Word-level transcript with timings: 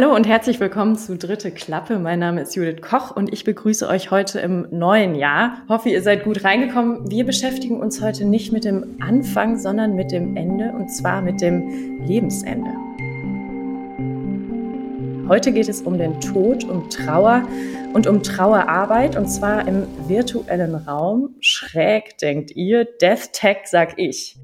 Hallo 0.00 0.14
und 0.14 0.28
herzlich 0.28 0.60
willkommen 0.60 0.94
zu 0.94 1.16
Dritte 1.16 1.50
Klappe. 1.50 1.98
Mein 1.98 2.20
Name 2.20 2.42
ist 2.42 2.54
Judith 2.54 2.82
Koch 2.82 3.10
und 3.10 3.32
ich 3.32 3.42
begrüße 3.42 3.88
euch 3.88 4.12
heute 4.12 4.38
im 4.38 4.68
neuen 4.70 5.16
Jahr. 5.16 5.62
Hoffe, 5.68 5.88
ihr 5.88 6.02
seid 6.02 6.22
gut 6.22 6.44
reingekommen. 6.44 7.10
Wir 7.10 7.26
beschäftigen 7.26 7.80
uns 7.80 8.00
heute 8.00 8.24
nicht 8.24 8.52
mit 8.52 8.62
dem 8.62 8.96
Anfang, 9.00 9.58
sondern 9.58 9.96
mit 9.96 10.12
dem 10.12 10.36
Ende 10.36 10.70
und 10.70 10.88
zwar 10.88 11.20
mit 11.20 11.40
dem 11.40 12.06
Lebensende. 12.06 12.70
Heute 15.26 15.50
geht 15.50 15.68
es 15.68 15.82
um 15.82 15.98
den 15.98 16.20
Tod, 16.20 16.62
um 16.62 16.88
Trauer 16.90 17.42
und 17.92 18.06
um 18.06 18.22
Trauerarbeit 18.22 19.16
und 19.16 19.26
zwar 19.26 19.66
im 19.66 19.82
virtuellen 20.06 20.76
Raum. 20.76 21.34
Schräg 21.40 22.18
denkt 22.18 22.52
ihr, 22.52 22.84
Death 22.84 23.32
Tech 23.32 23.62
sag 23.64 23.98
ich. 23.98 24.36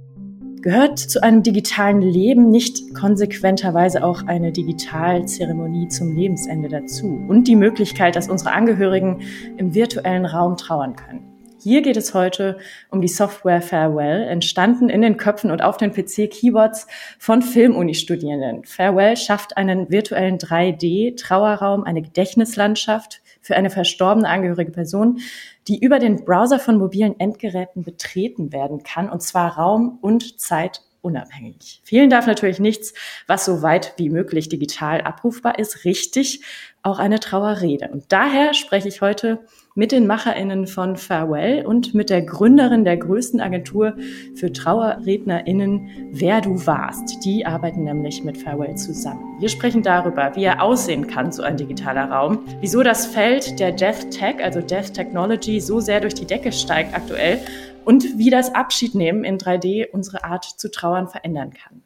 Gehört 0.64 0.98
zu 0.98 1.22
einem 1.22 1.42
digitalen 1.42 2.00
Leben 2.00 2.48
nicht 2.48 2.94
konsequenterweise 2.94 4.02
auch 4.02 4.22
eine 4.26 4.50
Digitalzeremonie 4.50 5.88
zum 5.88 6.16
Lebensende 6.16 6.70
dazu 6.70 7.22
und 7.28 7.48
die 7.48 7.54
Möglichkeit, 7.54 8.16
dass 8.16 8.30
unsere 8.30 8.52
Angehörigen 8.52 9.20
im 9.58 9.74
virtuellen 9.74 10.24
Raum 10.24 10.56
trauern 10.56 10.96
können? 10.96 11.34
Hier 11.62 11.82
geht 11.82 11.98
es 11.98 12.14
heute 12.14 12.56
um 12.90 13.02
die 13.02 13.08
Software 13.08 13.60
Farewell, 13.60 14.22
entstanden 14.22 14.88
in 14.88 15.02
den 15.02 15.18
Köpfen 15.18 15.50
und 15.50 15.60
auf 15.60 15.76
den 15.76 15.92
PC-Keyboards 15.92 16.86
von 17.18 17.42
Filmuni-Studierenden. 17.42 18.64
Farewell 18.64 19.18
schafft 19.18 19.58
einen 19.58 19.90
virtuellen 19.90 20.38
3D-Trauerraum, 20.38 21.84
eine 21.84 22.00
Gedächtnislandschaft 22.00 23.20
für 23.42 23.54
eine 23.54 23.68
verstorbene 23.68 24.26
angehörige 24.26 24.72
Person, 24.72 25.18
die 25.68 25.78
über 25.78 25.98
den 25.98 26.24
Browser 26.24 26.58
von 26.58 26.78
mobilen 26.78 27.18
Endgeräten 27.18 27.82
betreten 27.82 28.52
werden 28.52 28.82
kann, 28.82 29.08
und 29.08 29.22
zwar 29.22 29.56
raum- 29.56 29.98
und 30.00 30.40
zeitunabhängig. 30.40 31.80
Fehlen 31.84 32.10
darf 32.10 32.26
natürlich 32.26 32.60
nichts, 32.60 32.94
was 33.26 33.44
so 33.44 33.62
weit 33.62 33.94
wie 33.96 34.10
möglich 34.10 34.48
digital 34.48 35.00
abrufbar 35.00 35.58
ist. 35.58 35.84
Richtig, 35.84 36.42
auch 36.82 36.98
eine 36.98 37.20
Trauerrede. 37.20 37.88
Und 37.88 38.04
daher 38.10 38.54
spreche 38.54 38.88
ich 38.88 39.00
heute 39.00 39.44
mit 39.76 39.90
den 39.90 40.06
MacherInnen 40.06 40.68
von 40.68 40.96
Farewell 40.96 41.66
und 41.66 41.94
mit 41.94 42.08
der 42.08 42.22
Gründerin 42.22 42.84
der 42.84 42.96
größten 42.96 43.40
Agentur 43.40 43.94
für 44.36 44.52
TrauerrednerInnen, 44.52 46.10
Wer 46.12 46.40
du 46.40 46.64
warst. 46.64 47.24
Die 47.24 47.44
arbeiten 47.44 47.82
nämlich 47.82 48.22
mit 48.22 48.38
Farewell 48.38 48.76
zusammen. 48.76 49.36
Wir 49.40 49.48
sprechen 49.48 49.82
darüber, 49.82 50.36
wie 50.36 50.44
er 50.44 50.62
aussehen 50.62 51.08
kann, 51.08 51.32
so 51.32 51.42
ein 51.42 51.56
digitaler 51.56 52.08
Raum, 52.08 52.38
wieso 52.60 52.84
das 52.84 53.06
Feld 53.06 53.58
der 53.58 53.72
Death 53.72 54.10
Tech, 54.10 54.36
also 54.40 54.60
Death 54.60 54.94
Technology, 54.94 55.60
so 55.60 55.80
sehr 55.80 56.00
durch 56.00 56.14
die 56.14 56.26
Decke 56.26 56.52
steigt 56.52 56.94
aktuell 56.94 57.40
und 57.84 58.16
wie 58.16 58.30
das 58.30 58.54
Abschiednehmen 58.54 59.24
in 59.24 59.38
3D 59.38 59.88
unsere 59.90 60.22
Art 60.22 60.44
zu 60.44 60.70
trauern 60.70 61.08
verändern 61.08 61.50
kann. 61.52 61.82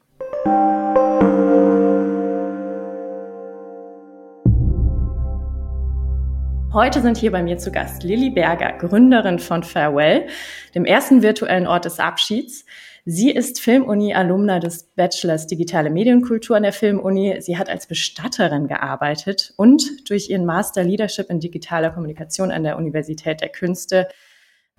Heute 6.70 7.00
sind 7.00 7.16
hier 7.16 7.32
bei 7.32 7.42
mir 7.42 7.56
zu 7.56 7.72
Gast 7.72 8.02
Lilly 8.02 8.28
Berger, 8.28 8.72
Gründerin 8.72 9.38
von 9.38 9.62
Farewell, 9.62 10.26
dem 10.74 10.84
ersten 10.84 11.22
virtuellen 11.22 11.66
Ort 11.66 11.86
des 11.86 11.98
Abschieds. 11.98 12.66
Sie 13.06 13.30
ist 13.30 13.58
Filmuni-Alumna 13.58 14.58
des 14.58 14.82
Bachelors 14.94 15.46
Digitale 15.46 15.88
Medienkultur 15.88 16.58
an 16.58 16.64
der 16.64 16.74
Filmuni. 16.74 17.40
Sie 17.40 17.56
hat 17.56 17.70
als 17.70 17.86
Bestatterin 17.86 18.68
gearbeitet 18.68 19.54
und 19.56 20.10
durch 20.10 20.28
ihren 20.28 20.44
Master 20.44 20.84
Leadership 20.84 21.30
in 21.30 21.40
digitaler 21.40 21.88
Kommunikation 21.88 22.50
an 22.50 22.64
der 22.64 22.76
Universität 22.76 23.40
der 23.40 23.48
Künste 23.48 24.06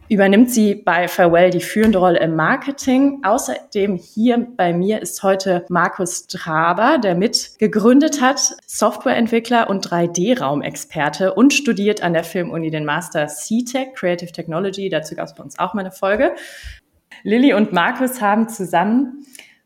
übernimmt 0.10 0.50
sie 0.50 0.74
bei 0.74 1.08
Farewell 1.08 1.52
die 1.52 1.62
führende 1.62 2.00
Rolle 2.00 2.20
im 2.20 2.36
Marketing. 2.36 3.22
Außerdem 3.24 3.96
hier 3.96 4.48
bei 4.58 4.74
mir 4.74 5.02
ist 5.02 5.22
heute 5.22 5.66
Markus 5.70 6.26
Traber, 6.26 6.98
der 6.98 7.14
mit 7.14 7.60
gegründet 7.60 8.20
hat, 8.20 8.56
Softwareentwickler 8.66 9.70
und 9.70 9.88
3D-Raumexperte 9.88 11.34
und 11.34 11.54
studiert 11.54 12.02
an 12.02 12.14
der 12.14 12.24
Filmuni 12.24 12.72
den 12.72 12.86
Master 12.86 13.28
C-Tech, 13.28 13.94
Creative 13.94 14.32
Technology. 14.32 14.90
Dazu 14.90 15.16
gab 15.16 15.28
es 15.28 15.36
bei 15.36 15.44
uns 15.44 15.60
auch 15.60 15.76
mal 15.76 15.82
eine 15.82 15.92
Folge. 15.92 16.34
Lilly 17.24 17.54
und 17.54 17.72
Markus 17.72 18.20
haben 18.20 18.50
zusammen 18.50 19.26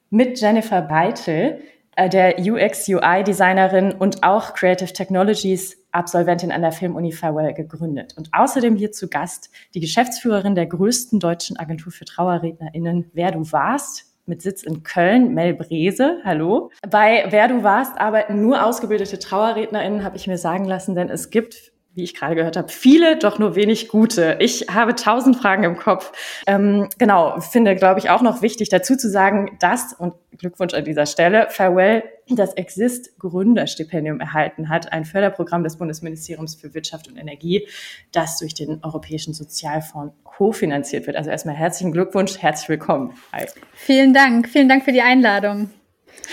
mit 0.10 0.40
Jennifer 0.40 0.82
Beitel 0.82 1.62
äh, 1.96 2.10
der 2.10 2.40
UX-UI-Designerin 2.40 3.94
und 3.94 4.24
auch 4.24 4.54
Creative 4.54 4.92
Technologies 4.92 5.83
Absolventin 5.94 6.52
an 6.52 6.62
der 6.62 6.72
Filmuni 6.72 7.12
Farewell 7.12 7.54
gegründet. 7.54 8.14
Und 8.18 8.30
außerdem 8.32 8.76
hier 8.76 8.92
zu 8.92 9.08
Gast 9.08 9.50
die 9.74 9.80
Geschäftsführerin 9.80 10.56
der 10.56 10.66
größten 10.66 11.20
deutschen 11.20 11.58
Agentur 11.58 11.92
für 11.92 12.06
TrauerrednerInnen, 12.06 13.12
Wer 13.14 13.32
du 13.32 13.52
warst, 13.52 14.14
mit 14.26 14.42
Sitz 14.42 14.64
in 14.64 14.84
Köln, 14.84 15.34
Mel 15.34 15.54
Brese. 15.54 16.20
Hallo. 16.24 16.72
Bei 16.90 17.26
Wer 17.30 17.50
du 17.50 17.64
warst 17.64 18.00
arbeiten 18.00 18.42
nur 18.42 18.66
ausgebildete 18.66 19.20
TrauerrednerInnen, 19.20 20.04
habe 20.04 20.16
ich 20.16 20.28
mir 20.28 20.38
sagen 20.38 20.66
lassen, 20.66 20.96
denn 20.96 21.10
es 21.10 21.30
gibt 21.30 21.73
wie 21.96 22.04
ich 22.04 22.16
gerade 22.16 22.36
gehört 22.36 22.58
habe, 22.58 22.70
viele, 22.70 23.18
doch 23.18 23.38
nur 23.38 23.56
wenig 23.56 23.88
gute. 23.88 24.38
Ich 24.40 24.68
habe 24.70 24.96
tausend 24.96 25.38
Fragen 25.38 25.64
im 25.64 25.78
Kopf. 25.78 26.12
Ähm, 26.48 26.90
genau, 26.98 27.40
finde, 27.40 27.76
glaube 27.76 28.00
ich, 28.00 28.10
auch 28.10 28.22
noch 28.22 28.42
wichtig 28.42 28.70
dazu 28.70 28.96
zu 28.96 29.10
sagen, 29.10 29.58
dass, 29.60 29.94
und 29.94 30.14
Glückwunsch 30.38 30.74
an 30.74 30.86
dieser 30.86 31.06
Stelle, 31.06 31.48
Farewell 31.50 32.04
das 32.30 32.54
Exist 32.54 33.20
Gründerstipendium 33.20 34.20
erhalten 34.20 34.70
hat, 34.70 34.92
ein 34.92 35.06
Förderprogramm 35.06 35.64
des 35.64 35.78
Bundesministeriums 35.78 36.56
für 36.56 36.74
Wirtschaft 36.74 37.08
und 37.08 37.18
Energie, 37.18 37.68
das 38.12 38.40
durch 38.40 38.54
den 38.54 38.84
Europäischen 38.84 39.34
Sozialfonds 39.34 40.16
kofinanziert 40.24 41.06
wird. 41.06 41.16
Also 41.16 41.30
erstmal 41.30 41.56
herzlichen 41.56 41.92
Glückwunsch, 41.92 42.38
herzlich 42.40 42.70
willkommen. 42.70 43.14
Hi. 43.32 43.46
Vielen 43.74 44.14
Dank, 44.14 44.50
vielen 44.50 44.70
Dank 44.70 44.84
für 44.84 44.94
die 44.94 45.02
Einladung. 45.02 45.70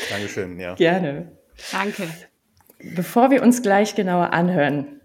Dankeschön, 0.08 0.58
ja. 0.58 0.74
Gerne. 0.74 1.32
Danke. 1.72 2.08
Bevor 2.94 3.30
wir 3.30 3.42
uns 3.42 3.60
gleich 3.60 3.94
genauer 3.94 4.32
anhören, 4.32 4.99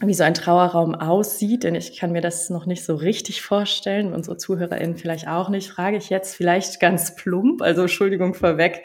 wie 0.00 0.14
so 0.14 0.24
ein 0.24 0.34
Trauerraum 0.34 0.94
aussieht, 0.94 1.62
denn 1.62 1.74
ich 1.74 1.98
kann 1.98 2.12
mir 2.12 2.20
das 2.20 2.50
noch 2.50 2.66
nicht 2.66 2.84
so 2.84 2.96
richtig 2.96 3.42
vorstellen, 3.42 4.12
unsere 4.12 4.36
ZuhörerInnen 4.36 4.96
vielleicht 4.96 5.28
auch 5.28 5.48
nicht, 5.48 5.70
frage 5.70 5.96
ich 5.96 6.10
jetzt 6.10 6.34
vielleicht 6.34 6.80
ganz 6.80 7.14
plump, 7.14 7.62
also 7.62 7.82
Entschuldigung 7.82 8.34
vorweg, 8.34 8.84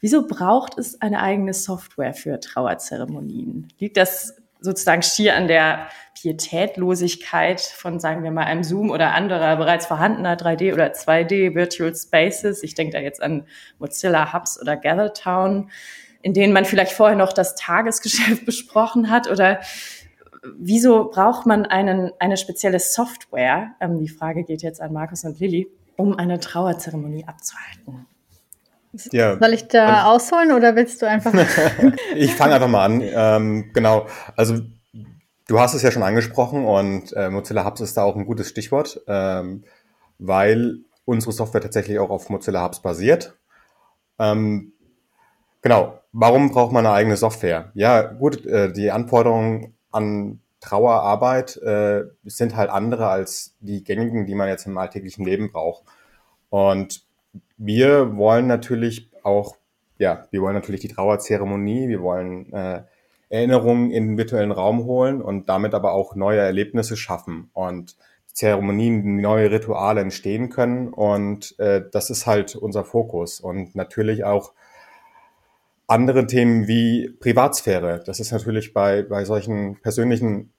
wieso 0.00 0.26
braucht 0.26 0.78
es 0.78 1.00
eine 1.00 1.22
eigene 1.22 1.54
Software 1.54 2.12
für 2.12 2.40
Trauerzeremonien? 2.40 3.68
Liegt 3.78 3.96
das 3.96 4.36
sozusagen 4.60 5.02
schier 5.02 5.34
an 5.36 5.48
der 5.48 5.88
Pietätlosigkeit 6.20 7.62
von, 7.62 7.98
sagen 7.98 8.22
wir 8.22 8.30
mal, 8.30 8.44
einem 8.44 8.62
Zoom 8.62 8.90
oder 8.90 9.14
anderer 9.14 9.56
bereits 9.56 9.86
vorhandener 9.86 10.36
3D 10.36 10.74
oder 10.74 10.92
2D 10.92 11.54
Virtual 11.54 11.94
Spaces? 11.94 12.62
Ich 12.62 12.74
denke 12.74 12.92
da 12.92 13.02
jetzt 13.02 13.22
an 13.22 13.46
Mozilla 13.78 14.34
Hubs 14.34 14.60
oder 14.60 14.76
GatherTown, 14.76 15.70
in 16.20 16.34
denen 16.34 16.52
man 16.52 16.66
vielleicht 16.66 16.92
vorher 16.92 17.16
noch 17.16 17.32
das 17.32 17.54
Tagesgeschäft 17.54 18.44
besprochen 18.46 19.10
hat 19.10 19.30
oder 19.30 19.60
wieso 20.42 21.10
braucht 21.10 21.46
man 21.46 21.66
einen, 21.66 22.12
eine 22.18 22.36
spezielle 22.36 22.78
Software? 22.78 23.72
Ähm, 23.80 23.98
die 23.98 24.08
Frage 24.08 24.44
geht 24.44 24.62
jetzt 24.62 24.80
an 24.80 24.92
Markus 24.92 25.24
und 25.24 25.38
Lilly, 25.40 25.68
um 25.96 26.16
eine 26.16 26.40
Trauerzeremonie 26.40 27.24
abzuhalten. 27.26 28.06
Ja, 29.12 29.38
Soll 29.38 29.52
ich 29.52 29.68
da 29.68 30.02
also, 30.02 30.10
ausholen 30.10 30.52
oder 30.52 30.74
willst 30.74 31.00
du 31.00 31.06
einfach? 31.06 31.32
ich 32.16 32.34
fange 32.34 32.54
einfach 32.54 32.68
mal 32.68 32.84
an. 32.84 33.02
Ähm, 33.02 33.70
genau, 33.72 34.06
also 34.36 34.58
du 35.46 35.60
hast 35.60 35.74
es 35.74 35.82
ja 35.82 35.92
schon 35.92 36.02
angesprochen 36.02 36.64
und 36.64 37.12
äh, 37.12 37.30
Mozilla 37.30 37.64
Hubs 37.64 37.80
ist 37.80 37.96
da 37.96 38.02
auch 38.02 38.16
ein 38.16 38.26
gutes 38.26 38.48
Stichwort, 38.48 39.00
ähm, 39.06 39.64
weil 40.18 40.78
unsere 41.04 41.32
Software 41.32 41.60
tatsächlich 41.60 41.98
auch 42.00 42.10
auf 42.10 42.30
Mozilla 42.30 42.64
Hubs 42.64 42.80
basiert. 42.80 43.36
Ähm, 44.18 44.72
genau, 45.62 46.00
warum 46.12 46.50
braucht 46.50 46.72
man 46.72 46.84
eine 46.84 46.94
eigene 46.94 47.16
Software? 47.16 47.70
Ja, 47.74 48.02
gut, 48.02 48.44
äh, 48.44 48.72
die 48.72 48.90
Anforderungen 48.90 49.74
an 49.90 50.40
Trauerarbeit 50.60 51.56
äh, 51.58 52.04
sind 52.24 52.54
halt 52.54 52.70
andere 52.70 53.08
als 53.08 53.56
die 53.60 53.82
gängigen, 53.82 54.26
die 54.26 54.34
man 54.34 54.48
jetzt 54.48 54.66
im 54.66 54.76
alltäglichen 54.76 55.24
Leben 55.24 55.50
braucht. 55.50 55.84
Und 56.50 57.04
wir 57.56 58.16
wollen 58.16 58.46
natürlich 58.46 59.10
auch, 59.22 59.56
ja, 59.98 60.26
wir 60.30 60.42
wollen 60.42 60.54
natürlich 60.54 60.82
die 60.82 60.88
Trauerzeremonie, 60.88 61.88
wir 61.88 62.02
wollen 62.02 62.52
äh, 62.52 62.82
Erinnerungen 63.30 63.90
in 63.90 64.08
den 64.08 64.18
virtuellen 64.18 64.50
Raum 64.50 64.84
holen 64.84 65.22
und 65.22 65.48
damit 65.48 65.72
aber 65.72 65.92
auch 65.92 66.14
neue 66.14 66.40
Erlebnisse 66.40 66.96
schaffen 66.96 67.50
und 67.52 67.96
Zeremonien, 68.32 69.16
neue 69.16 69.50
Rituale 69.50 70.00
entstehen 70.00 70.50
können. 70.50 70.88
Und 70.88 71.58
äh, 71.58 71.84
das 71.90 72.10
ist 72.10 72.26
halt 72.26 72.56
unser 72.56 72.84
Fokus. 72.84 73.40
Und 73.40 73.74
natürlich 73.74 74.24
auch 74.24 74.52
andere 75.90 76.26
Themen 76.26 76.68
wie 76.68 77.10
Privatsphäre. 77.18 78.02
Das 78.06 78.20
ist 78.20 78.30
natürlich 78.30 78.72
bei, 78.72 79.02
bei 79.02 79.24
solchen 79.24 79.80
persönlichen 79.80 80.52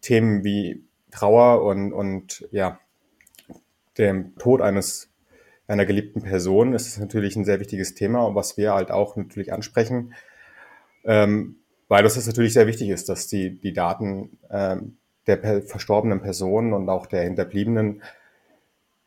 Themen 0.00 0.42
wie 0.42 0.82
Trauer 1.10 1.62
und, 1.64 1.92
und 1.92 2.48
ja, 2.50 2.80
dem 3.98 4.34
Tod 4.36 4.62
eines 4.62 5.10
einer 5.66 5.84
geliebten 5.84 6.22
Person 6.22 6.72
ist 6.72 6.88
es 6.88 6.98
natürlich 6.98 7.36
ein 7.36 7.44
sehr 7.44 7.60
wichtiges 7.60 7.94
Thema, 7.94 8.34
was 8.34 8.56
wir 8.56 8.72
halt 8.74 8.90
auch 8.90 9.16
natürlich 9.16 9.52
ansprechen, 9.52 10.14
ähm, 11.04 11.56
weil 11.88 12.02
das 12.02 12.26
natürlich 12.26 12.54
sehr 12.54 12.66
wichtig 12.66 12.88
ist, 12.88 13.08
dass 13.08 13.28
die, 13.28 13.60
die 13.60 13.72
Daten 13.72 14.38
ähm, 14.50 14.96
der 15.26 15.62
verstorbenen 15.62 16.20
Person 16.20 16.72
und 16.72 16.88
auch 16.88 17.06
der 17.06 17.22
Hinterbliebenen 17.22 18.02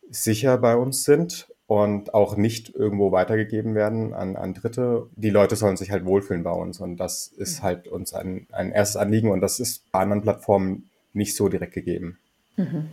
sicher 0.09 0.57
bei 0.57 0.75
uns 0.75 1.03
sind 1.03 1.47
und 1.67 2.13
auch 2.13 2.37
nicht 2.37 2.73
irgendwo 2.73 3.11
weitergegeben 3.11 3.75
werden 3.75 4.13
an, 4.13 4.37
an 4.37 4.53
Dritte. 4.53 5.07
Die 5.15 5.29
Leute 5.29 5.57
sollen 5.57 5.77
sich 5.77 5.91
halt 5.91 6.05
wohlfühlen 6.05 6.43
bei 6.43 6.51
uns 6.51 6.79
und 6.79 6.97
das 6.97 7.27
ist 7.27 7.59
mhm. 7.59 7.63
halt 7.63 7.87
uns 7.89 8.13
ein, 8.13 8.47
ein 8.51 8.71
erstes 8.71 8.95
Anliegen 8.95 9.29
und 9.31 9.41
das 9.41 9.59
ist 9.59 9.91
bei 9.91 9.99
anderen 9.99 10.21
Plattformen 10.21 10.89
nicht 11.13 11.35
so 11.35 11.49
direkt 11.49 11.73
gegeben. 11.73 12.17
Mhm. 12.55 12.87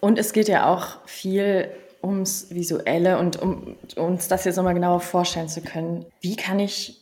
Und 0.00 0.18
es 0.18 0.32
geht 0.32 0.48
ja 0.48 0.66
auch 0.72 1.06
viel 1.06 1.70
ums 2.02 2.50
Visuelle 2.50 3.18
und 3.18 3.40
um 3.40 3.76
uns 3.96 4.28
das 4.28 4.44
jetzt 4.44 4.56
nochmal 4.56 4.74
genauer 4.74 5.00
vorstellen 5.00 5.48
zu 5.48 5.60
können. 5.60 6.06
Wie 6.20 6.36
kann 6.36 6.58
ich 6.58 7.00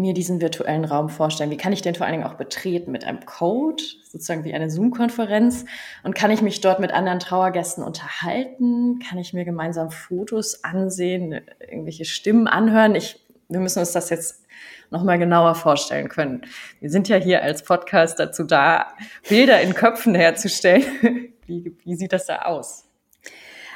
mir 0.00 0.14
diesen 0.14 0.40
virtuellen 0.40 0.84
Raum 0.84 1.08
vorstellen? 1.08 1.50
Wie 1.50 1.56
kann 1.56 1.72
ich 1.72 1.82
den 1.82 1.94
vor 1.94 2.06
allen 2.06 2.14
Dingen 2.14 2.26
auch 2.26 2.34
betreten? 2.34 2.90
Mit 2.90 3.04
einem 3.04 3.24
Code, 3.26 3.82
sozusagen 4.10 4.44
wie 4.44 4.54
eine 4.54 4.70
Zoom-Konferenz? 4.70 5.64
Und 6.02 6.14
kann 6.14 6.30
ich 6.30 6.42
mich 6.42 6.60
dort 6.60 6.80
mit 6.80 6.92
anderen 6.92 7.18
Trauergästen 7.18 7.84
unterhalten? 7.84 9.00
Kann 9.00 9.18
ich 9.18 9.32
mir 9.32 9.44
gemeinsam 9.44 9.90
Fotos 9.90 10.64
ansehen, 10.64 11.40
irgendwelche 11.60 12.04
Stimmen 12.04 12.46
anhören? 12.46 12.94
Ich, 12.94 13.20
wir 13.48 13.60
müssen 13.60 13.80
uns 13.80 13.92
das 13.92 14.10
jetzt 14.10 14.44
nochmal 14.90 15.18
genauer 15.18 15.54
vorstellen 15.54 16.08
können. 16.08 16.42
Wir 16.80 16.90
sind 16.90 17.08
ja 17.08 17.16
hier 17.16 17.42
als 17.42 17.62
Podcast 17.62 18.18
dazu 18.18 18.44
da, 18.44 18.88
Bilder 19.28 19.60
in 19.60 19.74
Köpfen 19.74 20.14
herzustellen. 20.14 20.84
Wie, 21.46 21.74
wie 21.82 21.94
sieht 21.96 22.12
das 22.12 22.26
da 22.26 22.42
aus? 22.42 22.84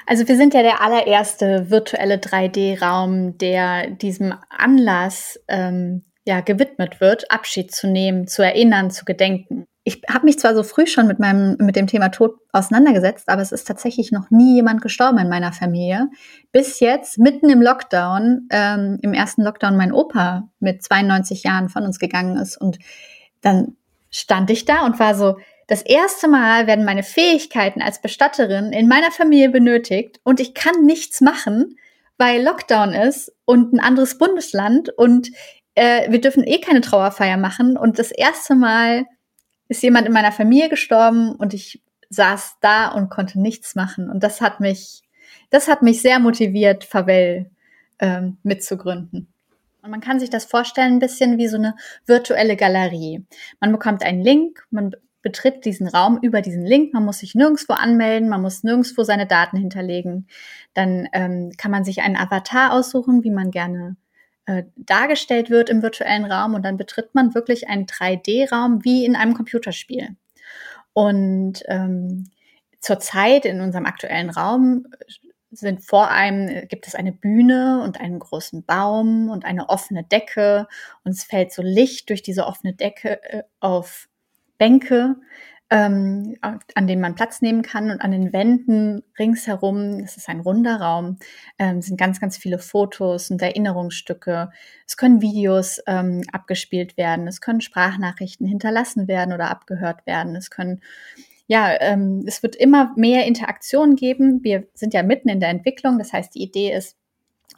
Also 0.07 0.29
wir 0.29 0.37
sind 0.37 0.53
ja 0.53 0.63
der 0.63 0.83
allererste 0.83 1.71
virtuelle 1.71 2.17
3D-Raum, 2.17 3.39
der 3.39 3.89
diesem 3.89 4.35
Anlass 4.51 5.41
ähm, 5.49 6.05
ja, 6.25 6.41
gewidmet 6.41 7.01
wird, 7.01 7.31
Abschied 7.31 7.75
zu 7.75 7.87
nehmen, 7.89 8.27
zu 8.27 8.43
erinnern, 8.43 8.91
zu 8.91 9.05
gedenken. 9.05 9.67
Ich 9.85 10.03
habe 10.09 10.27
mich 10.27 10.39
zwar 10.39 10.55
so 10.55 10.63
früh 10.63 10.87
schon 10.87 11.09
mit 11.09 11.19
meinem 11.19 11.57
mit 11.59 11.75
dem 11.75 11.89
Thema 11.89 12.11
Tod 12.11 12.37
auseinandergesetzt, 12.53 13.29
aber 13.29 13.43
es 13.43 13.51
ist 13.51 13.67
tatsächlich 13.67 14.13
noch 14.13 14.31
nie 14.31 14.55
jemand 14.55 14.81
gestorben 14.81 15.19
in 15.19 15.29
meiner 15.29 15.53
Familie. 15.53 16.09
Bis 16.53 16.79
jetzt 16.79 17.19
mitten 17.19 17.51
im 17.51 17.61
Lockdown, 17.61 18.47
ähm, 18.51 18.99
im 19.03 19.13
ersten 19.13 19.43
Lockdown, 19.43 19.77
mein 19.77 19.93
Opa 19.93 20.49
mit 20.61 20.85
92 20.85 21.43
Jahren 21.43 21.69
von 21.69 21.85
uns 21.85 21.99
gegangen 21.99 22.37
ist 22.37 22.57
und 22.57 22.79
dann 23.41 23.77
stand 24.11 24.51
ich 24.51 24.65
da 24.65 24.85
und 24.85 25.01
war 25.01 25.17
so, 25.17 25.39
das 25.67 25.83
erste 25.83 26.29
Mal 26.29 26.67
werden 26.69 26.85
meine 26.85 27.03
Fähigkeiten 27.03 27.83
als 27.83 28.01
Bestatterin 28.01 28.73
in 28.73 28.87
meiner 28.87 29.11
Familie 29.11 29.49
benötigt 29.49 30.21
und 30.23 30.39
ich 30.39 30.55
kann 30.55 30.85
nichts 30.85 31.21
machen, 31.21 31.77
weil 32.19 32.43
Lockdown 32.43 32.93
ist 32.93 33.33
und 33.47 33.73
ein 33.73 33.81
anderes 33.81 34.19
Bundesland 34.19 34.91
und 34.97 35.31
äh, 35.75 36.11
wir 36.11 36.21
dürfen 36.21 36.45
eh 36.45 36.59
keine 36.59 36.81
Trauerfeier 36.81 37.37
machen. 37.37 37.77
Und 37.77 37.99
das 37.99 38.11
erste 38.11 38.55
Mal 38.55 39.07
ist 39.69 39.83
jemand 39.83 40.07
in 40.07 40.13
meiner 40.13 40.33
Familie 40.33 40.69
gestorben 40.69 41.35
und 41.35 41.55
ich 41.55 41.83
saß 42.11 42.57
da 42.61 42.89
und 42.89 43.11
konnte 43.11 43.41
nichts 43.41 43.75
machen. 43.75 44.11
Und 44.11 44.23
das 44.23 44.41
hat 44.41 44.61
mich, 44.61 45.03
das 45.51 45.69
hat 45.69 45.83
mich 45.83 46.03
sehr 46.03 46.19
motiviert, 46.19 46.85
Favell 46.85 47.51
ähm, 48.01 48.37
mitzugründen. 48.43 49.33
Und 49.83 49.91
man 49.91 50.01
kann 50.01 50.21
sich 50.21 50.31
das 50.31 50.45
vorstellen, 50.45 50.95
ein 50.95 50.99
bisschen 51.01 51.39
wie 51.39 51.49
so 51.49 51.57
eine 51.57 51.75
virtuelle 52.07 52.57
Galerie. 52.57 53.25
Man 53.61 53.73
bekommt 53.73 54.05
einen 54.05 54.23
Link, 54.23 54.65
man 54.71 54.93
betritt 55.23 55.65
diesen 55.65 55.89
Raum 55.89 56.19
über 56.21 56.43
diesen 56.43 56.65
Link. 56.65 56.93
Man 56.93 57.05
muss 57.05 57.19
sich 57.19 57.35
nirgendwo 57.35 57.73
anmelden, 57.73 58.29
man 58.29 58.43
muss 58.43 58.63
nirgendwo 58.63 59.03
seine 59.05 59.27
Daten 59.27 59.57
hinterlegen. 59.57 60.29
Dann 60.75 61.09
ähm, 61.13 61.53
kann 61.57 61.71
man 61.71 61.85
sich 61.85 62.03
einen 62.03 62.17
Avatar 62.17 62.73
aussuchen, 62.73 63.25
wie 63.25 63.31
man 63.31 63.51
gerne 63.51 63.97
äh, 64.47 64.65
dargestellt 64.77 65.51
wird 65.51 65.71
im 65.71 65.83
virtuellen 65.83 66.25
Raum 66.25 66.55
und 66.55 66.65
dann 66.65 66.77
betritt 66.77 67.15
man 67.15 67.35
wirklich 67.35 67.69
einen 67.69 67.87
3D-Raum 67.87 68.85
wie 68.85 69.05
in 69.05 69.17
einem 69.17 69.35
Computerspiel. 69.35 70.17
Und 70.93 71.63
ähm, 71.67 72.31
zurzeit 72.81 73.45
in 73.45 73.61
unserem 73.61 73.87
aktuellen 73.87 74.31
Raum 74.31 74.87
sind 75.51 75.85
vor 75.85 76.11
einem, 76.11 76.67
gibt 76.69 76.87
es 76.87 76.95
eine 76.95 77.13
Bühne 77.13 77.83
und 77.85 78.01
einen 78.01 78.19
großen 78.19 78.65
Baum 78.65 79.29
und 79.29 79.45
eine 79.45 79.69
offene 79.69 80.03
Decke 80.03 80.67
und 81.05 81.13
es 81.13 81.25
fällt 81.25 81.53
so 81.53 81.63
Licht 81.63 82.09
durch 82.09 82.23
diese 82.23 82.47
offene 82.47 82.75
Decke 82.75 83.23
äh, 83.23 83.43
auf 83.61 84.09
Bänke 84.59 85.17
ähm, 85.73 86.37
an 86.43 86.87
denen 86.87 87.01
man 87.01 87.15
Platz 87.15 87.41
nehmen 87.41 87.63
kann. 87.63 87.91
Und 87.91 88.03
an 88.03 88.11
den 88.13 88.33
Wänden 88.35 89.03
ringsherum, 89.19 90.03
das 90.03 90.19
ist 90.19 90.29
ein 90.29 90.41
runder 90.41 90.77
Raum, 90.77 91.19
ähm, 91.59 91.81
sind 91.81 91.97
ganz, 91.97 92.21
ganz 92.21 92.37
viele 92.37 92.59
Fotos 92.59 93.31
und 93.31 93.41
Erinnerungsstücke. 93.41 94.51
Es 94.87 94.99
können 94.99 95.23
Videos 95.23 95.81
ähm, 95.87 96.23
abgespielt 96.31 96.99
werden, 96.99 97.27
es 97.27 97.41
können 97.41 97.63
Sprachnachrichten 97.63 98.47
hinterlassen 98.47 99.09
werden 99.09 99.33
oder 99.33 99.51
abgehört 99.51 100.07
werden. 100.07 100.37
Es 100.37 100.51
können 100.51 100.83
ja, 101.47 101.75
ähm, 101.81 102.25
es 102.27 102.43
wird 102.43 102.55
immer 102.55 102.93
mehr 102.97 103.27
Interaktion 103.27 103.97
geben. 103.97 104.45
Wir 104.45 104.69
sind 104.75 104.95
ja 104.95 105.03
mitten 105.03 105.29
in 105.29 105.41
der 105.41 105.49
Entwicklung. 105.49 105.99
Das 105.99 106.13
heißt, 106.13 106.35
die 106.35 106.43
Idee 106.43 106.73
ist, 106.73 106.97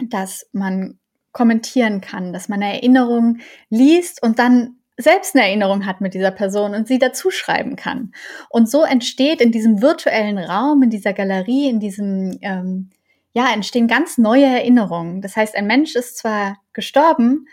dass 0.00 0.48
man 0.52 0.98
kommentieren 1.32 2.00
kann, 2.00 2.32
dass 2.32 2.48
man 2.48 2.62
Erinnerungen 2.62 3.40
liest 3.70 4.22
und 4.22 4.38
dann 4.38 4.78
selbst 4.96 5.34
eine 5.34 5.46
Erinnerung 5.46 5.86
hat 5.86 6.00
mit 6.00 6.14
dieser 6.14 6.30
Person 6.30 6.74
und 6.74 6.86
sie 6.86 6.98
dazu 6.98 7.30
schreiben 7.30 7.76
kann. 7.76 8.12
Und 8.48 8.70
so 8.70 8.84
entsteht 8.84 9.40
in 9.40 9.50
diesem 9.50 9.82
virtuellen 9.82 10.38
Raum, 10.38 10.82
in 10.82 10.90
dieser 10.90 11.12
Galerie, 11.12 11.68
in 11.68 11.80
diesem, 11.80 12.38
ähm, 12.42 12.90
ja, 13.32 13.52
entstehen 13.52 13.88
ganz 13.88 14.18
neue 14.18 14.46
Erinnerungen. 14.46 15.20
Das 15.20 15.36
heißt, 15.36 15.56
ein 15.56 15.66
Mensch 15.66 15.96
ist 15.96 16.16
zwar 16.16 16.58
gestorben, 16.72 17.48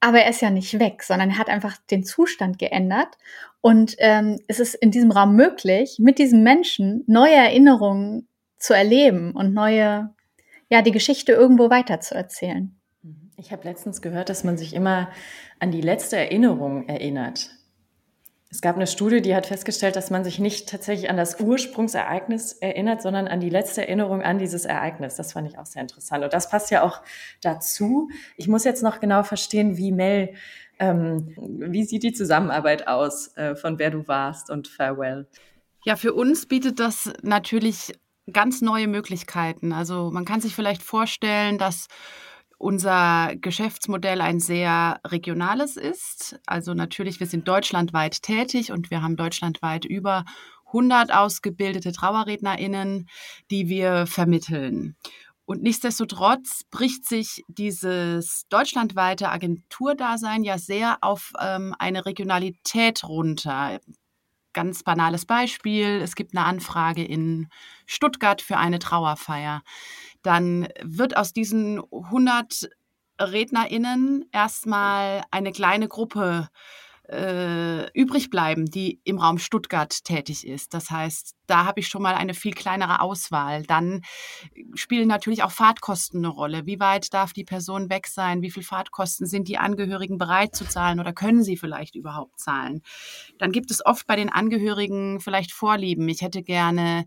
aber 0.00 0.20
er 0.20 0.30
ist 0.30 0.40
ja 0.40 0.50
nicht 0.50 0.78
weg, 0.78 1.02
sondern 1.02 1.30
er 1.30 1.38
hat 1.38 1.48
einfach 1.48 1.76
den 1.90 2.04
Zustand 2.04 2.58
geändert. 2.58 3.18
Und 3.60 3.96
ähm, 3.98 4.38
es 4.46 4.60
ist 4.60 4.74
in 4.74 4.90
diesem 4.90 5.10
Raum 5.10 5.34
möglich, 5.34 5.96
mit 5.98 6.18
diesem 6.18 6.42
Menschen 6.42 7.04
neue 7.06 7.34
Erinnerungen 7.34 8.28
zu 8.56 8.74
erleben 8.74 9.32
und 9.32 9.52
neue, 9.52 10.14
ja, 10.70 10.82
die 10.82 10.92
Geschichte 10.92 11.32
irgendwo 11.32 11.68
weiter 11.68 12.00
zu 12.00 12.14
erzählen. 12.14 12.77
Ich 13.40 13.52
habe 13.52 13.62
letztens 13.62 14.02
gehört, 14.02 14.30
dass 14.30 14.42
man 14.42 14.58
sich 14.58 14.74
immer 14.74 15.10
an 15.60 15.70
die 15.70 15.80
letzte 15.80 16.16
Erinnerung 16.16 16.88
erinnert. 16.88 17.50
Es 18.50 18.60
gab 18.60 18.74
eine 18.74 18.88
Studie, 18.88 19.22
die 19.22 19.34
hat 19.34 19.46
festgestellt, 19.46 19.94
dass 19.94 20.10
man 20.10 20.24
sich 20.24 20.40
nicht 20.40 20.68
tatsächlich 20.68 21.08
an 21.08 21.16
das 21.16 21.38
Ursprungsereignis 21.38 22.54
erinnert, 22.54 23.00
sondern 23.00 23.28
an 23.28 23.38
die 23.38 23.50
letzte 23.50 23.82
Erinnerung 23.82 24.22
an 24.22 24.38
dieses 24.38 24.64
Ereignis. 24.64 25.14
Das 25.14 25.34
fand 25.34 25.48
ich 25.48 25.56
auch 25.56 25.66
sehr 25.66 25.82
interessant. 25.82 26.24
Und 26.24 26.32
das 26.32 26.50
passt 26.50 26.72
ja 26.72 26.82
auch 26.82 27.00
dazu. 27.40 28.10
Ich 28.36 28.48
muss 28.48 28.64
jetzt 28.64 28.82
noch 28.82 28.98
genau 28.98 29.22
verstehen, 29.22 29.76
wie 29.76 29.92
Mel, 29.92 30.34
ähm, 30.80 31.32
wie 31.36 31.84
sieht 31.84 32.02
die 32.02 32.12
Zusammenarbeit 32.12 32.88
aus, 32.88 33.36
äh, 33.36 33.54
von 33.54 33.78
wer 33.78 33.90
du 33.90 34.08
warst 34.08 34.50
und 34.50 34.66
Farewell? 34.66 35.28
Ja, 35.84 35.94
für 35.94 36.12
uns 36.12 36.46
bietet 36.46 36.80
das 36.80 37.12
natürlich 37.22 37.92
ganz 38.32 38.62
neue 38.62 38.88
Möglichkeiten. 38.88 39.72
Also 39.72 40.10
man 40.10 40.24
kann 40.24 40.40
sich 40.40 40.56
vielleicht 40.56 40.82
vorstellen, 40.82 41.56
dass 41.56 41.86
unser 42.58 43.34
Geschäftsmodell 43.36 44.20
ein 44.20 44.40
sehr 44.40 45.00
regionales 45.06 45.76
ist. 45.76 46.40
Also 46.46 46.74
natürlich, 46.74 47.20
wir 47.20 47.28
sind 47.28 47.46
deutschlandweit 47.46 48.22
tätig 48.22 48.72
und 48.72 48.90
wir 48.90 49.00
haben 49.00 49.16
deutschlandweit 49.16 49.84
über 49.84 50.24
100 50.66 51.12
ausgebildete 51.14 51.92
TrauerrednerInnen, 51.92 53.08
die 53.50 53.68
wir 53.68 54.06
vermitteln. 54.06 54.96
Und 55.46 55.62
nichtsdestotrotz 55.62 56.64
bricht 56.70 57.06
sich 57.06 57.42
dieses 57.48 58.44
deutschlandweite 58.50 59.30
Agenturdasein 59.30 60.44
ja 60.44 60.58
sehr 60.58 60.98
auf 61.00 61.32
ähm, 61.40 61.74
eine 61.78 62.04
Regionalität 62.04 63.02
runter. 63.04 63.80
Ganz 64.52 64.82
banales 64.82 65.24
Beispiel, 65.24 66.02
es 66.02 66.16
gibt 66.16 66.36
eine 66.36 66.44
Anfrage 66.44 67.02
in 67.02 67.48
Stuttgart 67.86 68.42
für 68.42 68.58
eine 68.58 68.78
Trauerfeier 68.78 69.62
dann 70.22 70.68
wird 70.82 71.16
aus 71.16 71.32
diesen 71.32 71.80
100 71.92 72.70
RednerInnen 73.20 74.26
erstmal 74.32 75.22
eine 75.30 75.52
kleine 75.52 75.88
Gruppe 75.88 76.48
äh, 77.08 77.90
übrig 77.92 78.28
bleiben, 78.28 78.66
die 78.66 79.00
im 79.04 79.18
Raum 79.18 79.38
Stuttgart 79.38 80.04
tätig 80.04 80.46
ist. 80.46 80.74
Das 80.74 80.90
heißt, 80.90 81.34
da 81.46 81.64
habe 81.64 81.80
ich 81.80 81.88
schon 81.88 82.02
mal 82.02 82.14
eine 82.14 82.34
viel 82.34 82.52
kleinere 82.52 83.00
Auswahl. 83.00 83.62
Dann 83.62 84.02
spielen 84.74 85.08
natürlich 85.08 85.42
auch 85.42 85.50
Fahrtkosten 85.50 86.20
eine 86.20 86.28
Rolle. 86.28 86.66
Wie 86.66 86.80
weit 86.80 87.14
darf 87.14 87.32
die 87.32 87.44
Person 87.44 87.88
weg 87.88 88.06
sein? 88.08 88.42
Wie 88.42 88.50
viel 88.50 88.62
Fahrtkosten 88.62 89.26
sind 89.26 89.48
die 89.48 89.58
Angehörigen 89.58 90.18
bereit 90.18 90.54
zu 90.54 90.66
zahlen 90.66 91.00
oder 91.00 91.14
können 91.14 91.42
sie 91.42 91.56
vielleicht 91.56 91.94
überhaupt 91.94 92.38
zahlen? 92.38 92.82
Dann 93.38 93.52
gibt 93.52 93.70
es 93.70 93.84
oft 93.84 94.06
bei 94.06 94.16
den 94.16 94.28
Angehörigen 94.28 95.20
vielleicht 95.20 95.52
Vorlieben. 95.52 96.08
Ich 96.10 96.20
hätte 96.20 96.42
gerne 96.42 97.06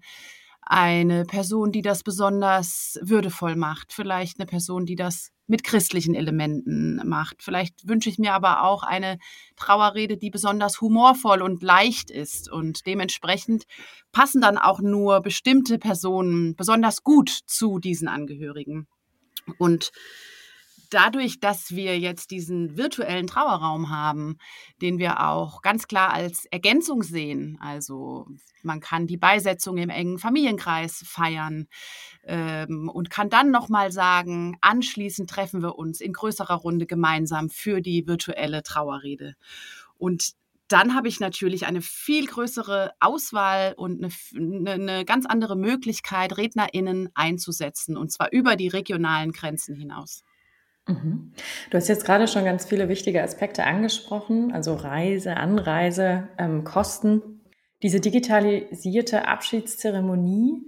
eine 0.71 1.25
Person, 1.25 1.73
die 1.73 1.81
das 1.81 2.01
besonders 2.01 2.97
würdevoll 3.01 3.57
macht, 3.57 3.91
vielleicht 3.91 4.39
eine 4.39 4.45
Person, 4.45 4.85
die 4.85 4.95
das 4.95 5.31
mit 5.45 5.65
christlichen 5.65 6.15
Elementen 6.15 7.01
macht. 7.05 7.43
Vielleicht 7.43 7.89
wünsche 7.89 8.09
ich 8.09 8.17
mir 8.17 8.31
aber 8.33 8.63
auch 8.63 8.83
eine 8.83 9.17
Trauerrede, 9.57 10.15
die 10.15 10.29
besonders 10.29 10.79
humorvoll 10.79 11.41
und 11.41 11.61
leicht 11.61 12.09
ist 12.09 12.49
und 12.49 12.85
dementsprechend 12.85 13.65
passen 14.13 14.39
dann 14.39 14.57
auch 14.57 14.79
nur 14.79 15.19
bestimmte 15.19 15.77
Personen 15.77 16.55
besonders 16.55 17.03
gut 17.03 17.29
zu 17.29 17.79
diesen 17.79 18.07
Angehörigen. 18.07 18.87
Und 19.57 19.91
dadurch, 20.93 21.39
dass 21.39 21.71
wir 21.71 21.97
jetzt 21.97 22.31
diesen 22.31 22.77
virtuellen 22.77 23.27
Trauerraum 23.27 23.89
haben, 23.89 24.37
den 24.81 24.99
wir 24.99 25.27
auch 25.27 25.61
ganz 25.61 25.87
klar 25.87 26.13
als 26.13 26.45
Ergänzung 26.45 27.01
sehen, 27.01 27.57
also 27.61 28.27
man 28.63 28.79
kann 28.79 29.07
die 29.07 29.17
Beisetzung 29.17 29.77
im 29.77 29.89
engen 29.89 30.19
Familienkreis 30.19 31.03
feiern 31.05 31.67
ähm, 32.23 32.89
und 32.89 33.09
kann 33.09 33.29
dann 33.29 33.51
nochmal 33.51 33.91
sagen, 33.91 34.57
anschließend 34.61 35.29
treffen 35.29 35.61
wir 35.61 35.77
uns 35.77 36.01
in 36.01 36.13
größerer 36.13 36.55
Runde 36.55 36.85
gemeinsam 36.85 37.49
für 37.49 37.81
die 37.81 38.05
virtuelle 38.07 38.61
Trauerrede. 38.61 39.35
Und 39.97 40.33
dann 40.67 40.95
habe 40.95 41.09
ich 41.09 41.19
natürlich 41.19 41.65
eine 41.65 41.81
viel 41.81 42.27
größere 42.27 42.91
Auswahl 42.99 43.73
und 43.75 44.03
eine, 44.35 44.71
eine, 44.71 45.05
ganz 45.05 45.25
andere 45.25 45.57
Möglichkeit, 45.57 46.37
RednerInnen 46.37 47.09
einzusetzen, 47.13 47.97
und 47.97 48.11
zwar 48.11 48.31
über 48.31 48.55
die 48.55 48.69
regionalen 48.69 49.33
Grenzen 49.33 49.75
hinaus. 49.75 50.23
Mhm. 50.87 51.33
Du 51.69 51.77
hast 51.77 51.87
jetzt 51.87 52.05
gerade 52.05 52.27
schon 52.27 52.45
ganz 52.45 52.65
viele 52.65 52.89
wichtige 52.89 53.21
Aspekte 53.21 53.63
angesprochen, 53.63 54.51
also 54.51 54.73
Reise, 54.73 55.37
Anreise, 55.37 56.29
ähm, 56.37 56.63
Kosten. 56.63 57.41
Diese 57.83 57.99
digitalisierte 57.99 59.27
Abschiedszeremonie, 59.27 60.67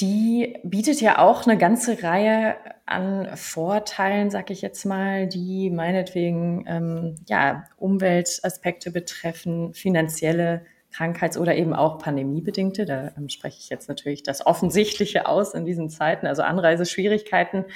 die 0.00 0.58
bietet 0.64 1.00
ja 1.00 1.18
auch 1.18 1.46
eine 1.46 1.58
ganze 1.58 2.02
Reihe 2.02 2.56
an 2.86 3.28
Vorteilen, 3.36 4.30
sag 4.30 4.50
ich 4.50 4.62
jetzt 4.62 4.84
mal, 4.84 5.26
die 5.28 5.70
meinetwegen 5.70 6.64
ähm, 6.66 7.16
ja, 7.28 7.64
Umweltaspekte 7.76 8.90
betreffen, 8.90 9.74
finanzielle 9.74 10.64
Krankheits- 10.90 11.38
oder 11.38 11.54
eben 11.54 11.74
auch 11.74 11.98
pandemiebedingte. 11.98 12.84
Da 12.84 13.12
ähm, 13.16 13.28
spreche 13.28 13.58
ich 13.60 13.68
jetzt 13.68 13.88
natürlich 13.88 14.22
das 14.22 14.44
Offensichtliche 14.44 15.26
aus 15.26 15.54
in 15.54 15.64
diesen 15.64 15.90
Zeiten, 15.90 16.26
also 16.26 16.42
Anreiseschwierigkeiten. 16.42 17.66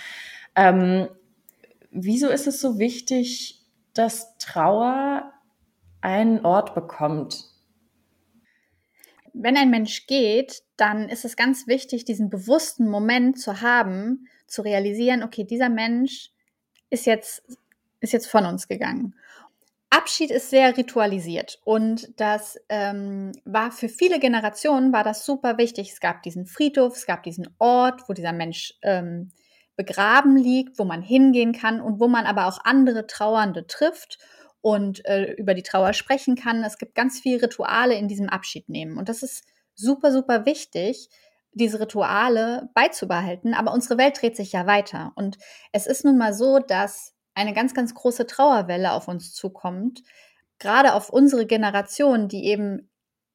Ähm, 0.56 1.08
wieso 1.94 2.28
ist 2.28 2.46
es 2.46 2.60
so 2.60 2.78
wichtig, 2.78 3.62
dass 3.94 4.36
Trauer 4.38 5.32
einen 6.00 6.44
Ort 6.44 6.74
bekommt? 6.74 7.44
Wenn 9.32 9.56
ein 9.56 9.70
Mensch 9.70 10.06
geht, 10.06 10.62
dann 10.76 11.08
ist 11.08 11.24
es 11.24 11.36
ganz 11.36 11.66
wichtig, 11.66 12.04
diesen 12.04 12.28
bewussten 12.28 12.88
Moment 12.88 13.38
zu 13.38 13.62
haben, 13.62 14.28
zu 14.46 14.62
realisieren, 14.62 15.22
okay, 15.22 15.44
dieser 15.44 15.68
Mensch 15.68 16.30
ist 16.90 17.06
jetzt, 17.06 17.42
ist 18.00 18.12
jetzt 18.12 18.26
von 18.26 18.44
uns 18.46 18.68
gegangen. 18.68 19.14
Abschied 19.90 20.30
ist 20.32 20.50
sehr 20.50 20.76
ritualisiert 20.76 21.60
und 21.64 22.08
das 22.20 22.58
ähm, 22.68 23.30
war 23.44 23.70
für 23.70 23.88
viele 23.88 24.18
Generationen 24.18 24.92
war 24.92 25.04
das 25.04 25.24
super 25.24 25.56
wichtig. 25.56 25.92
Es 25.92 26.00
gab 26.00 26.22
diesen 26.24 26.46
Friedhof, 26.46 26.96
es 26.96 27.06
gab 27.06 27.22
diesen 27.22 27.48
Ort, 27.58 28.08
wo 28.08 28.12
dieser 28.12 28.32
Mensch 28.32 28.74
ähm, 28.82 29.30
begraben 29.76 30.36
liegt, 30.36 30.78
wo 30.78 30.84
man 30.84 31.02
hingehen 31.02 31.52
kann 31.52 31.80
und 31.80 32.00
wo 32.00 32.08
man 32.08 32.26
aber 32.26 32.46
auch 32.46 32.58
andere 32.64 33.06
Trauernde 33.06 33.66
trifft 33.66 34.18
und 34.60 35.04
äh, 35.06 35.32
über 35.32 35.54
die 35.54 35.62
Trauer 35.62 35.92
sprechen 35.92 36.36
kann. 36.36 36.64
Es 36.64 36.78
gibt 36.78 36.94
ganz 36.94 37.20
viele 37.20 37.42
Rituale 37.42 37.94
in 37.94 38.08
diesem 38.08 38.28
Abschied 38.28 38.68
nehmen 38.68 38.98
und 38.98 39.08
das 39.08 39.22
ist 39.22 39.44
super, 39.74 40.12
super 40.12 40.46
wichtig, 40.46 41.08
diese 41.52 41.80
Rituale 41.80 42.70
beizubehalten. 42.74 43.54
Aber 43.54 43.72
unsere 43.72 43.98
Welt 43.98 44.20
dreht 44.20 44.36
sich 44.36 44.52
ja 44.52 44.66
weiter 44.66 45.12
und 45.16 45.38
es 45.72 45.86
ist 45.86 46.04
nun 46.04 46.16
mal 46.16 46.34
so, 46.34 46.58
dass 46.58 47.14
eine 47.34 47.52
ganz, 47.52 47.74
ganz 47.74 47.94
große 47.94 48.26
Trauerwelle 48.26 48.92
auf 48.92 49.08
uns 49.08 49.32
zukommt, 49.32 50.02
gerade 50.58 50.94
auf 50.94 51.10
unsere 51.10 51.46
Generation, 51.46 52.28
die 52.28 52.44
eben 52.46 52.90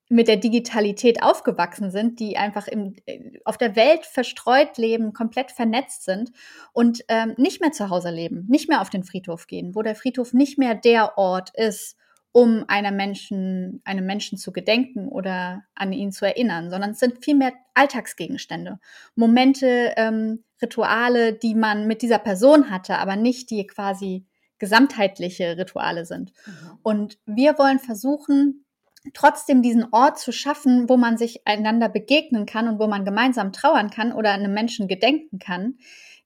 mit 0.09 0.27
der 0.27 0.37
Digitalität 0.37 1.21
aufgewachsen 1.21 1.91
sind, 1.91 2.19
die 2.19 2.35
einfach 2.35 2.67
im, 2.67 2.95
äh, 3.05 3.39
auf 3.45 3.57
der 3.57 3.75
Welt 3.75 4.05
verstreut 4.05 4.77
leben, 4.77 5.13
komplett 5.13 5.51
vernetzt 5.51 6.03
sind 6.03 6.31
und 6.73 7.03
ähm, 7.07 7.35
nicht 7.37 7.61
mehr 7.61 7.71
zu 7.71 7.89
Hause 7.89 8.09
leben, 8.09 8.45
nicht 8.49 8.67
mehr 8.67 8.81
auf 8.81 8.89
den 8.89 9.03
Friedhof 9.03 9.45
gehen, 9.45 9.75
wo 9.75 9.83
der 9.83 9.95
Friedhof 9.95 10.33
nicht 10.33 10.57
mehr 10.57 10.73
der 10.73 11.17
Ort 11.17 11.51
ist, 11.53 11.95
um 12.31 12.65
einer 12.67 12.91
Menschen, 12.91 13.81
einem 13.85 14.05
Menschen 14.05 14.37
zu 14.37 14.51
gedenken 14.51 15.07
oder 15.07 15.63
an 15.75 15.93
ihn 15.93 16.11
zu 16.11 16.25
erinnern, 16.25 16.69
sondern 16.69 16.91
es 16.91 16.99
sind 16.99 17.23
vielmehr 17.23 17.53
Alltagsgegenstände, 17.75 18.79
Momente, 19.15 19.93
ähm, 19.95 20.43
Rituale, 20.61 21.33
die 21.33 21.55
man 21.55 21.87
mit 21.87 22.01
dieser 22.01 22.19
Person 22.19 22.69
hatte, 22.69 22.97
aber 22.97 23.15
nicht 23.15 23.49
die 23.51 23.65
quasi 23.65 24.25
gesamtheitliche 24.57 25.57
Rituale 25.57 26.05
sind. 26.05 26.33
Mhm. 26.45 26.79
Und 26.83 27.19
wir 27.25 27.57
wollen 27.57 27.79
versuchen, 27.79 28.65
trotzdem 29.13 29.62
diesen 29.62 29.88
Ort 29.91 30.20
zu 30.20 30.32
schaffen, 30.32 30.89
wo 30.89 30.98
man 30.98 31.18
sich 31.18 31.48
einander 31.48 31.89
begegnen 31.89 32.46
kann 32.46 32.68
und 32.68 32.79
wo 32.79 32.88
man 32.88 33.06
gemeinsam 33.06 33.51
trauern 33.53 33.89
kann 33.89 34.13
oder 34.13 34.32
einem 34.32 34.53
Menschen 34.53 34.88
gedenken 34.88 35.39
kann, 35.39 35.77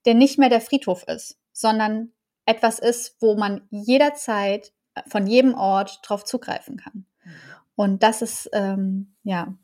der 0.06 0.16
nicht 0.16 0.38
mehr 0.38 0.50
der 0.50 0.62
Friedhof 0.62 1.04
ist, 1.08 1.38
sondern 1.52 2.12
etwas 2.46 2.80
ist, 2.80 3.18
wo 3.20 3.36
man 3.36 3.62
jederzeit 3.70 4.74
äh, 4.96 5.02
von 5.08 5.28
jedem 5.28 5.54
Ort 5.54 6.00
drauf 6.04 6.26
zugreifen 6.26 6.78
kann. 6.78 7.06
Mhm. 7.24 7.32
Und 7.76 8.04
das 8.04 8.22
ist 8.22 8.50
ähm, 8.54 9.16
ja 9.24 9.56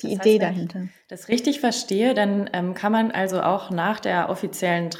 die 0.00 0.16
das 0.16 0.26
Idee 0.26 0.40
heißt, 0.40 0.42
dahinter. 0.42 0.78
Wenn 0.80 0.84
ich 0.84 1.06
das 1.08 1.28
richtig 1.28 1.60
verstehe, 1.60 2.14
dann 2.14 2.48
ähm, 2.52 2.74
kann 2.74 2.92
man 2.92 3.10
also 3.10 3.42
auch 3.42 3.70
nach 3.70 4.00
der 4.00 4.28
offiziellen 4.30 4.90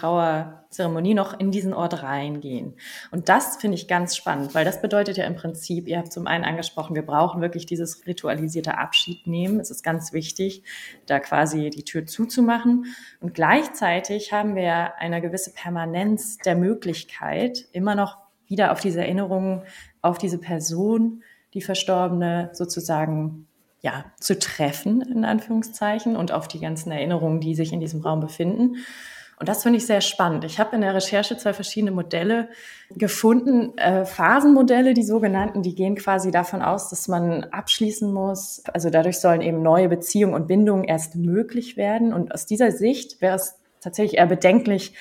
Trauerzeremonie 0.69 1.15
noch 1.15 1.39
in 1.39 1.51
diesen 1.51 1.73
Ort 1.73 2.03
reingehen. 2.03 2.75
Und 3.11 3.29
das 3.29 3.57
finde 3.57 3.77
ich 3.77 3.89
ganz 3.89 4.17
spannend, 4.17 4.55
weil 4.55 4.65
das 4.65 4.81
bedeutet 4.81 5.17
ja 5.17 5.25
im 5.25 5.35
Prinzip, 5.35 5.89
ihr 5.89 5.99
habt 5.99 6.13
zum 6.13 6.27
einen 6.27 6.45
angesprochen, 6.45 6.95
wir 6.95 7.05
brauchen 7.05 7.41
wirklich 7.41 7.67
dieses 7.67 8.07
ritualisierte 8.07 8.77
Abschied 8.79 9.27
nehmen. 9.27 9.61
Es 9.61 9.71
ist 9.71 9.83
ganz 9.83 10.13
wichtig, 10.13 10.63
da 11.07 11.21
quasi 11.21 11.71
die 11.71 11.85
Tür 11.85 12.07
zuzumachen. 12.07 12.87
Und 13.21 13.35
gleichzeitig 13.35 14.33
haben 14.33 14.57
wir 14.57 14.97
eine 14.99 15.21
gewisse 15.21 15.53
Permanenz 15.53 16.39
der 16.39 16.55
Möglichkeit, 16.55 17.67
immer 17.73 17.95
noch 17.95 18.19
wieder 18.47 18.73
auf 18.73 18.81
diese 18.81 19.01
Erinnerungen, 19.01 19.63
auf 20.03 20.19
diese 20.19 20.39
Person, 20.39 21.23
die 21.55 21.63
Verstorbene 21.63 22.51
sozusagen 22.53 23.47
ja, 23.81 24.05
zu 24.19 24.39
treffen, 24.39 25.03
in 25.03 25.25
Anführungszeichen, 25.25 26.17
und 26.17 26.33
auf 26.33 26.49
die 26.49 26.59
ganzen 26.59 26.91
Erinnerungen, 26.91 27.41
die 27.41 27.55
sich 27.55 27.73
in 27.73 27.81
diesem 27.81 28.01
Raum 28.01 28.21
befinden. 28.21 28.77
Und 29.39 29.49
das 29.49 29.63
finde 29.63 29.79
ich 29.79 29.87
sehr 29.87 30.01
spannend. 30.01 30.45
Ich 30.45 30.59
habe 30.59 30.75
in 30.75 30.83
der 30.83 30.95
Recherche 30.95 31.37
zwei 31.37 31.53
verschiedene 31.53 31.93
Modelle 31.93 32.49
gefunden. 32.91 33.77
Äh, 33.79 34.05
Phasenmodelle, 34.05 34.95
die 34.95 35.05
sogenannten, 35.05 35.63
die 35.63 35.77
gehen 35.77 35.95
quasi 35.95 36.31
davon 36.33 36.61
aus, 36.61 36.91
dass 36.91 37.07
man 37.07 37.45
abschließen 37.45 38.13
muss. 38.13 38.63
Also 38.73 38.91
dadurch 38.91 39.21
sollen 39.21 39.41
eben 39.41 39.63
neue 39.63 39.89
Beziehungen 39.89 40.35
und 40.35 40.49
Bindungen 40.49 40.85
erst 40.85 41.15
möglich 41.15 41.77
werden. 41.77 42.13
Und 42.13 42.35
aus 42.35 42.47
dieser 42.47 42.73
Sicht 42.73 43.21
wäre 43.21 43.37
es 43.37 43.55
tatsächlich 43.81 44.19
eher 44.19 44.27
bedenklich, 44.27 44.95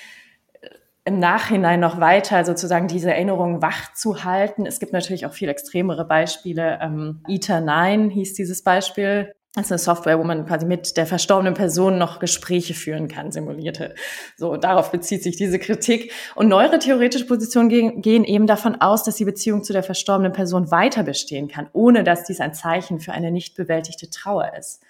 im 1.07 1.19
Nachhinein 1.19 1.79
noch 1.79 2.01
weiter 2.01 2.43
sozusagen 2.43 2.89
diese 2.89 3.09
Erinnerungen 3.09 3.61
wach 3.61 3.93
zu 3.93 4.25
halten. 4.25 4.65
Es 4.65 4.79
gibt 4.79 4.91
natürlich 4.91 5.25
auch 5.25 5.31
viel 5.31 5.47
extremere 5.47 6.03
Beispiele. 6.03 6.79
Ähm, 6.81 7.23
ETA 7.29 7.61
9 7.61 8.09
hieß 8.09 8.33
dieses 8.33 8.61
Beispiel. 8.61 9.33
Das 9.57 9.65
ist 9.65 9.71
eine 9.71 9.79
Software, 9.79 10.19
wo 10.19 10.23
man 10.23 10.45
quasi 10.45 10.67
mit 10.67 10.97
der 10.97 11.07
verstorbenen 11.07 11.55
Person 11.55 11.97
noch 11.97 12.19
Gespräche 12.19 12.75
führen 12.75 13.07
kann, 13.07 13.31
simulierte. 13.31 13.95
So, 14.35 14.55
darauf 14.55 14.91
bezieht 14.91 15.23
sich 15.23 15.35
diese 15.35 15.57
Kritik. 15.57 16.11
Und 16.35 16.47
neuere 16.47 16.77
theoretische 16.77 17.25
Positionen 17.25 18.03
gehen, 18.03 18.23
eben 18.23 18.45
davon 18.45 18.75
aus, 18.75 19.03
dass 19.03 19.15
die 19.15 19.25
Beziehung 19.25 19.63
zu 19.63 19.73
der 19.73 19.81
verstorbenen 19.81 20.31
Person 20.31 20.69
weiter 20.69 21.01
bestehen 21.01 21.47
kann, 21.47 21.69
ohne 21.73 22.03
dass 22.03 22.25
dies 22.25 22.39
ein 22.39 22.53
Zeichen 22.53 22.99
für 22.99 23.13
eine 23.13 23.31
nicht 23.31 23.55
bewältigte 23.55 24.11
Trauer 24.11 24.51
ist. 24.59 24.83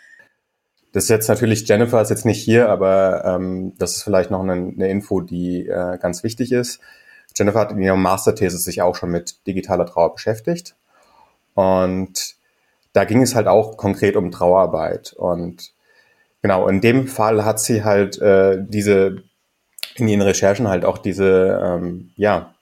Das 0.92 1.06
ist 1.06 1.10
jetzt 1.12 1.30
natürlich, 1.30 1.66
Jennifer 1.66 2.02
ist 2.02 2.10
jetzt 2.10 2.26
nicht 2.26 2.44
hier, 2.44 2.68
aber 2.68 3.24
ähm, 3.24 3.72
das 3.78 3.96
ist 3.96 4.04
vielleicht 4.04 4.32
noch 4.32 4.42
eine, 4.42 4.52
eine 4.52 4.90
Info, 4.90 5.22
die 5.22 5.66
äh, 5.66 5.98
ganz 5.98 6.26
wichtig 6.26 6.52
ist. 6.52 6.82
Jennifer 7.38 7.60
hat 7.60 7.72
in 7.72 7.82
ihrem 7.82 8.02
Masterthesis 8.02 8.66
sich 8.66 8.82
auch 8.82 8.98
schon 8.98 9.12
mit 9.12 9.48
digitaler 9.48 9.86
Trauer 9.86 10.14
beschäftigt. 10.14 10.76
Und 11.54 12.37
da 12.98 13.06
ging 13.06 13.22
es 13.22 13.36
halt 13.36 13.46
auch 13.46 13.78
konkret 13.78 14.16
um 14.16 14.32
Trauerarbeit. 14.32 15.14
Und 15.14 15.72
genau, 16.42 16.68
in 16.68 16.82
dem 16.82 17.08
Fall 17.08 17.46
hat 17.46 17.60
sie 17.60 17.84
halt 17.84 18.20
äh, 18.20 18.58
diese, 18.60 19.22
in 19.96 20.08
ihren 20.08 20.24
Recherchen 20.24 20.68
halt 20.68 20.84
auch 20.84 20.98
diese, 20.98 21.62
ähm, 21.64 22.10
ja, 22.16 22.56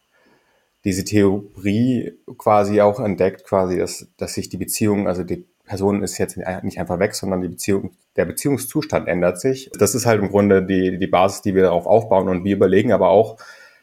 diese 0.83 1.05
Theorie 1.05 2.19
quasi 2.37 2.81
auch 2.81 2.99
entdeckt, 2.99 3.45
quasi, 3.45 3.77
dass, 3.77 4.07
dass 4.17 4.33
sich 4.33 4.49
die 4.49 4.57
Beziehung, 4.57 5.07
also 5.07 5.23
die 5.23 5.45
Person 5.63 6.03
ist 6.03 6.17
jetzt 6.17 6.37
nicht 6.63 6.79
einfach 6.79 6.99
weg, 6.99 7.15
sondern 7.15 7.41
die 7.41 7.47
Beziehung, 7.47 7.91
der 8.17 8.25
Beziehungszustand 8.25 9.07
ändert 9.07 9.39
sich. 9.39 9.71
Das 9.79 9.95
ist 9.95 10.05
halt 10.05 10.21
im 10.21 10.27
Grunde 10.27 10.63
die, 10.63 10.99
die 10.99 11.07
Basis, 11.07 11.43
die 11.43 11.55
wir 11.55 11.63
darauf 11.63 11.85
aufbauen 11.85 12.27
und 12.27 12.43
wir 12.43 12.57
überlegen 12.57 12.91
aber 12.91 13.07
auch 13.07 13.37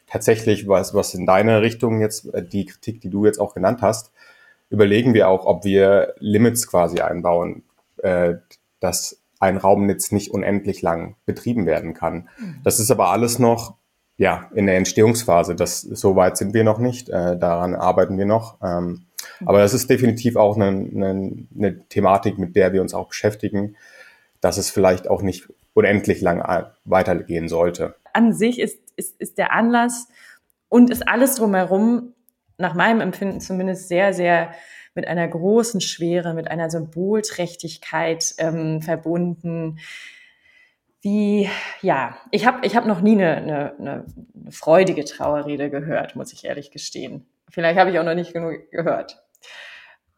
tatsächlich, 0.06 0.68
was, 0.68 0.92
was 0.92 1.14
in 1.14 1.24
deine 1.24 1.62
Richtung 1.62 2.02
jetzt, 2.02 2.26
äh, 2.34 2.42
die 2.42 2.66
Kritik, 2.66 3.00
die 3.00 3.08
du 3.08 3.24
jetzt 3.24 3.40
auch 3.40 3.54
genannt 3.54 3.80
hast, 3.80 4.12
überlegen 4.72 5.14
wir 5.14 5.28
auch, 5.28 5.46
ob 5.46 5.64
wir 5.64 6.14
Limits 6.18 6.66
quasi 6.66 7.00
einbauen, 7.00 7.62
äh, 7.98 8.34
dass 8.80 9.22
ein 9.38 9.56
Raumnetz 9.56 10.12
nicht 10.12 10.30
unendlich 10.30 10.82
lang 10.82 11.16
betrieben 11.26 11.66
werden 11.66 11.94
kann. 11.94 12.28
Das 12.64 12.80
ist 12.80 12.90
aber 12.90 13.10
alles 13.10 13.38
noch 13.38 13.76
ja 14.16 14.50
in 14.54 14.66
der 14.66 14.76
Entstehungsphase. 14.76 15.54
Das 15.54 15.80
so 15.80 16.16
weit 16.16 16.36
sind 16.36 16.54
wir 16.54 16.64
noch 16.64 16.78
nicht. 16.78 17.08
Äh, 17.08 17.38
daran 17.38 17.74
arbeiten 17.74 18.18
wir 18.18 18.26
noch. 18.26 18.58
Ähm, 18.62 19.06
aber 19.44 19.58
das 19.58 19.74
ist 19.74 19.90
definitiv 19.90 20.36
auch 20.36 20.56
eine, 20.56 20.66
eine, 20.66 21.46
eine 21.56 21.88
Thematik, 21.88 22.38
mit 22.38 22.56
der 22.56 22.72
wir 22.72 22.82
uns 22.82 22.94
auch 22.94 23.08
beschäftigen, 23.08 23.76
dass 24.40 24.58
es 24.58 24.70
vielleicht 24.70 25.08
auch 25.08 25.22
nicht 25.22 25.48
unendlich 25.74 26.20
lang 26.20 26.66
weitergehen 26.84 27.48
sollte. 27.48 27.94
An 28.12 28.32
sich 28.32 28.60
ist 28.60 28.82
ist, 28.96 29.20
ist 29.20 29.38
der 29.38 29.52
Anlass 29.52 30.08
und 30.68 30.90
ist 30.90 31.06
alles 31.08 31.36
drumherum, 31.36 32.14
nach 32.58 32.74
meinem 32.74 33.00
Empfinden 33.00 33.40
zumindest, 33.40 33.88
sehr, 33.88 34.12
sehr 34.12 34.52
mit 34.94 35.06
einer 35.06 35.26
großen 35.26 35.80
Schwere, 35.80 36.34
mit 36.34 36.50
einer 36.50 36.70
Symbolträchtigkeit 36.70 38.34
ähm, 38.38 38.82
verbunden. 38.82 39.78
Wie, 41.00 41.48
ja, 41.80 42.16
ich 42.30 42.46
habe 42.46 42.64
ich 42.66 42.76
hab 42.76 42.86
noch 42.86 43.00
nie 43.00 43.12
eine, 43.12 43.36
eine, 43.36 43.76
eine 43.78 44.04
freudige 44.50 45.04
Trauerrede 45.04 45.70
gehört, 45.70 46.14
muss 46.14 46.32
ich 46.32 46.44
ehrlich 46.44 46.70
gestehen. 46.70 47.26
Vielleicht 47.48 47.78
habe 47.78 47.90
ich 47.90 47.98
auch 47.98 48.04
noch 48.04 48.14
nicht 48.14 48.32
genug 48.32 48.70
gehört. 48.70 49.22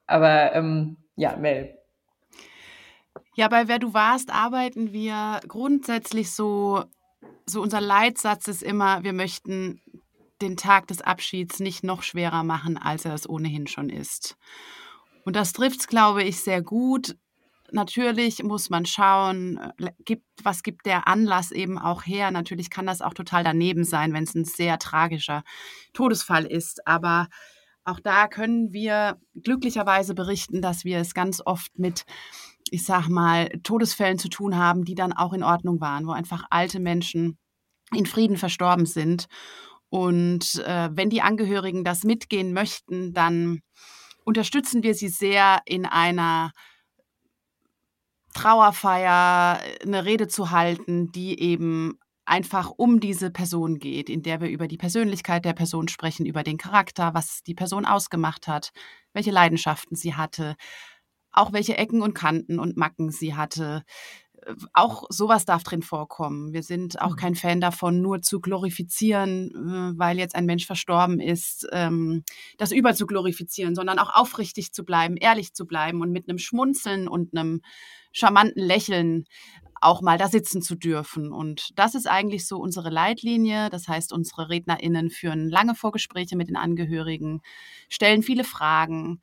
Aber 0.07 0.55
ähm, 0.55 0.99
ja, 1.17 1.37
Mel. 1.37 1.79
Ja, 3.37 3.49
bei 3.49 3.67
Wer 3.67 3.79
du 3.79 3.95
warst 3.95 4.33
arbeiten 4.33 4.93
wir 4.93 5.41
grundsätzlich 5.49 6.33
so, 6.33 6.85
so 7.47 7.63
unser 7.63 7.81
Leitsatz 7.81 8.47
ist 8.49 8.63
immer, 8.63 9.03
wir 9.03 9.13
möchten 9.13 9.81
den 10.43 10.57
Tag 10.57 10.87
des 10.89 11.01
Abschieds 11.01 11.61
nicht 11.61 11.85
noch 11.85 12.03
schwerer 12.03 12.43
machen, 12.43 12.77
als 12.77 13.05
er 13.05 13.15
es 13.15 13.29
ohnehin 13.29 13.67
schon 13.67 13.89
ist. 13.89 14.37
Und 15.25 15.37
das 15.37 15.53
trifft 15.53 15.81
es, 15.81 15.87
glaube 15.87 16.23
ich, 16.23 16.41
sehr 16.41 16.63
gut. 16.63 17.17
Natürlich 17.73 18.43
muss 18.43 18.71
man 18.71 18.87
schauen, 18.87 19.59
äh, 19.79 19.91
gibt, 20.05 20.27
was 20.43 20.63
gibt 20.63 20.87
der 20.87 21.09
Anlass 21.09 21.51
eben 21.51 21.79
auch 21.79 22.05
her. 22.05 22.31
Natürlich 22.31 22.71
kann 22.71 22.87
das 22.87 23.01
auch 23.01 23.15
total 23.15 23.43
daneben 23.43 23.85
sein, 23.85 24.13
wenn 24.13 24.25
es 24.25 24.35
ein 24.35 24.45
sehr 24.45 24.79
tragischer 24.79 25.43
Todesfall 25.93 26.45
ist. 26.45 26.87
Aber 26.87 27.29
auch 27.85 28.01
da 28.01 28.29
können 28.29 28.73
wir 28.73 29.19
glücklicherweise 29.35 30.15
berichten, 30.15 30.63
dass 30.63 30.85
wir 30.85 30.99
es 30.99 31.15
ganz 31.15 31.43
oft 31.45 31.79
mit, 31.79 32.05
ich 32.71 32.85
sag 32.85 33.09
mal, 33.09 33.49
Todesfällen 33.63 34.19
zu 34.19 34.29
tun 34.29 34.57
haben, 34.57 34.85
die 34.85 34.95
dann 34.95 35.13
auch 35.13 35.33
in 35.33 35.43
Ordnung 35.43 35.81
waren, 35.81 36.07
wo 36.07 36.13
einfach 36.13 36.45
alte 36.51 36.81
Menschen 36.81 37.39
in 37.93 38.07
Frieden 38.07 38.37
verstorben 38.37 38.87
sind. 38.87 39.27
Und 39.95 40.57
äh, 40.67 40.91
wenn 40.93 41.09
die 41.09 41.23
Angehörigen 41.23 41.85
das 41.85 42.03
mitgehen 42.03 42.53
möchten, 42.53 43.13
dann 43.13 43.61
unterstützen 44.25 44.83
wir 44.83 44.93
sie 44.93 45.07
sehr 45.07 45.61
in 45.67 45.87
einer 45.87 46.51
Trauerfeier 48.33 49.61
eine 49.85 50.05
Rede 50.05 50.27
zu 50.27 50.51
halten, 50.51 51.13
die 51.13 51.41
eben 51.41 52.01
einfach 52.25 52.73
um 52.77 52.99
diese 52.99 53.31
Person 53.31 53.79
geht, 53.79 54.11
in 54.11 54.23
der 54.23 54.41
wir 54.41 54.49
über 54.49 54.67
die 54.67 54.79
Persönlichkeit 54.79 55.45
der 55.45 55.53
Person 55.53 55.87
sprechen, 55.87 56.27
über 56.27 56.43
den 56.43 56.59
Charakter, 56.59 57.15
was 57.15 57.45
die 57.45 57.55
Person 57.55 57.87
ausgemacht 57.87 58.49
hat, 58.49 58.73
welche 59.13 59.31
Leidenschaften 59.31 59.97
sie 59.97 60.17
hatte, 60.17 60.57
auch 61.31 61.53
welche 61.53 61.79
Ecken 61.79 62.03
und 62.03 62.15
Kanten 62.15 62.59
und 62.59 62.77
Macken 62.77 63.13
sie 63.13 63.37
hatte. 63.37 63.85
Auch 64.73 65.05
sowas 65.09 65.45
darf 65.45 65.63
drin 65.63 65.83
vorkommen. 65.83 66.53
Wir 66.53 66.63
sind 66.63 67.01
auch 67.01 67.13
mhm. 67.13 67.17
kein 67.17 67.35
Fan 67.35 67.61
davon, 67.61 68.01
nur 68.01 68.23
zu 68.23 68.41
glorifizieren, 68.41 69.51
äh, 69.51 69.99
weil 69.99 70.19
jetzt 70.19 70.35
ein 70.35 70.47
Mensch 70.47 70.67
verstorben 70.67 71.21
ist, 71.21 71.67
ähm, 71.73 72.25
das 72.59 72.73
über 72.73 72.95
zu 72.95 73.07
glorifizieren, 73.07 73.75
sondern 73.75 73.99
auch 73.99 74.15
aufrichtig 74.15 74.73
zu 74.73 74.85
bleiben, 74.85 75.17
ehrlich 75.17 75.55
zu 75.55 75.67
bleiben 75.67 76.01
und 76.01 76.13
mit 76.13 76.29
einem 76.29 76.39
Schmunzeln 76.39 77.09
und 77.09 77.37
einem 77.37 77.61
charmanten 78.13 78.63
Lächeln 78.63 79.25
auch 79.85 80.01
mal 80.01 80.19
da 80.19 80.29
sitzen 80.29 80.63
zu 80.63 80.75
dürfen. 80.75 81.33
Und 81.33 81.79
das 81.79 81.95
ist 81.95 82.07
eigentlich 82.09 82.47
so 82.47 82.59
unsere 82.59 82.91
Leitlinie. 82.91 83.69
Das 83.71 83.87
heißt, 83.87 84.13
unsere 84.13 84.49
RednerInnen 84.49 85.11
führen 85.11 85.49
lange 85.49 85.75
Vorgespräche 85.75 86.37
mit 86.37 86.49
den 86.49 86.57
Angehörigen, 86.57 87.43
stellen 87.89 88.23
viele 88.23 88.45
Fragen, 88.45 89.21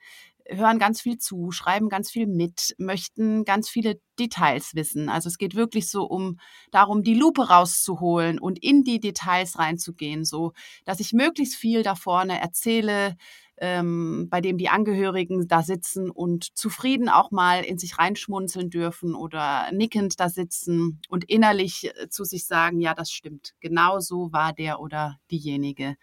hören 0.48 0.79
ganz 0.79 1.01
viel 1.01 1.17
zu, 1.17 1.51
schreiben 1.51 1.89
ganz 1.89 2.12
viel 2.12 2.27
mit, 2.27 2.75
möchten 2.77 3.45
ganz 3.45 3.69
viele 3.69 4.00
Details 4.19 4.75
wissen. 4.75 5.10
Also 5.10 5.27
es 5.29 5.38
geht 5.38 5.55
wirklich 5.55 5.89
so 5.89 6.03
um 6.03 6.39
darum, 6.71 7.03
die 7.03 7.15
Lupe 7.15 7.50
rauszuholen 7.50 8.39
und 8.39 8.62
in 8.63 8.83
die 8.83 9.00
Details 9.00 9.57
reinzugehen, 9.57 10.25
so 10.25 10.53
dass 10.86 11.00
ich 11.00 11.13
möglichst 11.13 11.55
viel 11.55 11.83
da 11.83 11.95
vorne 11.95 12.39
erzähle, 12.39 13.15
ähm, 13.62 14.27
bei 14.29 14.41
dem 14.41 14.57
die 14.57 14.69
Angehörigen 14.69 15.48
da 15.48 15.62
sitzen 15.62 16.10
und 16.10 16.57
zufrieden 16.57 17.10
auch 17.10 17.29
mal 17.29 17.63
in 17.63 17.77
sich 17.77 18.00
reinschmunzeln 18.00 18.71
dürfen 18.71 19.13
oder 19.13 19.71
nickend 19.71 20.19
da 20.19 20.29
sitzen 20.29 21.00
und 21.10 21.25
innerlich 21.25 21.91
äh, 21.95 22.10
zu 22.10 22.24
sich 22.24 22.48
sagen, 22.48 22.81
ja, 22.81 22.95
das 22.95 23.12
stimmt, 23.12 23.53
genau 23.60 24.00
so 24.00 24.33
war 24.33 24.51
der 24.51 24.79
oder 24.79 25.17
diejenige. 25.29 25.95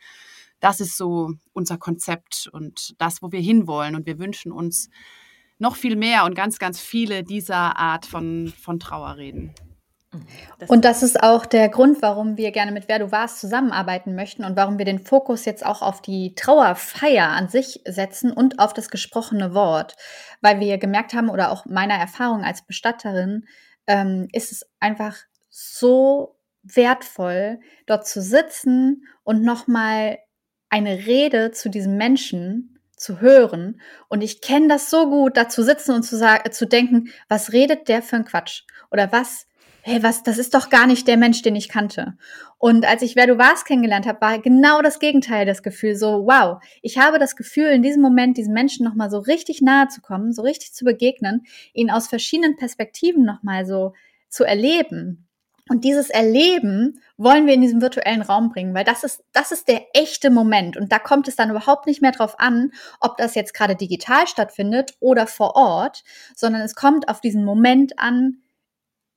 Das 0.61 0.81
ist 0.81 0.97
so 0.97 1.33
unser 1.53 1.79
Konzept 1.79 2.49
und 2.53 2.95
das, 2.99 3.23
wo 3.23 3.33
wir 3.33 3.41
hinwollen. 3.41 3.95
Und 3.95 4.07
wir 4.07 4.19
wünschen 4.19 4.53
uns 4.53 4.88
noch 5.59 5.77
viel 5.77 5.97
mehr 5.97 6.25
und 6.25 6.35
ganz, 6.35 6.59
ganz 6.59 6.81
viele 6.81 7.23
dieser 7.23 7.76
Art 7.76 8.06
von, 8.06 8.52
von 8.56 8.78
Trauerreden. 8.80 9.54
Das 10.59 10.71
und 10.71 10.85
das 10.87 11.02
ist 11.02 11.23
auch 11.23 11.45
der 11.45 11.69
Grund, 11.69 12.00
warum 12.00 12.39
wir 12.39 12.50
gerne 12.50 12.73
mit 12.73 12.89
Wer 12.89 12.99
du 12.99 13.13
warst 13.13 13.41
zusammenarbeiten 13.41 14.15
möchten 14.15 14.43
und 14.43 14.56
warum 14.56 14.78
wir 14.78 14.87
den 14.87 15.00
Fokus 15.00 15.45
jetzt 15.45 15.65
auch 15.65 15.82
auf 15.82 16.00
die 16.00 16.35
Trauerfeier 16.35 17.28
an 17.28 17.49
sich 17.49 17.82
setzen 17.87 18.32
und 18.32 18.59
auf 18.59 18.73
das 18.73 18.89
gesprochene 18.89 19.52
Wort. 19.52 19.97
Weil 20.41 20.61
wir 20.61 20.78
gemerkt 20.78 21.13
haben, 21.13 21.28
oder 21.28 21.50
auch 21.50 21.67
meiner 21.67 21.95
Erfahrung 21.95 22.43
als 22.43 22.65
Bestatterin, 22.65 23.45
ähm, 23.87 24.28
ist 24.32 24.50
es 24.50 24.65
einfach 24.80 25.17
so 25.50 26.37
wertvoll, 26.63 27.61
dort 27.87 28.06
zu 28.06 28.23
sitzen 28.23 29.04
und 29.25 29.43
nochmal 29.43 30.19
eine 30.71 31.07
Rede 31.07 31.50
zu 31.50 31.69
diesem 31.69 31.97
Menschen 31.97 32.78
zu 32.97 33.21
hören. 33.21 33.81
Und 34.09 34.23
ich 34.23 34.41
kenne 34.41 34.69
das 34.69 34.91
so 34.91 35.09
gut, 35.09 35.37
da 35.37 35.49
zu 35.49 35.63
sitzen 35.63 35.93
und 35.93 36.02
zu, 36.02 36.17
sagen, 36.17 36.50
zu 36.50 36.67
denken, 36.67 37.11
was 37.28 37.52
redet 37.52 37.89
der 37.89 38.02
für 38.02 38.17
ein 38.17 38.25
Quatsch? 38.25 38.63
Oder 38.91 39.13
was 39.13 39.49
hey, 39.89 40.02
was, 40.02 40.23
das 40.23 40.39
ist 40.39 40.54
doch 40.54 40.69
gar 40.69 40.87
nicht 40.87 41.09
der 41.09 41.17
Mensch, 41.17 41.43
den 41.43 41.57
ich 41.57 41.69
kannte. 41.69 42.15
Und 42.59 42.87
als 42.87 43.02
ich 43.02 43.17
Wer 43.17 43.26
du 43.26 43.39
warst 43.39 43.67
kennengelernt 43.67 44.07
habe, 44.07 44.21
war 44.21 44.39
genau 44.39 44.83
das 44.83 44.99
Gegenteil 44.99 45.47
das 45.47 45.63
Gefühl, 45.63 45.97
so, 45.97 46.26
wow, 46.26 46.63
ich 46.83 46.99
habe 46.99 47.19
das 47.19 47.37
Gefühl, 47.37 47.69
in 47.69 47.83
diesem 47.83 48.02
Moment 48.02 48.37
diesen 48.37 48.52
Menschen 48.52 48.85
nochmal 48.85 49.11
so 49.11 49.19
richtig 49.19 49.63
nahe 49.63 49.89
zu 49.89 50.00
kommen, 50.00 50.33
so 50.33 50.43
richtig 50.43 50.75
zu 50.75 50.85
begegnen, 50.85 51.47
ihn 51.73 51.91
aus 51.91 52.09
verschiedenen 52.09 52.57
Perspektiven 52.57 53.25
nochmal 53.25 53.65
so 53.65 53.95
zu 54.28 54.45
erleben. 54.45 55.27
Und 55.69 55.85
dieses 55.85 56.11
Erleben 56.11 57.00
wollen 57.17 57.47
wir 57.47 57.54
in 57.54 57.61
diesem 57.61 57.81
virtuellen 57.81 58.23
Raum 58.23 58.50
bringen, 58.50 58.75
weil 58.75 58.85
das 58.85 59.04
ist, 59.04 59.25
das 59.33 59.52
ist 59.52 59.69
der 59.69 59.87
echte 59.95 60.31
Moment. 60.31 60.76
Und 60.76 60.93
da 60.93 60.99
kommt 60.99 61.28
es 61.28 61.37
dann 61.37 61.50
überhaupt 61.50 61.87
nicht 61.87 62.02
mehr 62.02 62.13
drauf 62.13 62.39
an, 62.39 62.73
ob 63.00 63.17
das 63.17 63.35
jetzt 63.35 63.54
gerade 63.54 63.76
digital 63.76 64.26
stattfindet 64.26 64.95
oder 65.00 65.26
vor 65.26 65.57
Ort, 65.57 66.04
sondern 66.35 66.63
es 66.63 66.75
kommt 66.75 67.09
auf 67.09 67.21
diesen 67.21 67.45
Moment 67.45 67.99
an, 67.99 68.39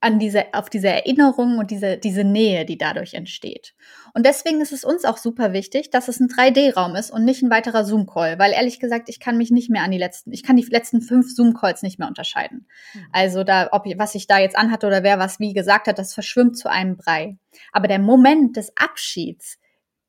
an 0.02 0.18
diese, 0.18 0.54
auf 0.54 0.70
diese 0.70 0.90
Erinnerung 0.90 1.60
und 1.60 1.70
diese, 1.70 1.98
diese 1.98 2.24
Nähe, 2.24 2.66
die 2.66 2.78
dadurch 2.78 3.14
entsteht. 3.14 3.76
Und 4.14 4.26
deswegen 4.26 4.60
ist 4.60 4.74
es 4.74 4.84
uns 4.84 5.06
auch 5.06 5.18
super 5.18 5.54
wichtig, 5.54 5.92
dass 5.92 6.08
es 6.08 6.20
ein 6.20 6.28
3D-Raum 6.28 6.96
ist 6.96 7.12
und 7.12 7.24
nicht 7.24 7.44
ein 7.44 7.52
weiterer 7.52 7.86
Zoom-Call, 7.86 8.40
weil 8.40 8.52
ehrlich 8.52 8.80
gesagt, 8.80 9.10
ich 9.10 9.20
kann 9.20 9.38
mich 9.38 9.52
nicht 9.52 9.70
mehr 9.70 9.84
an 9.84 9.92
die 9.92 10.00
letzten, 10.00 10.34
ich 10.34 10.44
kann 10.44 10.58
die 10.58 10.66
letzten 10.66 11.02
fünf 11.02 11.34
Zoom-Calls 11.34 11.84
nicht 11.84 12.00
mehr 12.00 12.08
unterscheiden. 12.08 12.68
Mhm. 12.94 13.06
Also 13.12 13.44
da, 13.44 13.70
ob, 13.72 13.86
was 13.98 14.16
ich 14.16 14.26
da 14.26 14.40
jetzt 14.40 14.58
anhatte 14.58 14.88
oder 14.88 15.04
wer 15.04 15.20
was 15.20 15.40
wie 15.40 15.54
gesagt 15.54 15.88
hat, 15.88 16.00
das 16.00 16.16
verschwimmt 16.16 16.58
zu 16.58 16.70
einem 16.70 16.98
Brei. 16.98 17.38
Aber 17.72 17.88
der 17.88 18.00
Moment 18.00 18.58
des 18.58 18.76
Abschieds, 18.76 19.60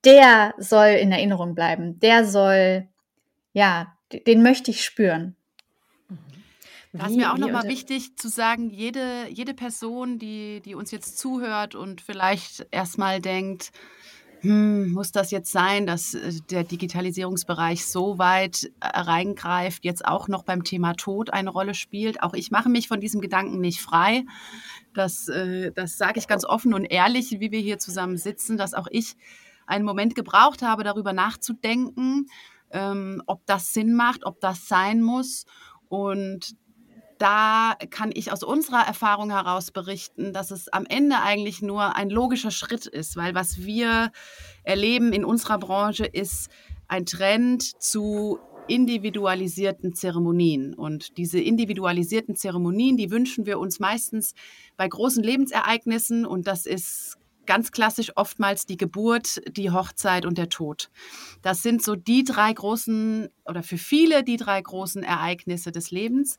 der 0.04 0.54
soll 0.56 0.88
in 0.88 1.12
Erinnerung 1.12 1.54
bleiben. 1.54 2.00
Der 2.00 2.24
soll, 2.24 2.88
ja, 3.52 3.94
den 4.26 4.42
möchte 4.42 4.70
ich 4.70 4.84
spüren. 4.84 5.36
Da 6.92 7.06
ist 7.06 7.16
mir 7.16 7.32
auch 7.32 7.38
nochmal 7.38 7.68
wichtig 7.68 8.16
zu 8.16 8.28
sagen, 8.28 8.68
jede, 8.68 9.26
jede 9.30 9.54
Person, 9.54 10.18
die, 10.18 10.60
die 10.60 10.74
uns 10.74 10.90
jetzt 10.90 11.18
zuhört 11.18 11.74
und 11.74 12.02
vielleicht 12.02 12.66
erstmal 12.70 13.20
denkt, 13.20 13.72
hm, 14.42 14.90
muss 14.90 15.12
das 15.12 15.30
jetzt 15.30 15.52
sein, 15.52 15.86
dass 15.86 16.14
äh, 16.14 16.32
der 16.50 16.64
Digitalisierungsbereich 16.64 17.86
so 17.86 18.18
weit 18.18 18.72
äh, 18.80 18.88
reingreift, 18.88 19.84
jetzt 19.84 20.04
auch 20.04 20.26
noch 20.26 20.42
beim 20.42 20.64
Thema 20.64 20.94
Tod 20.94 21.32
eine 21.32 21.48
Rolle 21.48 21.74
spielt. 21.74 22.22
Auch 22.22 22.34
ich 22.34 22.50
mache 22.50 22.68
mich 22.68 22.88
von 22.88 23.00
diesem 23.00 23.20
Gedanken 23.20 23.60
nicht 23.60 23.80
frei. 23.80 24.24
Das, 24.94 25.28
äh, 25.28 25.70
das 25.70 25.96
sage 25.96 26.18
ich 26.18 26.26
ganz 26.26 26.44
offen 26.44 26.74
und 26.74 26.84
ehrlich, 26.84 27.30
wie 27.38 27.52
wir 27.52 27.60
hier 27.60 27.78
zusammen 27.78 28.16
sitzen, 28.16 28.56
dass 28.56 28.74
auch 28.74 28.88
ich 28.90 29.14
einen 29.64 29.84
Moment 29.84 30.16
gebraucht 30.16 30.60
habe, 30.62 30.82
darüber 30.82 31.12
nachzudenken, 31.12 32.26
ähm, 32.72 33.22
ob 33.26 33.46
das 33.46 33.72
Sinn 33.72 33.94
macht, 33.94 34.26
ob 34.26 34.40
das 34.40 34.66
sein 34.66 35.02
muss. 35.02 35.46
Und 35.88 36.56
da 37.22 37.76
kann 37.90 38.10
ich 38.12 38.32
aus 38.32 38.42
unserer 38.42 38.84
Erfahrung 38.84 39.30
heraus 39.30 39.70
berichten, 39.70 40.32
dass 40.32 40.50
es 40.50 40.68
am 40.68 40.84
Ende 40.84 41.20
eigentlich 41.20 41.62
nur 41.62 41.94
ein 41.94 42.10
logischer 42.10 42.50
Schritt 42.50 42.86
ist, 42.86 43.14
weil 43.14 43.32
was 43.32 43.62
wir 43.62 44.10
erleben 44.64 45.12
in 45.12 45.24
unserer 45.24 45.58
Branche 45.58 46.04
ist 46.04 46.50
ein 46.88 47.06
Trend 47.06 47.80
zu 47.80 48.40
individualisierten 48.66 49.94
Zeremonien. 49.94 50.74
Und 50.74 51.16
diese 51.16 51.38
individualisierten 51.40 52.34
Zeremonien, 52.34 52.96
die 52.96 53.12
wünschen 53.12 53.46
wir 53.46 53.60
uns 53.60 53.78
meistens 53.78 54.34
bei 54.76 54.88
großen 54.88 55.22
Lebensereignissen 55.22 56.26
und 56.26 56.48
das 56.48 56.66
ist 56.66 57.18
ganz 57.46 57.70
klassisch 57.70 58.12
oftmals 58.16 58.66
die 58.66 58.76
Geburt, 58.76 59.40
die 59.56 59.70
Hochzeit 59.70 60.26
und 60.26 60.38
der 60.38 60.48
Tod. 60.48 60.90
Das 61.40 61.62
sind 61.62 61.82
so 61.82 61.94
die 61.94 62.24
drei 62.24 62.52
großen 62.52 63.28
oder 63.44 63.62
für 63.62 63.78
viele 63.78 64.24
die 64.24 64.36
drei 64.36 64.60
großen 64.60 65.04
Ereignisse 65.04 65.70
des 65.70 65.92
Lebens 65.92 66.38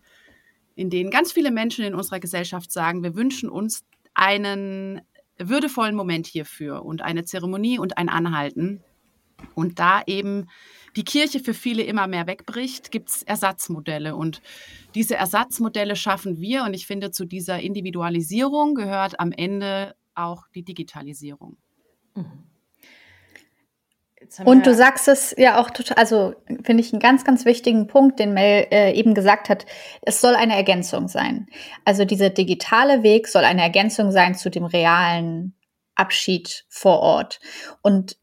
in 0.76 0.90
denen 0.90 1.12
ganz 1.12 1.32
viele 1.32 1.52
Menschen 1.52 1.86
in 1.86 1.96
unserer 1.96 2.20
Gesellschaft 2.20 2.72
sagen, 2.72 3.04
wir 3.04 3.16
wünschen 3.16 3.50
uns 3.50 3.84
einen 4.14 5.02
würdevollen 5.38 5.96
Moment 5.96 6.28
hierfür 6.28 6.84
und 6.86 7.02
eine 7.02 7.26
Zeremonie 7.26 7.80
und 7.80 7.98
ein 7.98 8.10
Anhalten. 8.10 8.84
Und 9.56 9.80
da 9.80 10.02
eben 10.08 10.48
die 10.96 11.04
Kirche 11.04 11.40
für 11.40 11.54
viele 11.54 11.84
immer 11.84 12.08
mehr 12.08 12.28
wegbricht, 12.28 12.92
gibt 12.92 13.10
es 13.10 13.24
Ersatzmodelle. 13.24 14.16
Und 14.16 14.42
diese 14.96 15.16
Ersatzmodelle 15.16 15.96
schaffen 15.96 16.40
wir. 16.40 16.64
Und 16.64 16.74
ich 16.74 16.86
finde, 16.86 17.12
zu 17.12 17.26
dieser 17.26 17.60
Individualisierung 17.60 18.76
gehört 18.76 19.20
am 19.20 19.32
Ende 19.32 19.96
auch 20.16 20.48
die 20.54 20.64
Digitalisierung. 20.64 21.58
Mhm. 22.16 22.53
Und 24.44 24.66
du 24.66 24.74
sagst 24.74 25.08
es 25.08 25.36
ja 25.38 25.60
auch 25.60 25.70
total, 25.70 25.98
also 25.98 26.34
finde 26.64 26.82
ich 26.82 26.92
einen 26.92 27.00
ganz, 27.00 27.24
ganz 27.24 27.46
wichtigen 27.46 27.88
Punkt, 27.88 28.20
den 28.20 28.34
Mel 28.34 28.68
äh, 28.72 28.92
eben 28.94 29.14
gesagt 29.14 29.50
hat. 29.50 29.66
Es 30.02 30.22
soll 30.22 30.36
eine 30.36 30.56
Ergänzung 30.56 31.08
sein. 31.08 31.48
Also 31.86 32.06
dieser 32.06 32.30
digitale 32.30 33.04
Weg 33.04 33.28
soll 33.28 33.44
eine 33.44 33.62
Ergänzung 33.62 34.12
sein 34.12 34.34
zu 34.36 34.50
dem 34.50 34.66
realen 34.66 35.56
Abschied 35.96 36.66
vor 36.70 37.00
Ort. 37.00 37.40
Und 37.82 38.18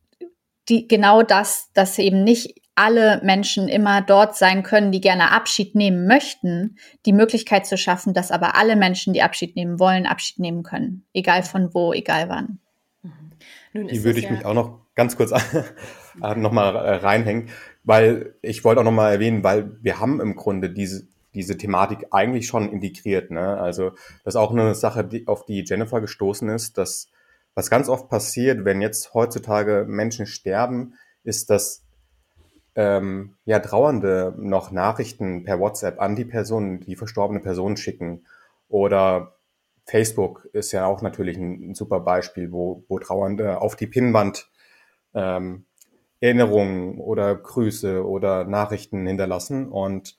die, 0.68 0.88
genau 0.88 1.22
das, 1.22 1.70
dass 1.74 1.98
eben 1.98 2.24
nicht 2.24 2.60
alle 2.74 3.20
Menschen 3.22 3.68
immer 3.68 4.00
dort 4.00 4.36
sein 4.36 4.62
können, 4.62 4.90
die 4.90 5.00
gerne 5.00 5.32
Abschied 5.32 5.74
nehmen 5.74 6.06
möchten, 6.06 6.78
die 7.04 7.12
Möglichkeit 7.12 7.66
zu 7.66 7.76
schaffen, 7.76 8.14
dass 8.14 8.30
aber 8.30 8.56
alle 8.56 8.74
Menschen, 8.74 9.12
die 9.12 9.22
Abschied 9.22 9.54
nehmen 9.54 9.78
wollen, 9.78 10.06
Abschied 10.06 10.38
nehmen 10.38 10.62
können. 10.62 11.04
Egal 11.12 11.42
von 11.42 11.74
wo, 11.74 11.92
egal 11.92 12.28
wann. 12.28 12.58
Mhm. 13.02 13.88
die 13.88 14.02
würde 14.02 14.18
ich 14.18 14.26
ja 14.26 14.32
mich 14.32 14.44
auch 14.44 14.54
noch 14.54 14.79
ganz 14.94 15.16
kurz 15.16 15.32
nochmal 16.36 16.76
äh, 16.76 16.94
reinhängen, 16.96 17.48
weil 17.84 18.34
ich 18.42 18.64
wollte 18.64 18.80
auch 18.80 18.84
nochmal 18.84 19.14
erwähnen, 19.14 19.44
weil 19.44 19.76
wir 19.82 20.00
haben 20.00 20.20
im 20.20 20.36
Grunde 20.36 20.70
diese, 20.70 21.06
diese 21.34 21.56
Thematik 21.56 22.06
eigentlich 22.10 22.46
schon 22.46 22.70
integriert. 22.70 23.30
Ne? 23.30 23.58
Also 23.58 23.90
das 24.24 24.34
ist 24.34 24.36
auch 24.36 24.52
eine 24.52 24.74
Sache, 24.74 25.04
die, 25.04 25.26
auf 25.26 25.44
die 25.44 25.64
Jennifer 25.66 26.00
gestoßen 26.00 26.48
ist, 26.48 26.78
dass 26.78 27.08
was 27.54 27.70
ganz 27.70 27.88
oft 27.88 28.08
passiert, 28.08 28.64
wenn 28.64 28.80
jetzt 28.80 29.14
heutzutage 29.14 29.84
Menschen 29.88 30.26
sterben, 30.26 30.94
ist, 31.24 31.50
dass 31.50 31.84
ähm, 32.74 33.36
ja, 33.44 33.58
Trauernde 33.58 34.34
noch 34.38 34.70
Nachrichten 34.70 35.44
per 35.44 35.58
WhatsApp 35.58 36.00
an 36.00 36.14
die 36.16 36.24
Person, 36.24 36.80
die 36.80 36.96
verstorbene 36.96 37.40
Person 37.40 37.76
schicken. 37.76 38.24
Oder 38.68 39.36
Facebook 39.84 40.48
ist 40.52 40.72
ja 40.72 40.86
auch 40.86 41.02
natürlich 41.02 41.36
ein, 41.36 41.70
ein 41.70 41.74
super 41.74 42.00
Beispiel, 42.00 42.52
wo, 42.52 42.84
wo 42.88 42.98
Trauernde 42.98 43.60
auf 43.60 43.74
die 43.74 43.88
Pinnwand 43.88 44.49
ähm, 45.14 45.64
Erinnerungen 46.20 46.98
oder 46.98 47.34
Grüße 47.34 48.06
oder 48.06 48.44
Nachrichten 48.44 49.06
hinterlassen. 49.06 49.68
Und 49.68 50.16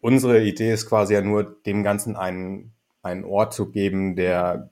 unsere 0.00 0.42
Idee 0.42 0.72
ist 0.72 0.88
quasi 0.88 1.14
ja 1.14 1.20
nur, 1.20 1.44
dem 1.64 1.82
Ganzen 1.82 2.16
einen, 2.16 2.72
einen 3.02 3.24
Ort 3.24 3.54
zu 3.54 3.70
geben, 3.70 4.16
der, 4.16 4.70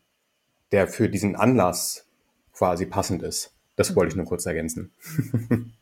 der 0.73 0.89
für 0.89 1.09
diesen 1.09 1.37
Anlass 1.37 2.09
quasi 2.53 2.87
passend 2.87 3.23
ist. 3.23 3.55
Das 3.77 3.95
wollte 3.97 4.11
ich 4.11 4.17
nur 4.17 4.27
kurz 4.27 4.47
ergänzen. 4.47 4.93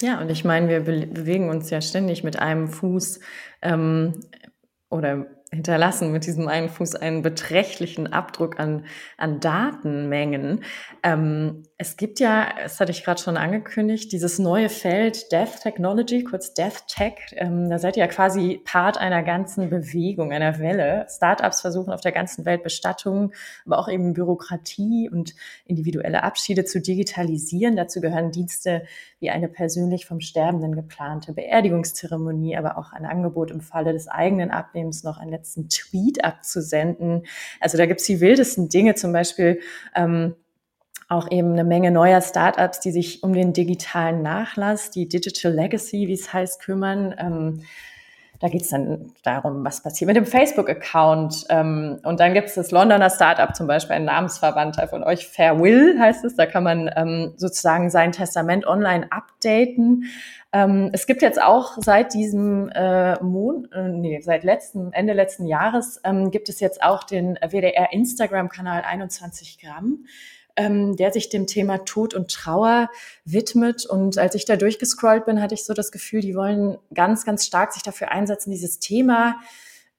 Ja, 0.00 0.20
und 0.20 0.30
ich 0.30 0.44
meine, 0.44 0.68
wir 0.68 0.80
be 0.80 1.06
bewegen 1.06 1.48
uns 1.48 1.68
ja 1.70 1.80
ständig 1.80 2.22
mit 2.22 2.38
einem 2.38 2.68
Fuß 2.68 3.20
ähm, 3.60 4.20
oder 4.88 5.26
hinterlassen 5.52 6.12
mit 6.12 6.26
diesem 6.26 6.46
einen 6.46 6.68
Fuß 6.68 6.94
einen 6.94 7.22
beträchtlichen 7.22 8.12
Abdruck 8.12 8.60
an, 8.60 8.84
an 9.16 9.40
Datenmengen. 9.40 10.62
Ähm, 11.02 11.64
es 11.76 11.96
gibt 11.96 12.20
ja, 12.20 12.50
das 12.62 12.78
hatte 12.78 12.92
ich 12.92 13.02
gerade 13.02 13.20
schon 13.20 13.36
angekündigt, 13.36 14.12
dieses 14.12 14.38
neue 14.38 14.68
Feld 14.68 15.32
Death 15.32 15.60
Technology, 15.62 16.22
kurz 16.22 16.54
Death 16.54 16.86
Tech. 16.86 17.14
Ähm, 17.32 17.68
da 17.68 17.80
seid 17.80 17.96
ihr 17.96 18.04
ja 18.04 18.06
quasi 18.06 18.60
Part 18.64 18.98
einer 18.98 19.24
ganzen 19.24 19.70
Bewegung, 19.70 20.30
einer 20.30 20.60
Welle. 20.60 21.06
Startups 21.08 21.62
versuchen 21.62 21.92
auf 21.92 22.00
der 22.00 22.12
ganzen 22.12 22.44
Welt 22.44 22.62
Bestattungen, 22.62 23.32
aber 23.66 23.78
auch 23.78 23.88
eben 23.88 24.12
Bürokratie 24.12 25.10
und 25.10 25.34
individuelle 25.64 26.22
Abschiede 26.22 26.64
zu 26.64 26.80
digitalisieren. 26.80 27.74
Dazu 27.74 28.00
gehören 28.00 28.30
Dienste 28.30 28.84
wie 29.18 29.30
eine 29.30 29.48
persönlich 29.48 30.06
vom 30.06 30.20
Sterbenden 30.20 30.76
geplante 30.76 31.32
Beerdigungszeremonie, 31.32 32.56
aber 32.56 32.78
auch 32.78 32.92
ein 32.92 33.04
Angebot 33.04 33.50
im 33.50 33.60
Falle 33.60 33.92
des 33.92 34.06
eigenen 34.06 34.52
Abnehmens 34.52 35.02
noch 35.02 35.18
ein 35.18 35.39
letzten 35.40 35.68
Tweet 35.68 36.22
abzusenden. 36.22 37.24
Also 37.60 37.78
da 37.78 37.86
gibt's 37.86 38.04
die 38.04 38.20
wildesten 38.20 38.68
Dinge, 38.68 38.94
zum 38.94 39.12
Beispiel 39.12 39.60
ähm, 39.94 40.36
auch 41.08 41.30
eben 41.30 41.52
eine 41.52 41.64
Menge 41.64 41.90
neuer 41.90 42.20
Startups, 42.20 42.80
die 42.80 42.92
sich 42.92 43.22
um 43.22 43.32
den 43.32 43.52
digitalen 43.52 44.22
Nachlass, 44.22 44.90
die 44.90 45.08
Digital 45.08 45.52
Legacy, 45.52 46.06
wie 46.06 46.12
es 46.12 46.32
heißt, 46.32 46.60
kümmern. 46.60 47.14
Ähm, 47.18 47.62
da 48.38 48.48
geht 48.48 48.62
es 48.62 48.68
dann 48.68 49.12
darum, 49.22 49.64
was 49.64 49.82
passiert 49.82 50.06
mit 50.06 50.16
dem 50.16 50.24
Facebook-Account. 50.24 51.46
Ähm, 51.50 51.98
und 52.04 52.20
dann 52.20 52.32
gibt 52.32 52.48
es 52.48 52.54
das 52.54 52.70
Londoner 52.70 53.10
Startup 53.10 53.54
zum 53.54 53.66
Beispiel, 53.66 53.96
ein 53.96 54.04
Namensverwandter 54.04 54.88
von 54.88 55.02
euch, 55.02 55.26
Fairwill 55.26 55.98
heißt 55.98 56.24
es. 56.24 56.36
Da 56.36 56.46
kann 56.46 56.64
man 56.64 56.90
ähm, 56.96 57.34
sozusagen 57.36 57.90
sein 57.90 58.12
Testament 58.12 58.66
online 58.66 59.10
updaten. 59.10 60.04
Ähm, 60.52 60.90
es 60.92 61.06
gibt 61.06 61.22
jetzt 61.22 61.40
auch 61.40 61.76
seit 61.80 62.12
diesem 62.12 62.68
äh, 62.70 63.22
Mon 63.22 63.70
äh, 63.72 63.88
nee, 63.88 64.20
seit 64.20 64.42
letzten, 64.42 64.92
Ende 64.92 65.12
letzten 65.12 65.46
Jahres 65.46 66.00
ähm, 66.04 66.30
gibt 66.30 66.48
es 66.48 66.60
jetzt 66.60 66.82
auch 66.82 67.04
den 67.04 67.36
WDR 67.36 67.92
Instagram-Kanal 67.92 68.82
21 68.82 69.58
Gramm 69.60 70.04
ähm, 70.56 70.96
der 70.96 71.12
sich 71.12 71.28
dem 71.28 71.46
Thema 71.46 71.78
Tod 71.84 72.14
und 72.14 72.30
Trauer 72.30 72.90
widmet. 73.24 73.86
Und 73.86 74.18
als 74.18 74.34
ich 74.34 74.44
da 74.44 74.56
durchgescrollt 74.56 75.24
bin, 75.24 75.40
hatte 75.40 75.54
ich 75.54 75.64
so 75.64 75.74
das 75.74 75.90
Gefühl, 75.90 76.20
die 76.20 76.34
wollen 76.34 76.78
ganz, 76.94 77.24
ganz 77.24 77.46
stark 77.46 77.72
sich 77.72 77.82
dafür 77.82 78.10
einsetzen, 78.10 78.50
dieses 78.50 78.78
Thema 78.78 79.40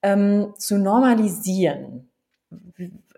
ähm, 0.01 0.53
zu 0.57 0.77
normalisieren. 0.77 2.09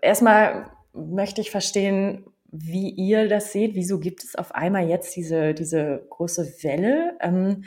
Erstmal 0.00 0.70
möchte 0.92 1.40
ich 1.40 1.50
verstehen, 1.50 2.24
wie 2.56 2.90
ihr 2.90 3.28
das 3.28 3.52
seht. 3.52 3.74
Wieso 3.74 3.98
gibt 3.98 4.22
es 4.22 4.36
auf 4.36 4.54
einmal 4.54 4.88
jetzt 4.88 5.16
diese, 5.16 5.54
diese 5.54 6.06
große 6.08 6.62
Welle? 6.62 7.16
Ähm, 7.20 7.64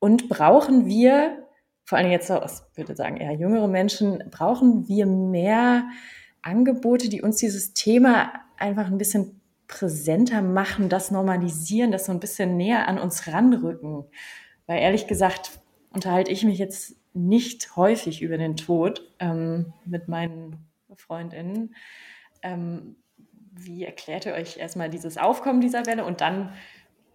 und 0.00 0.28
brauchen 0.28 0.86
wir, 0.86 1.46
vor 1.84 1.98
allem 1.98 2.10
jetzt, 2.10 2.28
ich 2.28 2.76
würde 2.76 2.96
sagen, 2.96 3.16
eher 3.16 3.32
jüngere 3.32 3.68
Menschen, 3.68 4.24
brauchen 4.30 4.88
wir 4.88 5.06
mehr 5.06 5.88
Angebote, 6.42 7.08
die 7.08 7.22
uns 7.22 7.36
dieses 7.36 7.74
Thema 7.74 8.32
einfach 8.58 8.86
ein 8.86 8.98
bisschen 8.98 9.40
präsenter 9.68 10.42
machen, 10.42 10.88
das 10.88 11.12
normalisieren, 11.12 11.92
das 11.92 12.06
so 12.06 12.12
ein 12.12 12.20
bisschen 12.20 12.56
näher 12.56 12.88
an 12.88 12.98
uns 12.98 13.28
ranrücken? 13.28 14.04
Weil 14.66 14.80
ehrlich 14.80 15.06
gesagt 15.06 15.52
unterhalte 15.90 16.32
ich 16.32 16.42
mich 16.42 16.58
jetzt 16.58 16.96
nicht 17.12 17.76
häufig 17.76 18.20
über 18.20 18.36
den 18.36 18.56
Tod 18.56 19.08
ähm, 19.20 19.72
mit 19.84 20.08
meinen 20.08 20.66
Freundinnen. 20.96 21.76
Ähm, 22.42 22.96
wie 23.56 23.84
erklärt 23.84 24.26
ihr 24.26 24.34
euch 24.34 24.56
erstmal 24.56 24.90
dieses 24.90 25.16
Aufkommen 25.16 25.60
dieser 25.60 25.86
Welle 25.86 26.04
und 26.04 26.20
dann 26.20 26.52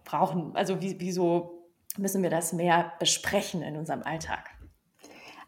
brauchen, 0.04 0.52
also 0.54 0.80
wie, 0.80 0.96
wieso 0.98 1.68
müssen 1.96 2.22
wir 2.22 2.30
das 2.30 2.52
mehr 2.52 2.92
besprechen 2.98 3.62
in 3.62 3.76
unserem 3.76 4.02
Alltag? 4.02 4.50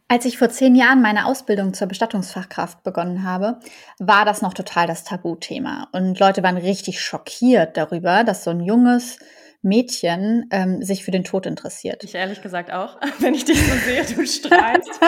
Als 0.08 0.26
ich 0.26 0.36
vor 0.36 0.50
zehn 0.50 0.74
Jahren 0.74 1.00
meine 1.00 1.24
Ausbildung 1.24 1.72
zur 1.72 1.86
Bestattungsfachkraft 1.86 2.82
begonnen 2.82 3.24
habe, 3.24 3.60
war 3.98 4.26
das 4.26 4.42
noch 4.42 4.52
total 4.52 4.86
das 4.86 5.04
Tabuthema. 5.04 5.88
Und 5.92 6.18
Leute 6.18 6.42
waren 6.42 6.58
richtig 6.58 7.00
schockiert 7.00 7.78
darüber, 7.78 8.22
dass 8.22 8.44
so 8.44 8.50
ein 8.50 8.60
junges 8.60 9.18
Mädchen 9.62 10.48
ähm, 10.50 10.82
sich 10.82 11.04
für 11.04 11.12
den 11.12 11.24
Tod 11.24 11.46
interessiert. 11.46 12.04
Ich 12.04 12.14
ehrlich 12.14 12.42
gesagt 12.42 12.72
auch, 12.72 13.00
wenn 13.20 13.32
ich 13.32 13.46
dich 13.46 13.58
so 13.66 13.74
sehe, 13.78 14.04
du 14.04 14.26
strahlst. 14.26 15.00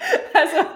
also 0.34 0.66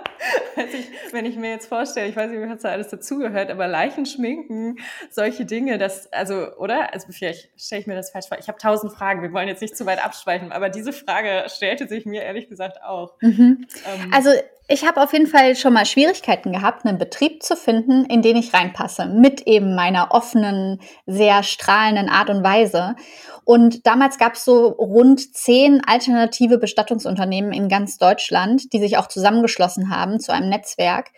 also 0.57 0.77
ich, 0.77 1.13
wenn 1.13 1.27
ich 1.27 1.37
mir 1.37 1.51
jetzt 1.51 1.67
vorstelle, 1.67 2.09
ich 2.09 2.17
weiß 2.17 2.31
nicht, 2.31 2.41
was 2.49 2.63
da 2.63 2.71
alles 2.71 2.89
dazugehört, 2.89 3.51
aber 3.51 3.67
Leichen 3.67 4.07
schminken, 4.07 4.77
solche 5.11 5.45
Dinge, 5.45 5.79
das, 5.79 6.13
also, 6.13 6.55
oder? 6.57 6.93
Also 6.93 7.09
vielleicht 7.11 7.51
stelle 7.57 7.81
ich 7.81 7.87
mir 7.87 7.95
das 7.95 8.11
falsch 8.11 8.29
vor. 8.29 8.39
Ich 8.39 8.49
habe 8.49 8.59
tausend 8.59 8.93
Fragen, 8.93 9.23
wir 9.23 9.33
wollen 9.33 9.49
jetzt 9.49 9.63
nicht 9.63 9.77
zu 9.77 9.87
weit 9.87 10.05
abschweifen, 10.05 10.53
aber 10.53 10.69
diese 10.69 10.93
Frage 10.93 11.45
stellte 11.49 11.89
sich 11.89 12.07
mir 12.07 12.23
ehrlich 12.23 12.49
gesagt 12.49 12.83
auch. 12.83 13.15
Mhm. 13.21 13.67
Ähm, 13.87 14.11
also 14.13 14.31
ich 14.67 14.87
habe 14.87 15.03
auf 15.03 15.13
jeden 15.13 15.27
Fall 15.27 15.57
schon 15.57 15.75
mal 15.75 15.85
Schwierigkeiten 15.85 16.53
gehabt, 16.53 16.87
einen 16.87 16.97
Betrieb 16.97 17.43
zu 17.43 17.55
finden, 17.55 18.07
in 18.07 18.23
den 18.23 18.37
ich 18.37 18.55
reinpasse, 18.55 19.05
mit 19.05 19.47
eben 19.47 19.75
meiner 19.75 20.13
offenen, 20.13 20.81
sehr 21.07 21.43
strahlenden 21.43 22.09
Art 22.09 22.31
und 22.31 22.43
Weise. 22.43 22.97
Und 23.45 23.87
damals 23.87 24.17
gab 24.17 24.35
es 24.35 24.45
so 24.47 24.69
rund 24.69 25.37
zehn 25.37 25.83
alternative 25.85 26.57
Bestattungsunternehmen 26.57 27.53
in 27.53 27.69
ganz 27.69 27.99
Deutschland, 27.99 28.73
die 28.73 28.79
sich 28.79 28.97
auch 28.97 29.07
zusammengeschlossen 29.15 29.91
haben 29.91 30.21
zu 30.21 30.33
einem 30.33 30.49
Netzwerk. 30.49 31.11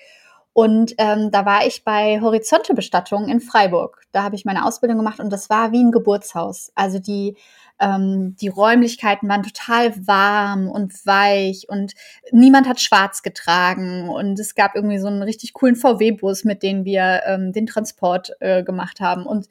Und 0.53 0.95
ähm, 0.97 1.31
da 1.31 1.45
war 1.45 1.67
ich 1.67 1.85
bei 1.85 2.21
Horizonte 2.21 2.73
Bestattung 2.73 3.29
in 3.29 3.41
Freiburg. 3.41 4.03
Da 4.13 4.23
habe 4.23 4.37
ich 4.37 4.47
meine 4.47 4.65
Ausbildung 4.65 4.97
gemacht 4.97 5.21
und 5.21 5.31
das 5.31 5.51
war 5.51 5.73
wie 5.73 5.83
ein 5.83 5.91
Geburtshaus. 5.91 6.73
Also 6.75 6.99
die 6.99 7.37
ähm, 7.79 8.37
die 8.41 8.49
Räumlichkeiten 8.49 9.29
waren 9.29 9.43
total 9.43 9.95
warm 10.07 10.71
und 10.71 10.95
weich 11.05 11.67
und 11.69 11.93
niemand 12.31 12.67
hat 12.67 12.81
schwarz 12.81 13.23
getragen 13.23 14.09
und 14.09 14.39
es 14.39 14.55
gab 14.55 14.75
irgendwie 14.75 14.99
so 14.99 15.09
einen 15.09 15.23
richtig 15.23 15.53
coolen 15.53 15.77
VW-Bus, 15.77 16.45
mit 16.45 16.63
dem 16.63 16.87
wir 16.87 17.23
ähm, 17.27 17.53
den 17.53 17.67
Transport 17.67 18.31
äh, 18.41 18.63
gemacht 18.63 19.01
haben 19.01 19.27
und 19.27 19.49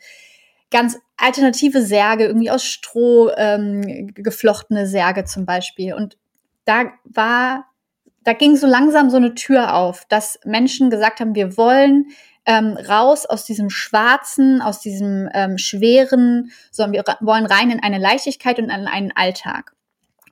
ganz 0.71 0.97
alternative 1.17 1.81
Särge, 1.81 2.25
irgendwie 2.25 2.49
aus 2.49 2.63
Stroh 2.63 3.31
ähm, 3.37 4.13
geflochtene 4.13 4.87
Särge 4.87 5.25
zum 5.25 5.45
Beispiel. 5.45 5.93
Und 5.93 6.17
da 6.65 6.91
war, 7.05 7.65
da 8.25 8.33
ging 8.33 8.57
so 8.57 8.67
langsam 8.67 9.09
so 9.09 9.17
eine 9.17 9.35
Tür 9.35 9.75
auf, 9.75 10.05
dass 10.09 10.39
Menschen 10.43 10.89
gesagt 10.89 11.19
haben, 11.19 11.35
wir 11.35 11.57
wollen 11.57 12.07
ähm, 12.45 12.77
raus 12.89 13.25
aus 13.25 13.45
diesem 13.45 13.69
Schwarzen, 13.69 14.61
aus 14.61 14.79
diesem 14.79 15.29
ähm, 15.33 15.57
Schweren, 15.57 16.51
sondern 16.71 16.93
wir 16.93 17.15
wollen 17.21 17.45
rein 17.45 17.71
in 17.71 17.81
eine 17.81 17.99
Leichtigkeit 17.99 18.59
und 18.59 18.65
in 18.65 18.87
einen 18.87 19.11
Alltag. 19.15 19.75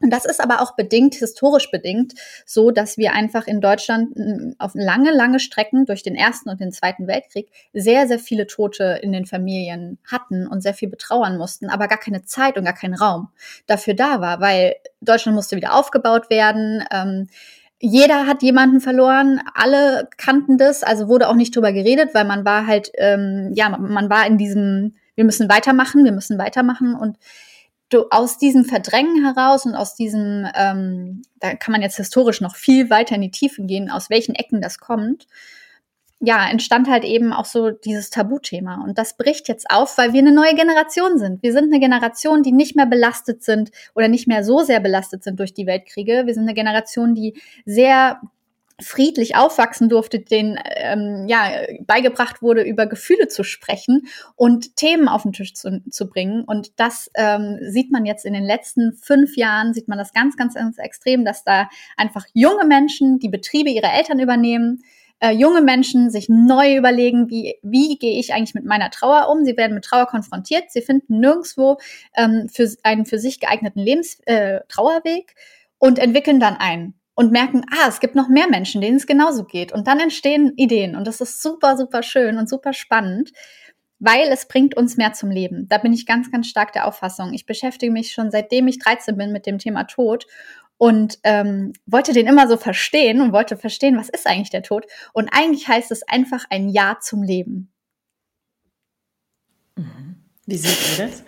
Und 0.01 0.09
das 0.09 0.25
ist 0.25 0.41
aber 0.41 0.61
auch 0.61 0.75
bedingt, 0.75 1.15
historisch 1.15 1.71
bedingt, 1.71 2.13
so 2.45 2.71
dass 2.71 2.97
wir 2.97 3.13
einfach 3.13 3.47
in 3.47 3.61
Deutschland 3.61 4.09
auf 4.59 4.71
lange, 4.73 5.11
lange 5.11 5.39
Strecken 5.39 5.85
durch 5.85 6.03
den 6.03 6.15
Ersten 6.15 6.49
und 6.49 6.59
den 6.59 6.73
Zweiten 6.73 7.07
Weltkrieg 7.07 7.49
sehr, 7.71 8.05
sehr 8.07 8.19
viele 8.19 8.45
Tote 8.45 8.99
in 9.01 9.13
den 9.13 9.25
Familien 9.25 9.97
hatten 10.05 10.45
und 10.45 10.61
sehr 10.61 10.73
viel 10.73 10.89
betrauern 10.89 11.37
mussten, 11.37 11.69
aber 11.69 11.87
gar 11.87 11.99
keine 11.99 12.25
Zeit 12.25 12.57
und 12.57 12.65
gar 12.65 12.73
kein 12.73 12.93
Raum 12.93 13.29
dafür 13.65 13.93
da 13.93 14.19
war, 14.19 14.41
weil 14.41 14.75
Deutschland 14.99 15.35
musste 15.35 15.55
wieder 15.55 15.73
aufgebaut 15.73 16.29
werden. 16.29 16.83
Ähm, 16.91 17.29
jeder 17.85 18.27
hat 18.27 18.41
jemanden 18.41 18.79
verloren, 18.79 19.41
alle 19.55 20.07
kannten 20.15 20.57
das, 20.57 20.83
also 20.83 21.09
wurde 21.09 21.27
auch 21.27 21.35
nicht 21.35 21.53
drüber 21.53 21.73
geredet, 21.73 22.11
weil 22.13 22.23
man 22.23 22.45
war 22.45 22.65
halt, 22.65 22.89
ähm, 22.97 23.51
ja, 23.55 23.67
man 23.67 24.09
war 24.09 24.25
in 24.25 24.37
diesem, 24.37 24.93
wir 25.15 25.25
müssen 25.25 25.49
weitermachen, 25.49 26.05
wir 26.05 26.13
müssen 26.13 26.37
weitermachen. 26.37 26.95
Und 26.95 27.17
du 27.89 28.05
aus 28.09 28.37
diesem 28.37 28.63
Verdrängen 28.63 29.25
heraus 29.25 29.65
und 29.65 29.75
aus 29.75 29.95
diesem, 29.95 30.47
ähm, 30.55 31.23
da 31.41 31.55
kann 31.55 31.73
man 31.73 31.81
jetzt 31.81 31.97
historisch 31.97 32.39
noch 32.39 32.55
viel 32.55 32.89
weiter 32.89 33.15
in 33.15 33.21
die 33.21 33.31
Tiefen 33.31 33.67
gehen, 33.67 33.91
aus 33.91 34.09
welchen 34.09 34.33
Ecken 34.33 34.61
das 34.61 34.77
kommt, 34.77 35.27
ja, 36.25 36.49
entstand 36.49 36.87
halt 36.87 37.03
eben 37.03 37.33
auch 37.33 37.43
so 37.43 37.71
dieses 37.71 38.09
Tabuthema. 38.09 38.81
Und 38.81 38.97
das 38.97 39.17
bricht 39.17 39.49
jetzt 39.49 39.69
auf, 39.69 39.97
weil 39.97 40.13
wir 40.13 40.19
eine 40.19 40.31
neue 40.31 40.55
Generation 40.55 41.17
sind. 41.17 41.43
Wir 41.43 41.51
sind 41.51 41.65
eine 41.65 41.81
Generation, 41.81 42.43
die 42.43 42.53
nicht 42.53 42.77
mehr 42.77 42.85
belastet 42.85 43.43
sind 43.43 43.71
oder 43.93 44.07
nicht 44.07 44.25
mehr 44.25 44.45
so 44.45 44.59
sehr 44.59 44.79
belastet 44.79 45.21
sind 45.25 45.37
durch 45.37 45.53
die 45.53 45.67
Weltkriege. 45.67 46.23
Wir 46.25 46.33
sind 46.33 46.43
eine 46.43 46.53
Generation, 46.53 47.13
die 47.13 47.33
sehr 47.65 48.21
friedlich 48.81 49.35
aufwachsen 49.35 49.89
durfte, 49.89 50.19
den 50.19 50.57
ähm, 50.77 51.25
ja 51.27 51.51
beigebracht 51.81 52.41
wurde, 52.41 52.61
über 52.63 52.85
Gefühle 52.85 53.27
zu 53.27 53.43
sprechen 53.43 54.07
und 54.37 54.77
Themen 54.77 55.09
auf 55.09 55.23
den 55.23 55.33
Tisch 55.33 55.53
zu, 55.53 55.83
zu 55.89 56.07
bringen. 56.07 56.45
Und 56.45 56.79
das 56.79 57.11
ähm, 57.15 57.57
sieht 57.61 57.91
man 57.91 58.05
jetzt 58.05 58.25
in 58.25 58.33
den 58.33 58.45
letzten 58.45 58.93
fünf 58.93 59.35
Jahren, 59.35 59.73
sieht 59.73 59.89
man 59.89 59.97
das 59.97 60.13
ganz, 60.13 60.37
ganz, 60.37 60.53
ganz 60.53 60.77
extrem, 60.77 61.25
dass 61.25 61.43
da 61.43 61.67
einfach 61.97 62.25
junge 62.33 62.65
Menschen 62.65 63.19
die 63.19 63.29
Betriebe 63.29 63.69
ihrer 63.69 63.93
Eltern 63.93 64.19
übernehmen, 64.19 64.83
äh, 65.23 65.31
junge 65.31 65.61
Menschen 65.61 66.09
sich 66.09 66.27
neu 66.27 66.75
überlegen, 66.75 67.29
wie, 67.29 67.55
wie 67.61 67.97
gehe 67.97 68.19
ich 68.19 68.33
eigentlich 68.33 68.55
mit 68.55 68.65
meiner 68.65 68.89
Trauer 68.89 69.29
um. 69.29 69.45
Sie 69.45 69.55
werden 69.55 69.73
mit 69.73 69.85
Trauer 69.85 70.05
konfrontiert, 70.05 70.65
sie 70.69 70.81
finden 70.81 71.21
nirgendwo 71.21 71.77
ähm, 72.17 72.49
für 72.51 72.69
einen 72.83 73.05
für 73.05 73.17
sich 73.17 73.39
geeigneten 73.39 73.79
Lebens 73.79 74.19
äh, 74.25 74.59
Trauerweg 74.67 75.33
und 75.77 75.97
entwickeln 75.97 76.41
dann 76.41 76.57
einen 76.57 76.95
und 77.15 77.31
merken, 77.31 77.63
ah, 77.71 77.87
es 77.87 78.01
gibt 78.01 78.15
noch 78.15 78.27
mehr 78.27 78.49
Menschen, 78.49 78.81
denen 78.81 78.97
es 78.97 79.07
genauso 79.07 79.45
geht. 79.45 79.71
Und 79.71 79.87
dann 79.87 80.01
entstehen 80.01 80.51
Ideen. 80.57 80.97
Und 80.97 81.07
das 81.07 81.21
ist 81.21 81.41
super, 81.41 81.77
super 81.77 82.03
schön 82.03 82.37
und 82.37 82.49
super 82.49 82.73
spannend, 82.73 83.31
weil 83.99 84.27
es 84.27 84.49
bringt 84.49 84.75
uns 84.75 84.97
mehr 84.97 85.13
zum 85.13 85.31
Leben. 85.31 85.69
Da 85.69 85.77
bin 85.77 85.93
ich 85.93 86.05
ganz, 86.05 86.31
ganz 86.31 86.47
stark 86.47 86.73
der 86.73 86.85
Auffassung. 86.85 87.33
Ich 87.33 87.45
beschäftige 87.45 87.93
mich 87.93 88.11
schon 88.11 88.29
seitdem 88.29 88.67
ich 88.67 88.79
13 88.79 89.15
bin 89.15 89.31
mit 89.31 89.45
dem 89.45 89.57
Thema 89.57 89.85
Tod 89.85 90.25
und 90.77 91.19
ähm, 91.23 91.73
wollte 91.85 92.13
den 92.13 92.27
immer 92.27 92.47
so 92.47 92.57
verstehen 92.57 93.21
und 93.21 93.33
wollte 93.33 93.57
verstehen, 93.57 93.97
was 93.97 94.09
ist 94.09 94.27
eigentlich 94.27 94.49
der 94.49 94.63
Tod. 94.63 94.85
Und 95.13 95.29
eigentlich 95.31 95.67
heißt 95.67 95.91
es 95.91 96.07
einfach 96.07 96.45
ein 96.49 96.69
Ja 96.69 96.97
zum 96.99 97.23
Leben. 97.23 97.71
Mhm. 99.75 100.23
Wie 100.45 100.57
seht 100.57 100.99
ihr 100.99 101.07
das? 101.07 101.23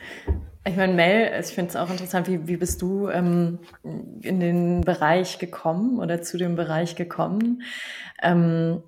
Ich 0.68 0.76
meine, 0.76 0.94
Mel, 0.94 1.40
ich 1.40 1.54
finde 1.54 1.70
es 1.70 1.76
auch 1.76 1.90
interessant, 1.90 2.28
wie, 2.28 2.48
wie 2.48 2.58
bist 2.58 2.82
du 2.82 3.08
ähm, 3.08 3.60
in 3.84 4.40
den 4.40 4.82
Bereich 4.82 5.38
gekommen 5.38 6.00
oder 6.00 6.22
zu 6.22 6.38
dem 6.38 6.56
Bereich 6.56 6.96
gekommen? 6.96 7.62
Ähm, 8.22 8.82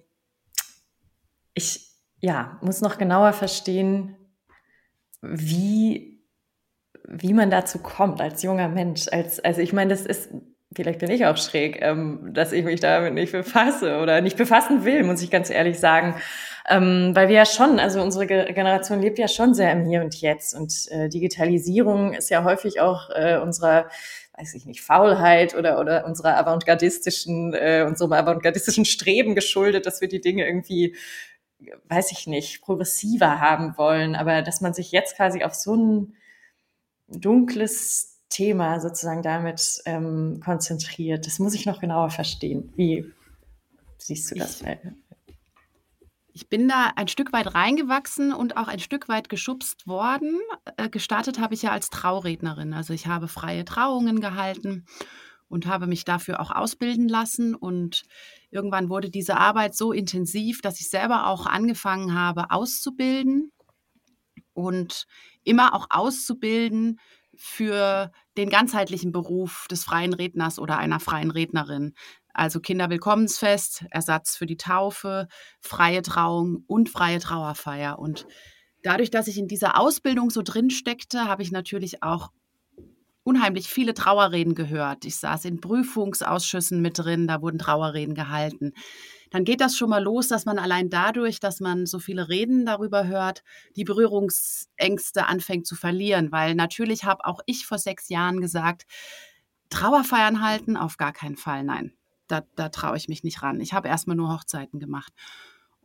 ich 1.54 1.88
ja, 2.20 2.58
muss 2.62 2.82
noch 2.82 2.98
genauer 2.98 3.34
verstehen, 3.34 4.16
wie, 5.22 6.17
wie 7.08 7.34
man 7.34 7.50
dazu 7.50 7.80
kommt 7.80 8.22
als 8.22 8.44
junger 8.44 8.68
Mensch. 8.68 9.08
Als, 9.12 9.40
also 9.40 9.62
ich 9.62 9.74
meine, 9.74 9.90
das 9.90 10.06
ist, 10.06 10.30
vielleicht 10.76 11.00
bin 11.00 11.10
ich 11.10 11.26
auch 11.26 11.38
schräg, 11.38 11.82
ähm, 11.82 12.32
dass 12.34 12.52
ich 12.52 12.64
mich 12.64 12.80
damit 12.80 13.14
nicht 13.14 13.32
befasse 13.32 14.00
oder 14.00 14.22
nicht 14.22 14.38
befassen 14.38 14.86
will, 14.86 15.04
muss 15.04 15.22
ich 15.22 15.32
ganz 15.32 15.50
ehrlich 15.50 15.80
sagen. 15.80 16.16
Ähm, 16.70 17.12
weil 17.14 17.30
wir 17.30 17.36
ja 17.36 17.46
schon, 17.46 17.80
also 17.80 18.02
unsere 18.02 18.28
Generation 18.28 19.02
lebt 19.02 19.18
ja 19.20 19.30
schon 19.30 19.54
sehr 19.54 19.72
im 19.72 19.86
Hier 19.86 20.02
und 20.02 20.20
Jetzt 20.20 20.54
und 20.54 20.74
äh, 20.92 21.08
Digitalisierung 21.08 22.14
ist 22.14 22.30
ja 22.30 22.44
häufig 22.44 22.82
auch 22.82 23.10
äh, 23.10 23.38
unserer 23.38 23.88
weiß 24.38 24.54
ich 24.54 24.66
nicht, 24.66 24.82
Faulheit 24.82 25.56
oder, 25.56 25.80
oder 25.80 26.06
unserer 26.06 26.38
avantgardistischen, 26.38 27.54
äh, 27.54 27.84
unserem 27.88 28.14
avantgardistischen 28.14 28.86
Streben 28.86 29.34
geschuldet, 29.34 29.86
dass 29.86 30.00
wir 30.00 30.08
die 30.08 30.22
Dinge 30.22 30.46
irgendwie, 30.46 30.96
weiß 31.86 32.12
ich 32.12 32.28
nicht, 32.28 32.62
progressiver 32.62 33.40
haben 33.40 33.78
wollen. 33.78 34.16
Aber 34.16 34.44
dass 34.44 34.62
man 34.62 34.76
sich 34.76 34.92
jetzt 34.92 35.18
quasi 35.18 35.44
auf 35.44 35.56
so 35.56 35.76
ein 35.76 36.14
dunkles 37.08 38.18
Thema 38.30 38.80
sozusagen 38.80 39.24
damit 39.24 39.82
ähm, 39.86 40.42
konzentriert, 40.44 41.26
das 41.26 41.40
muss 41.40 41.54
ich 41.54 41.66
noch 41.66 41.80
genauer 41.80 42.10
verstehen. 42.10 42.72
Wie 42.76 43.12
siehst 43.98 44.32
du 44.32 44.36
das? 44.36 44.62
Ich, 44.62 44.78
ich 46.34 46.50
bin 46.50 46.68
da 46.68 46.92
ein 46.96 47.08
Stück 47.08 47.34
weit 47.34 47.56
reingewachsen 47.56 48.34
und 48.34 48.58
auch 48.58 48.68
ein 48.68 48.80
Stück 48.80 49.08
weit 49.08 49.30
geschubst 49.30 49.88
worden. 49.88 50.40
Äh, 50.76 50.90
gestartet 50.90 51.40
habe 51.40 51.54
ich 51.54 51.62
ja 51.62 51.72
als 51.72 51.90
Traurednerin. 51.90 52.74
Also 52.74 52.94
ich 52.94 53.08
habe 53.08 53.28
freie 53.28 53.66
Trauungen 53.66 54.20
gehalten 54.20 54.86
und 55.48 55.66
habe 55.66 55.88
mich 55.88 56.04
dafür 56.04 56.42
auch 56.42 56.52
ausbilden 56.52 57.08
lassen. 57.08 57.56
Und 57.56 58.04
irgendwann 58.52 58.90
wurde 58.90 59.10
diese 59.10 59.38
Arbeit 59.38 59.74
so 59.76 59.94
intensiv, 59.94 60.62
dass 60.62 60.82
ich 60.82 60.90
selber 60.90 61.28
auch 61.28 61.46
angefangen 61.46 62.14
habe, 62.14 62.52
auszubilden 62.52 63.52
und 64.58 65.06
immer 65.44 65.76
auch 65.76 65.86
auszubilden 65.92 67.00
für 67.36 68.12
den 68.38 68.50
ganzheitlichen 68.50 69.12
Beruf 69.12 69.68
des 69.70 69.84
freien 69.84 70.14
Redners 70.14 70.58
oder 70.58 70.80
einer 70.80 71.00
freien 71.00 71.30
Rednerin. 71.30 71.94
Also 72.34 72.60
Kinderwillkommensfest, 72.60 73.86
Ersatz 73.92 74.36
für 74.36 74.48
die 74.48 74.58
Taufe, 74.58 75.28
freie 75.60 76.02
Trauung 76.02 76.64
und 76.66 76.90
freie 76.90 77.20
Trauerfeier. 77.20 78.00
Und 78.00 78.26
dadurch, 78.82 79.12
dass 79.12 79.28
ich 79.28 79.38
in 79.38 79.48
dieser 79.48 79.80
Ausbildung 79.80 80.32
so 80.32 80.42
drin 80.42 80.72
steckte, 80.72 81.26
habe 81.26 81.44
ich 81.44 81.52
natürlich 81.52 82.02
auch 82.02 82.32
unheimlich 83.28 83.68
viele 83.68 83.94
Trauerreden 83.94 84.56
gehört. 84.56 85.06
Ich 85.06 85.18
saß 85.18 85.46
in 85.46 85.62
Prüfungsausschüssen 85.62 86.82
mit 86.82 86.98
drin, 87.00 87.28
da 87.28 87.42
wurden 87.42 87.60
Trauerreden 87.60 88.16
gehalten. 88.16 88.74
Dann 89.30 89.44
geht 89.44 89.62
das 89.62 89.76
schon 89.78 89.90
mal 89.90 90.02
los, 90.02 90.30
dass 90.30 90.46
man 90.46 90.58
allein 90.58 90.90
dadurch, 90.90 91.40
dass 91.40 91.60
man 91.60 91.86
so 91.86 92.00
viele 92.00 92.30
Reden 92.30 92.66
darüber 92.66 93.08
hört, 93.08 93.44
die 93.76 93.84
Berührungsängste 93.84 95.28
anfängt 95.28 95.68
zu 95.68 95.76
verlieren. 95.76 96.32
Weil 96.32 96.56
natürlich 96.56 97.04
habe 97.04 97.26
auch 97.26 97.42
ich 97.46 97.68
vor 97.68 97.78
sechs 97.78 98.10
Jahren 98.10 98.40
gesagt, 98.40 98.86
Trauerfeiern 99.70 100.42
halten, 100.42 100.78
auf 100.78 100.96
gar 100.96 101.12
keinen 101.12 101.36
Fall, 101.36 101.64
nein 101.64 101.92
da, 102.28 102.44
da 102.56 102.70
traue 102.70 102.98
ich 102.98 103.08
mich 103.08 103.24
nicht 103.24 103.42
ran. 103.42 103.62
Ich 103.62 103.74
habe 103.74 103.88
erstmal 103.88 104.16
nur 104.16 104.34
Hochzeiten 104.34 104.80
gemacht. 104.80 105.14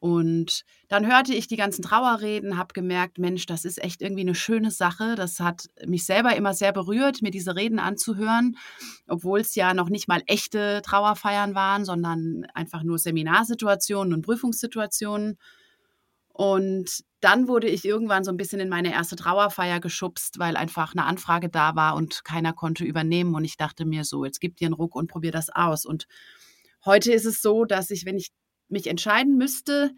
Und 0.03 0.65
dann 0.89 1.07
hörte 1.07 1.33
ich 1.33 1.47
die 1.47 1.55
ganzen 1.55 1.83
Trauerreden, 1.83 2.59
habe 2.59 2.75
gemerkt, 2.75 3.19
Mensch, 3.19 3.47
das 3.47 3.65
ist 3.65 3.81
echt 3.81 4.03
irgendwie 4.03 4.23
eine 4.23 4.35
schöne 4.35 4.73
Sache. 4.73 5.15
Das 5.15 5.39
hat 5.39 5.69
mich 5.87 6.05
selber 6.07 6.35
immer 6.35 6.55
sehr 6.55 6.73
berührt, 6.73 7.23
mir 7.23 7.31
diese 7.31 7.55
Reden 7.55 7.79
anzuhören, 7.79 8.57
obwohl 9.07 9.39
es 9.39 9.55
ja 9.55 9.75
noch 9.75 9.91
nicht 9.91 10.09
mal 10.09 10.21
echte 10.27 10.83
Trauerfeiern 10.85 11.55
waren, 11.55 11.85
sondern 11.85 12.45
einfach 12.53 12.83
nur 12.83 12.99
Seminarsituationen 12.99 14.13
und 14.13 14.23
Prüfungssituationen. 14.23 15.39
Und 16.27 17.05
dann 17.21 17.47
wurde 17.47 17.69
ich 17.69 17.85
irgendwann 17.85 18.25
so 18.25 18.33
ein 18.33 18.37
bisschen 18.37 18.59
in 18.59 18.69
meine 18.69 18.93
erste 18.93 19.15
Trauerfeier 19.15 19.79
geschubst, 19.79 20.41
weil 20.41 20.57
einfach 20.57 20.95
eine 20.97 21.05
Anfrage 21.05 21.49
da 21.49 21.77
war 21.77 21.95
und 21.95 22.25
keiner 22.25 22.53
konnte 22.53 22.83
übernehmen. 22.83 23.37
Und 23.37 23.45
ich 23.45 23.57
dachte 23.57 23.85
mir 23.85 24.03
so, 24.03 24.25
jetzt 24.25 24.41
gib 24.41 24.57
dir 24.57 24.67
einen 24.67 24.75
Ruck 24.75 24.97
und 24.97 25.07
probier 25.07 25.31
das 25.31 25.49
aus. 25.49 25.87
Und 25.87 26.09
heute 26.85 27.13
ist 27.13 27.25
es 27.25 27.41
so, 27.41 27.65
dass 27.65 27.91
ich, 27.91 28.05
wenn 28.05 28.17
ich 28.17 28.33
mich 28.73 28.87
entscheiden 28.87 29.37
müsste, 29.37 29.93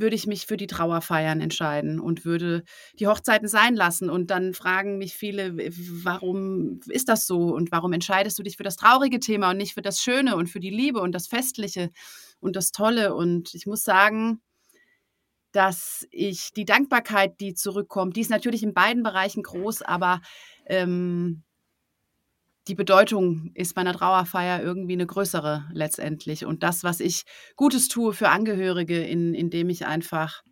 würde 0.00 0.16
ich 0.16 0.26
mich 0.26 0.46
für 0.46 0.56
die 0.56 0.66
Trauerfeiern 0.66 1.40
entscheiden 1.40 2.00
und 2.00 2.24
würde 2.24 2.64
die 2.98 3.06
Hochzeiten 3.06 3.48
sein 3.48 3.76
lassen. 3.76 4.10
Und 4.10 4.30
dann 4.30 4.54
fragen 4.54 4.98
mich 4.98 5.14
viele, 5.14 5.56
warum 6.04 6.80
ist 6.86 7.08
das 7.08 7.26
so 7.26 7.54
und 7.54 7.70
warum 7.70 7.92
entscheidest 7.92 8.38
du 8.38 8.42
dich 8.42 8.56
für 8.56 8.62
das 8.62 8.76
traurige 8.76 9.20
Thema 9.20 9.50
und 9.50 9.58
nicht 9.58 9.74
für 9.74 9.82
das 9.82 10.00
Schöne 10.00 10.36
und 10.36 10.48
für 10.48 10.60
die 10.60 10.70
Liebe 10.70 11.00
und 11.00 11.12
das 11.12 11.26
Festliche 11.26 11.90
und 12.40 12.56
das 12.56 12.72
Tolle. 12.72 13.14
Und 13.14 13.54
ich 13.54 13.66
muss 13.66 13.82
sagen, 13.82 14.40
dass 15.52 16.06
ich 16.10 16.52
die 16.52 16.64
Dankbarkeit, 16.64 17.40
die 17.40 17.54
zurückkommt, 17.54 18.16
die 18.16 18.20
ist 18.20 18.30
natürlich 18.30 18.62
in 18.62 18.74
beiden 18.74 19.02
Bereichen 19.02 19.42
groß, 19.42 19.82
aber 19.82 20.20
ähm, 20.66 21.42
die 22.68 22.74
Bedeutung 22.74 23.50
ist 23.54 23.74
bei 23.74 23.80
einer 23.80 23.94
Trauerfeier 23.94 24.62
irgendwie 24.62 24.92
eine 24.92 25.06
größere 25.06 25.64
letztendlich. 25.72 26.44
Und 26.44 26.62
das, 26.62 26.84
was 26.84 27.00
ich 27.00 27.24
Gutes 27.56 27.88
tue 27.88 28.12
für 28.12 28.28
Angehörige, 28.28 29.02
in, 29.02 29.34
indem 29.34 29.70
ich 29.70 29.86
einfach 29.86 30.42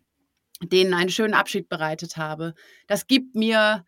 denen 0.61 0.93
einen 0.93 1.09
schönen 1.09 1.33
Abschied 1.33 1.69
bereitet 1.69 2.17
habe, 2.17 2.53
das 2.87 3.07
gibt 3.07 3.35
mir 3.35 3.85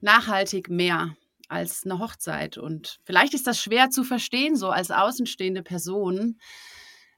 nachhaltig 0.00 0.70
mehr 0.70 1.14
als 1.48 1.84
eine 1.84 1.98
Hochzeit. 1.98 2.56
Und 2.56 3.00
vielleicht 3.04 3.34
ist 3.34 3.46
das 3.46 3.60
schwer 3.60 3.90
zu 3.90 4.04
verstehen, 4.04 4.56
so 4.56 4.70
als 4.70 4.90
außenstehende 4.90 5.62
Person. 5.62 6.38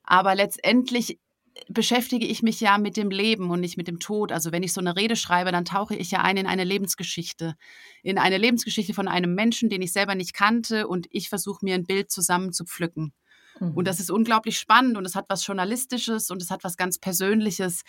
Aber 0.03 0.35
letztendlich 0.35 1.21
beschäftige 1.69 2.27
ich 2.27 2.43
mich 2.43 2.61
ja 2.61 2.79
mit 2.79 2.97
dem 2.97 3.11
Leben 3.11 3.51
und 3.51 3.61
nicht 3.61 3.77
mit 3.77 3.89
dem 3.89 4.01
Tod. 4.01 4.33
Also 4.33 4.53
wenn 4.53 4.63
ich 4.63 4.73
so 4.73 4.81
eine 4.81 4.97
Rede 4.97 5.17
schreibe, 5.17 5.53
dann 5.53 5.65
tauche 5.65 5.95
ich 5.95 6.11
ja 6.11 6.21
ein 6.21 6.37
in 6.37 6.47
eine 6.47 6.65
Lebensgeschichte. 6.65 7.55
In 8.03 8.19
eine 8.19 8.39
Lebensgeschichte 8.39 8.95
von 8.95 9.09
einem 9.09 9.35
Menschen, 9.35 9.69
den 9.69 9.83
ich 9.83 9.93
selber 9.93 10.15
nicht 10.15 10.35
kannte 10.35 10.89
und 10.89 11.07
ich 11.11 11.29
versuche 11.29 11.65
mir 11.65 11.75
ein 11.75 11.85
Bild 11.85 12.11
zusammen 12.11 12.53
zu 12.53 12.65
pflücken. 12.65 13.13
Mhm. 13.61 13.73
Und 13.73 13.87
das 13.87 14.01
ist 14.01 14.11
unglaublich 14.11 14.59
spannend 14.59 14.97
und 14.97 15.05
es 15.05 15.15
hat 15.15 15.27
was 15.29 15.47
Journalistisches 15.47 16.31
und 16.31 16.43
es 16.43 16.51
hat 16.51 16.65
was 16.65 16.77
ganz 16.77 16.99
Persönliches 16.99 17.83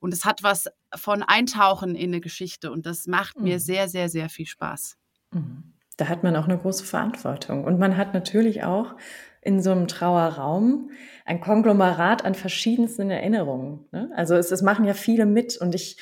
und 0.00 0.14
es 0.14 0.24
hat 0.24 0.42
was 0.42 0.66
von 0.94 1.22
Eintauchen 1.22 1.94
in 1.94 2.10
eine 2.10 2.20
Geschichte 2.20 2.70
und 2.70 2.86
das 2.86 3.06
macht 3.06 3.38
mhm. 3.38 3.44
mir 3.44 3.60
sehr, 3.60 3.88
sehr, 3.88 4.08
sehr 4.08 4.28
viel 4.28 4.46
Spaß. 4.46 4.96
Mhm. 5.32 5.74
Da 5.98 6.08
hat 6.08 6.22
man 6.22 6.34
auch 6.36 6.44
eine 6.44 6.56
große 6.56 6.84
Verantwortung 6.84 7.64
und 7.64 7.78
man 7.78 7.98
hat 7.98 8.14
natürlich 8.14 8.64
auch 8.64 8.94
in 9.42 9.60
so 9.60 9.70
einem 9.70 9.86
Trauerraum 9.86 10.90
ein 11.24 11.40
Konglomerat 11.40 12.24
an 12.24 12.34
verschiedensten 12.34 13.10
Erinnerungen. 13.10 13.86
Ne? 13.92 14.10
Also 14.14 14.34
es, 14.34 14.50
es 14.50 14.62
machen 14.62 14.84
ja 14.84 14.94
viele 14.94 15.26
mit 15.26 15.56
und 15.58 15.74
ich 15.74 15.98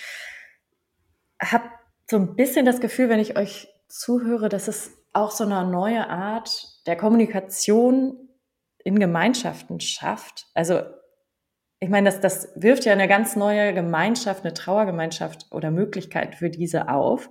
habe 1.42 1.64
so 2.09 2.16
ein 2.16 2.37
bisschen 2.37 2.64
das 2.64 2.80
Gefühl, 2.80 3.09
wenn 3.09 3.18
ich 3.18 3.37
euch 3.37 3.68
zuhöre, 3.88 4.48
dass 4.48 4.68
es 4.68 4.92
auch 5.12 5.30
so 5.30 5.44
eine 5.44 5.68
neue 5.68 6.09
Art 6.09 6.87
der 6.87 6.96
Kommunikation 6.96 8.28
in 8.85 8.98
Gemeinschaften 8.98 9.80
schafft. 9.80 10.46
Also 10.54 10.82
ich 11.80 11.88
meine, 11.88 12.11
das, 12.11 12.20
das 12.20 12.52
wirft 12.54 12.85
ja 12.85 12.92
eine 12.92 13.09
ganz 13.09 13.37
neue 13.37 13.74
Gemeinschaft, 13.74 14.44
eine 14.44 14.54
Trauergemeinschaft 14.54 15.46
oder 15.50 15.70
Möglichkeit 15.70 16.37
für 16.37 16.50
diese 16.50 16.88
auf. 16.88 17.28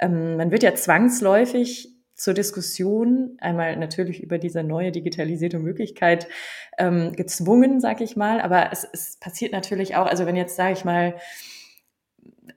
Ähm, 0.00 0.36
man 0.36 0.50
wird 0.50 0.62
ja 0.62 0.74
zwangsläufig 0.74 1.88
zur 2.14 2.34
Diskussion, 2.34 3.38
einmal 3.40 3.76
natürlich 3.76 4.22
über 4.22 4.38
diese 4.38 4.62
neue 4.62 4.92
digitalisierte 4.92 5.58
Möglichkeit 5.58 6.28
ähm, 6.76 7.14
gezwungen, 7.14 7.80
sag 7.80 8.00
ich 8.02 8.14
mal, 8.14 8.40
aber 8.40 8.70
es, 8.72 8.86
es 8.92 9.16
passiert 9.18 9.52
natürlich 9.52 9.96
auch, 9.96 10.06
also 10.06 10.26
wenn 10.26 10.36
jetzt, 10.36 10.56
sage 10.56 10.72
ich 10.74 10.84
mal, 10.84 11.14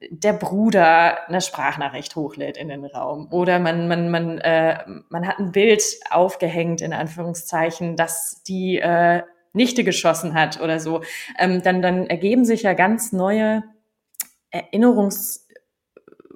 der 0.09 0.33
Bruder 0.33 1.27
eine 1.29 1.39
Sprachnachricht 1.39 2.15
hochlädt 2.15 2.57
in 2.57 2.67
den 2.67 2.85
Raum 2.85 3.31
oder 3.31 3.59
man, 3.59 3.87
man, 3.87 4.09
man, 4.09 4.37
äh, 4.39 4.79
man 5.09 5.27
hat 5.27 5.39
ein 5.39 5.51
Bild 5.51 5.81
aufgehängt, 6.09 6.81
in 6.81 6.91
Anführungszeichen, 6.91 7.95
dass 7.95 8.43
die 8.43 8.79
äh, 8.79 9.23
Nichte 9.53 9.83
geschossen 9.83 10.33
hat 10.33 10.59
oder 10.59 10.79
so, 10.79 11.03
ähm, 11.37 11.61
dann, 11.61 11.81
dann 11.81 12.07
ergeben 12.07 12.43
sich 12.43 12.63
ja 12.63 12.73
ganz 12.73 13.13
neue 13.13 13.63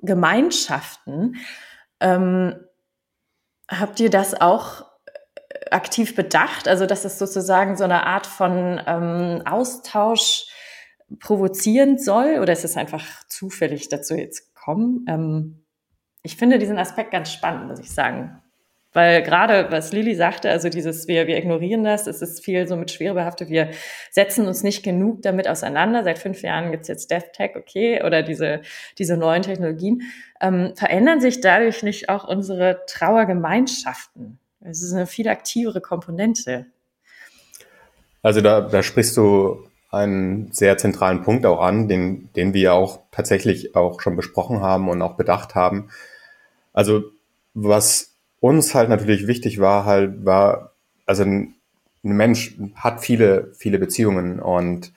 Erinnerungsgemeinschaften. 0.01 1.37
Ähm, 1.99 2.55
habt 3.69 3.99
ihr 3.99 4.09
das 4.09 4.39
auch 4.39 4.85
aktiv 5.71 6.15
bedacht? 6.15 6.67
Also, 6.67 6.85
dass 6.85 7.05
es 7.05 7.19
sozusagen 7.19 7.75
so 7.75 7.83
eine 7.83 8.05
Art 8.05 8.27
von 8.27 8.81
ähm, 8.85 9.41
Austausch 9.45 10.45
provozieren 11.19 11.97
soll 11.97 12.39
oder 12.41 12.53
ist 12.53 12.65
es 12.65 12.75
einfach 12.75 13.05
zufällig 13.27 13.89
dazu 13.89 14.15
jetzt 14.15 14.53
gekommen? 14.53 15.05
Ähm, 15.07 15.65
ich 16.21 16.35
finde 16.35 16.59
diesen 16.59 16.77
Aspekt 16.77 17.11
ganz 17.11 17.31
spannend, 17.31 17.67
muss 17.69 17.79
ich 17.79 17.91
sagen. 17.91 18.41
Weil 18.97 19.21
gerade, 19.21 19.67
was 19.69 19.93
Lili 19.93 20.15
sagte, 20.15 20.49
also 20.49 20.69
dieses, 20.69 21.07
wir, 21.07 21.27
wir 21.27 21.37
ignorieren 21.37 21.83
das, 21.83 22.07
es 22.07 22.23
ist 22.23 22.43
viel 22.43 22.67
so 22.67 22.75
mit 22.75 22.89
Schwere 22.89 23.13
behaftet, 23.13 23.47
wir 23.51 23.69
setzen 24.09 24.47
uns 24.47 24.63
nicht 24.63 24.81
genug 24.81 25.21
damit 25.21 25.47
auseinander. 25.47 26.03
Seit 26.03 26.17
fünf 26.17 26.41
Jahren 26.41 26.71
gibt's 26.71 26.87
jetzt 26.87 27.11
DevTech, 27.11 27.55
okay, 27.55 28.01
oder 28.03 28.23
diese, 28.23 28.61
diese 28.97 29.15
neuen 29.15 29.43
Technologien. 29.43 30.01
Ähm, 30.41 30.73
verändern 30.75 31.21
sich 31.21 31.41
dadurch 31.41 31.83
nicht 31.83 32.09
auch 32.09 32.27
unsere 32.27 32.85
Trauergemeinschaften? 32.87 34.39
Es 34.61 34.81
ist 34.81 34.93
eine 34.93 35.05
viel 35.05 35.27
aktivere 35.27 35.79
Komponente. 35.79 36.65
Also 38.23 38.41
da, 38.41 38.61
da 38.61 38.81
sprichst 38.81 39.15
du 39.15 39.63
einen 39.91 40.51
sehr 40.51 40.75
zentralen 40.79 41.21
Punkt 41.21 41.45
auch 41.45 41.61
an, 41.61 41.87
den, 41.87 42.33
den 42.35 42.55
wir 42.55 42.73
auch 42.73 43.01
tatsächlich 43.11 43.75
auch 43.75 44.01
schon 44.01 44.15
besprochen 44.15 44.61
haben 44.61 44.89
und 44.89 45.03
auch 45.03 45.17
bedacht 45.17 45.53
haben. 45.53 45.91
Also 46.73 47.03
was 47.53 48.16
uns 48.39 48.75
halt 48.75 48.89
natürlich 48.89 49.27
wichtig 49.27 49.59
war, 49.59 49.85
halt 49.85 50.25
war, 50.25 50.71
also 51.05 51.23
ein, 51.23 51.55
ein 52.03 52.15
Mensch 52.15 52.57
hat 52.75 53.01
viele, 53.01 53.51
viele 53.55 53.79
Beziehungen 53.79 54.39
und 54.39 54.91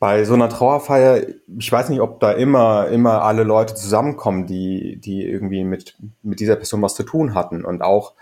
bei 0.00 0.24
so 0.24 0.34
einer 0.34 0.48
Trauerfeier, 0.48 1.22
ich 1.56 1.70
weiß 1.70 1.88
nicht, 1.88 2.00
ob 2.00 2.18
da 2.18 2.32
immer, 2.32 2.88
immer 2.88 3.22
alle 3.22 3.44
Leute 3.44 3.74
zusammenkommen, 3.74 4.46
die, 4.46 4.96
die 4.96 5.24
irgendwie 5.24 5.62
mit, 5.62 5.96
mit 6.22 6.40
dieser 6.40 6.56
Person 6.56 6.82
was 6.82 6.96
zu 6.96 7.04
tun 7.04 7.34
hatten 7.34 7.64
und 7.64 7.82
auch, 7.82 8.14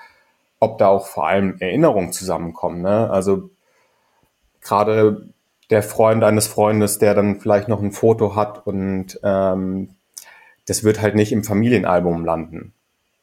ob 0.60 0.76
da 0.78 0.88
auch 0.88 1.06
vor 1.06 1.26
allem 1.26 1.56
Erinnerungen 1.58 2.12
zusammenkommen. 2.12 2.82
Ne? 2.82 3.10
Also 3.10 3.48
gerade 4.60 5.28
der 5.70 5.82
Freund 5.82 6.22
eines 6.24 6.46
Freundes, 6.46 6.98
der 6.98 7.14
dann 7.14 7.40
vielleicht 7.40 7.68
noch 7.68 7.80
ein 7.80 7.92
Foto 7.92 8.36
hat 8.36 8.66
und 8.66 9.18
ähm, 9.22 9.90
das 10.66 10.84
wird 10.84 11.00
halt 11.00 11.14
nicht 11.14 11.32
im 11.32 11.42
Familienalbum 11.42 12.24
landen. 12.24 12.74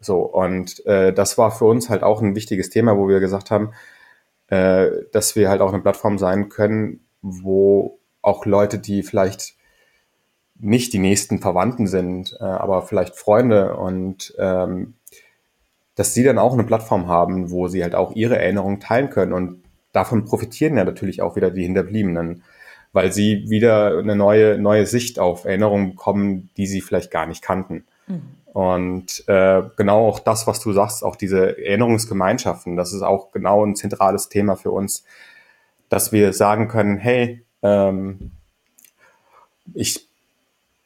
So, 0.04 0.20
und 0.22 0.86
äh, 0.86 1.13
das 1.13 1.38
war 1.38 1.52
für 1.52 1.66
uns 1.66 1.89
halt 1.89 2.04
auch 2.04 2.22
ein 2.22 2.36
wichtiges 2.36 2.70
Thema, 2.70 2.98
wo 2.98 3.08
wir 3.08 3.20
gesagt 3.20 3.52
haben, 3.52 3.72
äh, 4.48 4.89
dass 5.12 5.36
wir 5.36 5.50
halt 5.50 5.62
auch 5.62 5.74
eine 5.74 5.82
Plattform 5.82 6.18
sein 6.18 6.50
können, 6.50 7.06
wo 7.22 8.00
auch 8.22 8.46
Leute, 8.46 8.80
die 8.80 9.04
vielleicht 9.04 9.56
nicht 10.60 10.94
die 10.94 11.00
nächsten 11.00 11.39
Verwandten 11.39 11.88
sind, 11.88 12.38
äh, 12.39 12.44
aber 12.44 12.84
vielleicht 12.84 13.16
Freunde 13.16 13.76
und 13.76 14.34
ähm, 14.38 14.96
dass 15.96 16.13
sie 16.13 16.24
dann 16.24 16.39
auch 16.39 16.54
eine 16.54 16.63
Plattform 16.63 17.08
haben, 17.08 17.52
wo 17.52 17.68
sie 17.68 17.84
halt 17.84 17.96
auch 17.96 18.16
ihre 18.16 18.38
Erinnerungen 18.38 18.80
teilen 18.80 19.10
können. 19.10 19.34
Und 19.34 19.63
davon 19.92 20.26
profitieren 20.26 20.78
ja 20.78 20.84
natürlich 20.84 21.22
auch 21.22 21.36
wieder 21.36 21.52
die 21.52 21.63
Hinterbliebenen, 21.63 22.44
weil 22.94 23.12
sie 23.12 23.50
wieder 23.50 23.98
eine 24.00 24.16
neue, 24.16 24.58
neue 24.58 24.86
Sicht 24.86 25.20
auf 25.20 25.46
Erinnerungen 25.46 25.92
bekommen, 25.92 26.50
die 26.58 26.68
sie 26.68 26.82
vielleicht 26.82 27.12
gar 27.12 27.28
nicht 27.28 27.42
kannten. 27.42 27.86
Mhm. 28.08 28.22
Und 28.54 29.28
äh, 29.28 29.63
genau 29.78 30.08
auch 30.08 30.20
das, 30.20 30.46
was 30.46 30.60
du 30.60 30.74
sagst, 30.74 31.04
auch 31.04 31.16
diese 31.16 31.58
Erinnerungsgemeinschaften, 31.58 32.76
das 32.76 32.94
ist 32.94 33.02
auch 33.02 33.32
genau 33.32 33.66
ein 33.66 33.76
zentrales 33.76 34.30
Thema 34.30 34.56
für 34.56 34.72
uns, 34.72 35.04
dass 35.89 36.12
wir 36.12 36.34
sagen 36.34 36.68
können, 36.68 36.98
hey, 36.98 37.44
ähm, 37.63 38.32
ich 39.74 40.08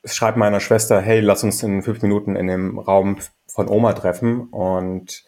schreibe 0.05 0.39
meiner 0.39 0.59
Schwester, 0.59 1.01
hey, 1.01 1.19
lass 1.19 1.43
uns 1.43 1.61
in 1.63 1.81
fünf 1.81 2.01
Minuten 2.01 2.35
in 2.35 2.47
dem 2.47 2.79
Raum 2.79 3.17
von 3.47 3.67
Oma 3.67 3.93
treffen 3.93 4.47
und 4.49 5.25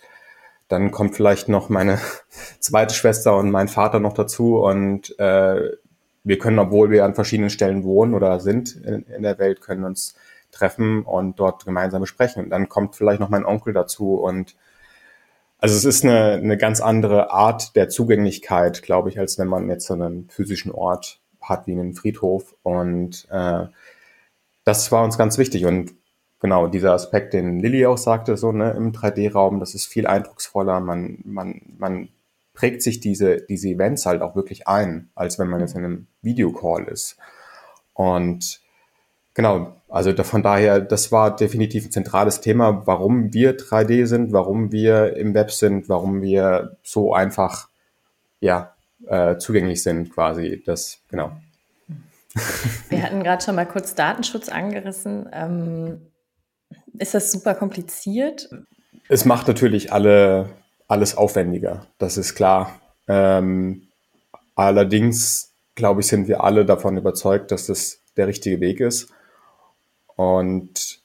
dann 0.69 0.91
kommt 0.91 1.15
vielleicht 1.15 1.49
noch 1.49 1.67
meine 1.69 1.99
zweite 2.59 2.93
Schwester 2.93 3.35
und 3.35 3.51
mein 3.51 3.67
Vater 3.67 3.99
noch 3.99 4.13
dazu 4.13 4.59
und 4.59 5.17
äh, 5.19 5.71
wir 6.23 6.37
können, 6.37 6.59
obwohl 6.59 6.91
wir 6.91 7.05
an 7.05 7.15
verschiedenen 7.15 7.49
Stellen 7.49 7.83
wohnen 7.83 8.13
oder 8.13 8.39
sind 8.39 8.75
in, 8.75 9.03
in, 9.03 9.23
der 9.23 9.39
Welt, 9.39 9.61
können 9.61 9.83
uns 9.83 10.15
treffen 10.51 11.03
und 11.03 11.39
dort 11.39 11.65
gemeinsam 11.65 12.01
besprechen. 12.01 12.43
Und 12.43 12.49
dann 12.49 12.69
kommt 12.69 12.95
vielleicht 12.95 13.19
noch 13.19 13.29
mein 13.29 13.45
Onkel 13.45 13.73
dazu 13.73 14.15
und 14.15 14.55
also 15.61 15.75
es 15.75 15.83
ist 15.83 16.05
eine, 16.05 16.33
eine 16.33 16.57
ganz 16.57 16.79
andere 16.79 17.31
Art 17.31 17.75
der 17.75 17.89
Zugänglichkeit, 17.89 18.81
glaube 18.81 19.09
ich, 19.09 19.19
als 19.19 19.37
wenn 19.37 19.49
man 19.49 19.69
jetzt 19.69 19.87
so 19.87 19.93
einen 19.93 20.29
physischen 20.29 20.71
Ort 20.71 21.19
hat 21.41 21.67
wie 21.67 21.73
einen 21.73 21.93
Friedhof. 21.93 22.55
Und 22.63 23.27
äh, 23.29 23.65
das 24.63 24.91
war 24.91 25.03
uns 25.03 25.17
ganz 25.17 25.37
wichtig. 25.37 25.65
Und 25.65 25.91
genau, 26.39 26.67
dieser 26.67 26.93
Aspekt, 26.93 27.33
den 27.33 27.59
Lilly 27.59 27.85
auch 27.85 27.97
sagte, 27.97 28.37
so 28.37 28.53
ne, 28.53 28.71
im 28.71 28.93
3D-Raum, 28.93 29.59
das 29.59 29.75
ist 29.75 29.85
viel 29.85 30.07
eindrucksvoller. 30.07 30.79
Man, 30.79 31.19
man, 31.25 31.61
man 31.77 32.09
prägt 32.53 32.81
sich 32.81 33.01
diese, 33.01 33.41
diese 33.41 33.67
Events 33.67 34.05
halt 34.05 34.21
auch 34.21 34.37
wirklich 34.37 34.67
ein, 34.67 35.09
als 35.13 35.39
wenn 35.39 35.49
man 35.49 35.59
jetzt 35.59 35.75
in 35.75 35.83
einem 35.83 36.07
Videocall 36.21 36.85
ist. 36.85 37.17
Und 37.93 38.61
genau, 39.39 39.73
also 39.87 40.13
von 40.21 40.43
daher, 40.43 40.81
das 40.81 41.13
war 41.13 41.33
definitiv 41.33 41.85
ein 41.85 41.91
zentrales 41.91 42.41
Thema, 42.41 42.85
warum 42.85 43.33
wir 43.33 43.57
3D 43.57 44.05
sind, 44.05 44.33
warum 44.33 44.73
wir 44.73 45.15
im 45.15 45.33
Web 45.33 45.49
sind, 45.51 45.87
warum 45.87 46.21
wir 46.21 46.75
so 46.83 47.13
einfach, 47.13 47.69
ja, 48.41 48.75
äh, 49.07 49.37
zugänglich 49.37 49.81
sind 49.81 50.13
quasi. 50.13 50.61
Das, 50.65 50.97
genau. 51.07 51.31
Wir 52.89 53.01
hatten 53.01 53.23
gerade 53.23 53.41
schon 53.41 53.55
mal 53.55 53.65
kurz 53.65 53.95
Datenschutz 53.95 54.49
angerissen. 54.49 55.29
Ähm, 55.31 56.01
ist 56.97 57.13
das 57.13 57.31
super 57.31 57.55
kompliziert? 57.55 58.49
Es 59.07 59.23
macht 59.23 59.47
natürlich 59.47 59.93
alle, 59.93 60.49
alles 60.89 61.15
aufwendiger, 61.15 61.87
das 61.97 62.17
ist 62.17 62.35
klar. 62.35 62.77
Ähm, 63.07 63.87
allerdings, 64.55 65.53
glaube 65.75 66.01
ich, 66.01 66.07
sind 66.07 66.27
wir 66.27 66.43
alle 66.43 66.65
davon 66.65 66.97
überzeugt, 66.97 67.51
dass 67.51 67.67
das 67.67 68.01
der 68.17 68.27
richtige 68.27 68.59
Weg 68.59 68.81
ist. 68.81 69.13
Und 70.19 70.99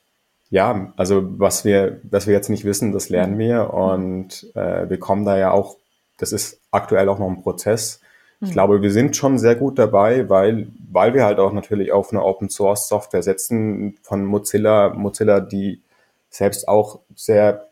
ja, 0.50 0.92
also 0.96 1.38
was 1.38 1.64
wir, 1.64 2.00
was 2.02 2.26
wir 2.26 2.34
jetzt 2.34 2.48
nicht 2.48 2.64
wissen, 2.64 2.90
das 2.90 3.10
lernen 3.10 3.38
wir 3.38 3.72
und 3.72 4.50
äh, 4.56 4.90
wir 4.90 4.98
kommen 4.98 5.24
da 5.24 5.38
ja 5.38 5.52
auch, 5.52 5.76
das 6.18 6.32
ist 6.32 6.60
aktuell 6.72 7.08
auch 7.08 7.20
noch 7.20 7.28
ein 7.28 7.40
Prozess. 7.40 8.00
Ich 8.40 8.48
mhm. 8.48 8.52
glaube, 8.54 8.82
wir 8.82 8.90
sind 8.90 9.14
schon 9.14 9.38
sehr 9.38 9.54
gut 9.54 9.78
dabei, 9.78 10.28
weil, 10.28 10.66
weil 10.90 11.14
wir 11.14 11.24
halt 11.24 11.38
auch 11.38 11.52
natürlich 11.52 11.92
auf 11.92 12.10
eine 12.10 12.24
Open 12.24 12.48
Source 12.48 12.88
Software 12.88 13.22
setzen 13.22 13.98
von 14.02 14.24
Mozilla, 14.24 14.88
Mozilla, 14.88 15.38
die 15.38 15.80
selbst 16.28 16.66
auch 16.66 16.98
sehr 17.14 17.68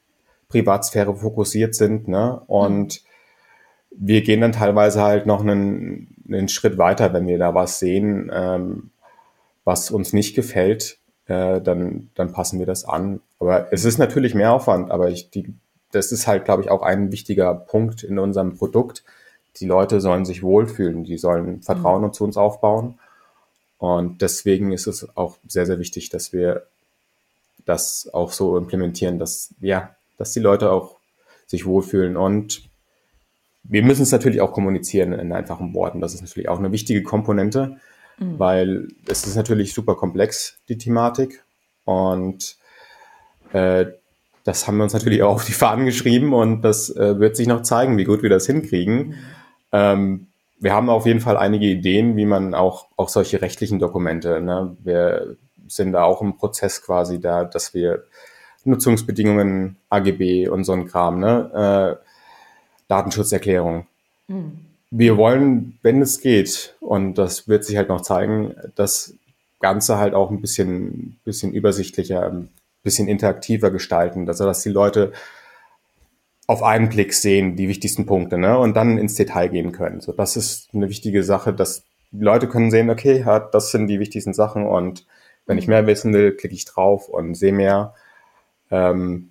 Privatsphäre 0.49 1.17
fokussiert 1.17 1.75
sind, 1.75 2.07
ne? 2.07 2.41
Und 2.47 3.03
mhm. 3.91 3.97
wir 3.99 4.23
gehen 4.23 4.43
dann 4.43 4.53
teilweise 4.53 5.03
halt 5.03 5.27
noch 5.27 5.41
einen, 5.41 6.15
einen 6.29 6.49
Schritt 6.49 6.79
weiter, 6.79 7.13
wenn 7.13 7.27
wir 7.27 7.39
da 7.39 7.53
was 7.53 7.81
sehen, 7.81 8.31
ähm, 8.33 8.91
was 9.65 9.91
uns 9.91 10.13
nicht 10.13 10.37
gefällt, 10.37 11.02
äh, 11.27 11.61
dann, 11.61 12.11
dann 12.15 12.33
passen 12.33 12.59
wir 12.59 12.67
das 12.67 12.85
an. 12.85 13.21
Aber 13.39 13.73
es 13.73 13.85
ist 13.85 13.99
natürlich 13.99 14.35
mehr 14.35 14.53
Aufwand, 14.53 14.91
aber 14.91 15.11
ich, 15.11 15.31
die, 15.31 15.55
das 15.93 16.13
ist 16.13 16.27
halt, 16.27 16.45
glaube 16.45 16.63
ich, 16.63 16.71
auch 16.71 16.83
ein 16.83 17.13
wichtiger 17.13 17.55
Punkt 17.55 18.03
in 18.03 18.19
unserem 18.19 18.57
Produkt. 18.57 19.05
Die 19.57 19.67
Leute 19.67 20.01
sollen 20.01 20.25
sich 20.25 20.43
wohlfühlen, 20.43 21.05
die 21.05 21.19
sollen 21.19 21.63
Vertrauen 21.63 22.03
mhm. 22.03 22.13
zu 22.13 22.25
uns 22.25 22.37
aufbauen. 22.37 22.99
Und 23.79 24.23
deswegen 24.23 24.73
ist 24.73 24.87
es 24.87 25.17
auch 25.17 25.37
sehr, 25.47 25.67
sehr 25.67 25.79
wichtig, 25.79 26.09
dass 26.09 26.33
wir 26.33 26.67
das 27.65 28.09
auch 28.13 28.33
so 28.33 28.57
implementieren, 28.57 29.19
dass, 29.19 29.55
ja, 29.61 29.95
dass 30.19 30.33
die 30.33 30.41
Leute 30.41 30.71
auch 30.71 30.97
sich 31.47 31.67
wohlfühlen. 31.67 32.17
Und 32.17 32.63
wir 33.65 33.83
müssen 33.83 34.03
es 34.03 34.13
natürlich 34.13 34.41
auch 34.41 34.53
kommunizieren 34.53 35.13
in 35.13 35.33
einfachen 35.33 35.75
Worten. 35.75 36.01
Das 36.01 36.15
ist 36.15 36.23
natürlich 36.23 36.49
auch 36.49 36.59
eine 36.59 36.73
wichtige 36.73 37.03
Komponente, 37.03 37.79
mhm. 38.23 38.39
weil 38.39 38.89
es 39.07 39.27
ist 39.27 39.37
natürlich 39.37 39.75
super 39.75 39.95
komplex, 39.95 40.59
die 40.69 40.79
Thematik. 40.79 41.45
Und 41.85 42.57
äh, 43.53 43.87
das 44.45 44.67
haben 44.67 44.77
wir 44.77 44.85
uns 44.85 44.93
natürlich 44.93 45.23
auch 45.23 45.35
auf 45.35 45.45
die 45.45 45.53
Fahnen 45.53 45.87
geschrieben 45.87 46.33
und 46.33 46.63
das 46.63 46.95
äh, 46.95 47.19
wird 47.19 47.37
sich 47.37 47.47
noch 47.47 47.63
zeigen, 47.63 47.97
wie 47.97 48.05
gut 48.05 48.23
wir 48.23 48.31
das 48.31 48.47
hinkriegen. 48.47 48.97
Mhm. 48.97 49.15
Ähm, 49.73 50.27
wir 50.59 50.73
haben 50.73 50.91
auf 50.91 51.07
jeden 51.07 51.21
Fall 51.21 51.37
einige 51.37 51.67
Ideen, 51.67 52.17
wie 52.17 52.27
man 52.27 52.55
auch, 52.55 52.87
auch 52.97 53.09
solche 53.09 53.43
rechtlichen 53.43 53.81
Dokumente, 53.81 54.41
ne, 54.41 54.77
wir 54.83 55.37
sind 55.67 55.93
da 55.93 56.05
auch 56.05 56.21
im 56.23 56.37
Prozess 56.37 56.83
quasi 56.83 57.21
da, 57.21 57.45
dass 57.45 57.75
wir 57.75 58.05
Nutzungsbedingungen, 58.65 59.77
AGB 59.89 60.49
und 60.49 60.65
so 60.65 60.73
ein 60.73 60.87
Kram, 60.87 61.19
ne, 61.19 61.99
äh, 62.01 62.05
Datenschutzerklärung. 62.89 63.87
Mhm. 64.29 64.72
Wir 64.95 65.17
wollen, 65.17 65.79
wenn 65.81 66.03
es 66.03 66.21
geht, 66.21 66.77
und 66.81 67.15
das 67.15 67.49
wird 67.49 67.65
sich 67.65 67.79
halt 67.79 67.89
noch 67.89 68.03
zeigen, 68.03 68.55
das 68.75 69.15
Ganze 69.59 69.97
halt 69.97 70.13
auch 70.13 70.31
ein 70.31 70.43
bisschen, 70.43 71.19
bisschen 71.25 71.55
übersichtlicher, 71.55 72.27
ein 72.27 72.51
bisschen 72.83 73.09
interaktiver 73.09 73.71
gestalten, 73.71 74.29
also 74.29 74.45
dass 74.45 74.63
die 74.63 74.69
Leute 74.69 75.13
auf 76.47 76.63
einen 76.63 76.91
Blick 76.91 77.15
sehen, 77.15 77.57
die 77.57 77.69
wichtigsten 77.69 78.05
Punkte, 78.05 78.37
ne, 78.37 78.59
und 78.59 78.77
dann 78.77 78.99
ins 78.99 79.15
Detail 79.15 79.49
gehen 79.49 79.73
können. 79.73 80.03
So, 80.03 80.13
das 80.13 80.37
ist 80.37 80.69
eine 80.75 80.91
wichtige 80.91 81.23
Sache, 81.23 81.55
dass 81.55 81.85
die 82.11 82.23
Leute 82.23 82.47
können 82.47 82.71
sehen, 82.71 82.91
okay, 82.91 83.21
ja, 83.25 83.41
das 83.41 83.71
sind 83.71 83.87
die 83.87 83.99
wichtigsten 83.99 84.35
Sachen 84.35 84.67
und 84.67 85.07
wenn 85.47 85.57
ich 85.57 85.69
mehr 85.69 85.87
wissen 85.87 86.13
will, 86.13 86.37
klicke 86.37 86.55
ich 86.55 86.67
drauf 86.67 87.09
und 87.09 87.35
sehe 87.35 87.55
mehr. 87.55 87.95
Ähm, 88.71 89.31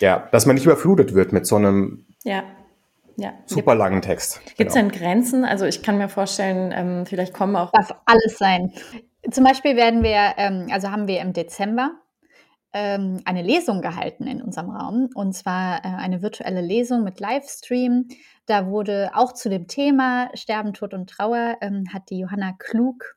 ja, 0.00 0.28
dass 0.32 0.46
man 0.46 0.56
nicht 0.56 0.64
überflutet 0.64 1.14
wird 1.14 1.32
mit 1.32 1.46
so 1.46 1.54
einem 1.54 2.06
ja. 2.24 2.42
Ja. 3.16 3.32
super 3.46 3.74
langen 3.74 4.02
Text. 4.02 4.40
Gibt 4.56 4.68
es 4.70 4.74
genau. 4.74 4.90
denn 4.90 4.98
Grenzen? 4.98 5.44
Also 5.44 5.64
ich 5.64 5.82
kann 5.82 5.98
mir 5.98 6.08
vorstellen, 6.08 6.72
ähm, 6.74 7.06
vielleicht 7.06 7.32
kommen 7.32 7.56
auch. 7.56 7.70
Darf 7.72 7.94
alles 8.04 8.36
sein. 8.38 8.72
Zum 9.30 9.42
Beispiel 9.44 9.74
werden 9.74 10.02
wir, 10.02 10.34
ähm, 10.36 10.68
also 10.70 10.90
haben 10.90 11.08
wir 11.08 11.20
im 11.20 11.32
Dezember 11.32 11.92
ähm, 12.72 13.20
eine 13.24 13.42
Lesung 13.42 13.80
gehalten 13.80 14.26
in 14.26 14.42
unserem 14.42 14.70
Raum 14.70 15.08
und 15.14 15.32
zwar 15.32 15.78
äh, 15.78 15.88
eine 15.88 16.20
virtuelle 16.20 16.60
Lesung 16.60 17.04
mit 17.04 17.18
Livestream. 17.18 18.08
Da 18.44 18.66
wurde 18.66 19.10
auch 19.14 19.32
zu 19.32 19.48
dem 19.48 19.66
Thema 19.66 20.30
Sterben, 20.34 20.74
Tod 20.74 20.92
und 20.92 21.08
Trauer 21.08 21.56
ähm, 21.62 21.84
hat 21.92 22.10
die 22.10 22.18
Johanna 22.18 22.52
Klug 22.58 23.16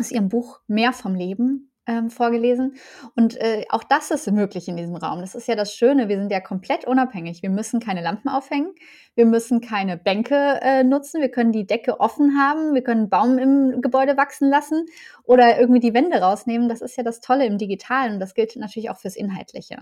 aus 0.00 0.12
ihrem 0.12 0.28
Buch 0.28 0.60
Mehr 0.68 0.92
vom 0.92 1.14
Leben 1.14 1.72
ähm, 1.86 2.10
vorgelesen. 2.10 2.74
Und 3.14 3.36
äh, 3.40 3.64
auch 3.68 3.84
das 3.84 4.10
ist 4.10 4.30
möglich 4.30 4.68
in 4.68 4.76
diesem 4.76 4.96
Raum. 4.96 5.20
Das 5.20 5.34
ist 5.34 5.48
ja 5.48 5.54
das 5.54 5.74
Schöne. 5.74 6.08
Wir 6.08 6.18
sind 6.18 6.30
ja 6.30 6.40
komplett 6.40 6.86
unabhängig. 6.86 7.42
Wir 7.42 7.50
müssen 7.50 7.80
keine 7.80 8.02
Lampen 8.02 8.28
aufhängen. 8.28 8.74
Wir 9.14 9.26
müssen 9.26 9.60
keine 9.60 9.96
Bänke 9.96 10.60
äh, 10.62 10.84
nutzen. 10.84 11.20
Wir 11.20 11.30
können 11.30 11.52
die 11.52 11.66
Decke 11.66 12.00
offen 12.00 12.38
haben. 12.38 12.74
Wir 12.74 12.82
können 12.82 13.02
einen 13.02 13.10
Baum 13.10 13.38
im 13.38 13.82
Gebäude 13.82 14.16
wachsen 14.16 14.48
lassen 14.48 14.86
oder 15.24 15.58
irgendwie 15.58 15.80
die 15.80 15.94
Wände 15.94 16.18
rausnehmen. 16.18 16.68
Das 16.68 16.80
ist 16.80 16.96
ja 16.96 17.02
das 17.02 17.20
Tolle 17.20 17.46
im 17.46 17.58
Digitalen. 17.58 18.20
Das 18.20 18.34
gilt 18.34 18.56
natürlich 18.56 18.90
auch 18.90 18.98
fürs 18.98 19.16
Inhaltliche. 19.16 19.78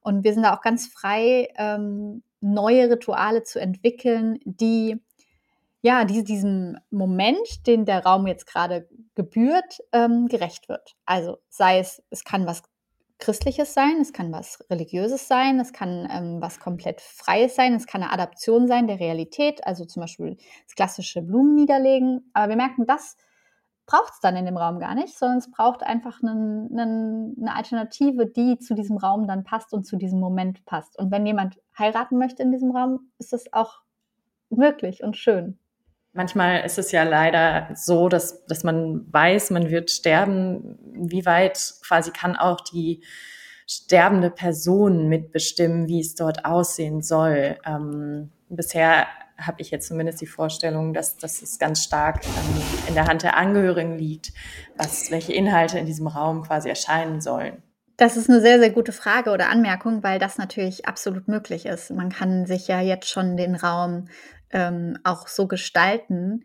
Und 0.00 0.24
wir 0.24 0.34
sind 0.34 0.42
da 0.42 0.54
auch 0.54 0.62
ganz 0.62 0.86
frei, 0.86 1.48
ähm, 1.56 2.22
neue 2.40 2.90
Rituale 2.90 3.42
zu 3.42 3.60
entwickeln, 3.60 4.38
die 4.44 5.00
ja, 5.86 6.04
die, 6.04 6.24
diesem 6.24 6.76
Moment, 6.90 7.64
den 7.68 7.84
der 7.84 8.04
Raum 8.04 8.26
jetzt 8.26 8.44
gerade 8.46 8.88
gebührt, 9.14 9.78
ähm, 9.92 10.26
gerecht 10.26 10.68
wird. 10.68 10.96
Also 11.04 11.38
sei 11.48 11.78
es, 11.78 12.02
es 12.10 12.24
kann 12.24 12.44
was 12.44 12.64
Christliches 13.18 13.72
sein, 13.72 14.00
es 14.00 14.12
kann 14.12 14.32
was 14.32 14.58
Religiöses 14.68 15.28
sein, 15.28 15.60
es 15.60 15.72
kann 15.72 16.08
ähm, 16.10 16.40
was 16.40 16.58
komplett 16.58 17.00
Freies 17.00 17.54
sein, 17.54 17.72
es 17.72 17.86
kann 17.86 18.02
eine 18.02 18.12
Adaption 18.12 18.66
sein 18.66 18.88
der 18.88 18.98
Realität, 18.98 19.64
also 19.64 19.84
zum 19.84 20.00
Beispiel 20.00 20.36
das 20.64 20.74
klassische 20.74 21.22
Blumen 21.22 21.54
niederlegen. 21.54 22.32
Aber 22.32 22.48
wir 22.48 22.56
merken, 22.56 22.84
das 22.86 23.16
braucht 23.86 24.14
es 24.14 24.20
dann 24.20 24.34
in 24.34 24.44
dem 24.44 24.56
Raum 24.56 24.80
gar 24.80 24.96
nicht, 24.96 25.16
sondern 25.16 25.38
es 25.38 25.52
braucht 25.52 25.84
einfach 25.84 26.20
einen, 26.20 26.76
einen, 26.76 27.36
eine 27.40 27.54
Alternative, 27.54 28.26
die 28.26 28.58
zu 28.58 28.74
diesem 28.74 28.96
Raum 28.96 29.28
dann 29.28 29.44
passt 29.44 29.72
und 29.72 29.84
zu 29.84 29.96
diesem 29.96 30.18
Moment 30.18 30.64
passt. 30.64 30.98
Und 30.98 31.12
wenn 31.12 31.24
jemand 31.26 31.60
heiraten 31.78 32.18
möchte 32.18 32.42
in 32.42 32.50
diesem 32.50 32.72
Raum, 32.72 33.12
ist 33.18 33.32
das 33.32 33.52
auch 33.52 33.82
möglich 34.50 35.04
und 35.04 35.16
schön. 35.16 35.60
Manchmal 36.16 36.64
ist 36.64 36.78
es 36.78 36.92
ja 36.92 37.02
leider 37.02 37.68
so, 37.74 38.08
dass, 38.08 38.46
dass 38.46 38.64
man 38.64 39.04
weiß, 39.12 39.50
man 39.50 39.70
wird 39.70 39.90
sterben. 39.90 40.78
Wie 40.94 41.26
weit 41.26 41.74
quasi 41.86 42.10
kann 42.10 42.36
auch 42.36 42.62
die 42.62 43.04
sterbende 43.66 44.30
Person 44.30 45.08
mitbestimmen, 45.08 45.88
wie 45.88 46.00
es 46.00 46.14
dort 46.14 46.46
aussehen 46.46 47.02
soll? 47.02 47.58
Ähm, 47.66 48.30
bisher 48.48 49.06
habe 49.38 49.60
ich 49.60 49.70
jetzt 49.70 49.88
zumindest 49.88 50.20
die 50.22 50.26
Vorstellung, 50.26 50.94
dass, 50.94 51.18
dass 51.18 51.42
es 51.42 51.58
ganz 51.58 51.84
stark 51.84 52.24
ähm, 52.24 52.62
in 52.88 52.94
der 52.94 53.06
Hand 53.06 53.22
der 53.22 53.36
Angehörigen 53.36 53.98
liegt, 53.98 54.32
was, 54.76 55.10
welche 55.10 55.34
Inhalte 55.34 55.78
in 55.78 55.84
diesem 55.84 56.06
Raum 56.06 56.42
quasi 56.42 56.70
erscheinen 56.70 57.20
sollen. 57.20 57.62
Das 57.98 58.18
ist 58.18 58.28
eine 58.28 58.40
sehr, 58.42 58.58
sehr 58.58 58.70
gute 58.70 58.92
Frage 58.92 59.30
oder 59.30 59.48
Anmerkung, 59.48 60.02
weil 60.02 60.18
das 60.18 60.36
natürlich 60.36 60.86
absolut 60.86 61.28
möglich 61.28 61.64
ist. 61.64 61.90
Man 61.90 62.10
kann 62.10 62.44
sich 62.44 62.68
ja 62.68 62.80
jetzt 62.80 63.08
schon 63.08 63.38
den 63.38 63.54
Raum 63.54 64.08
ähm, 64.50 64.98
auch 65.04 65.28
so 65.28 65.46
gestalten 65.46 66.44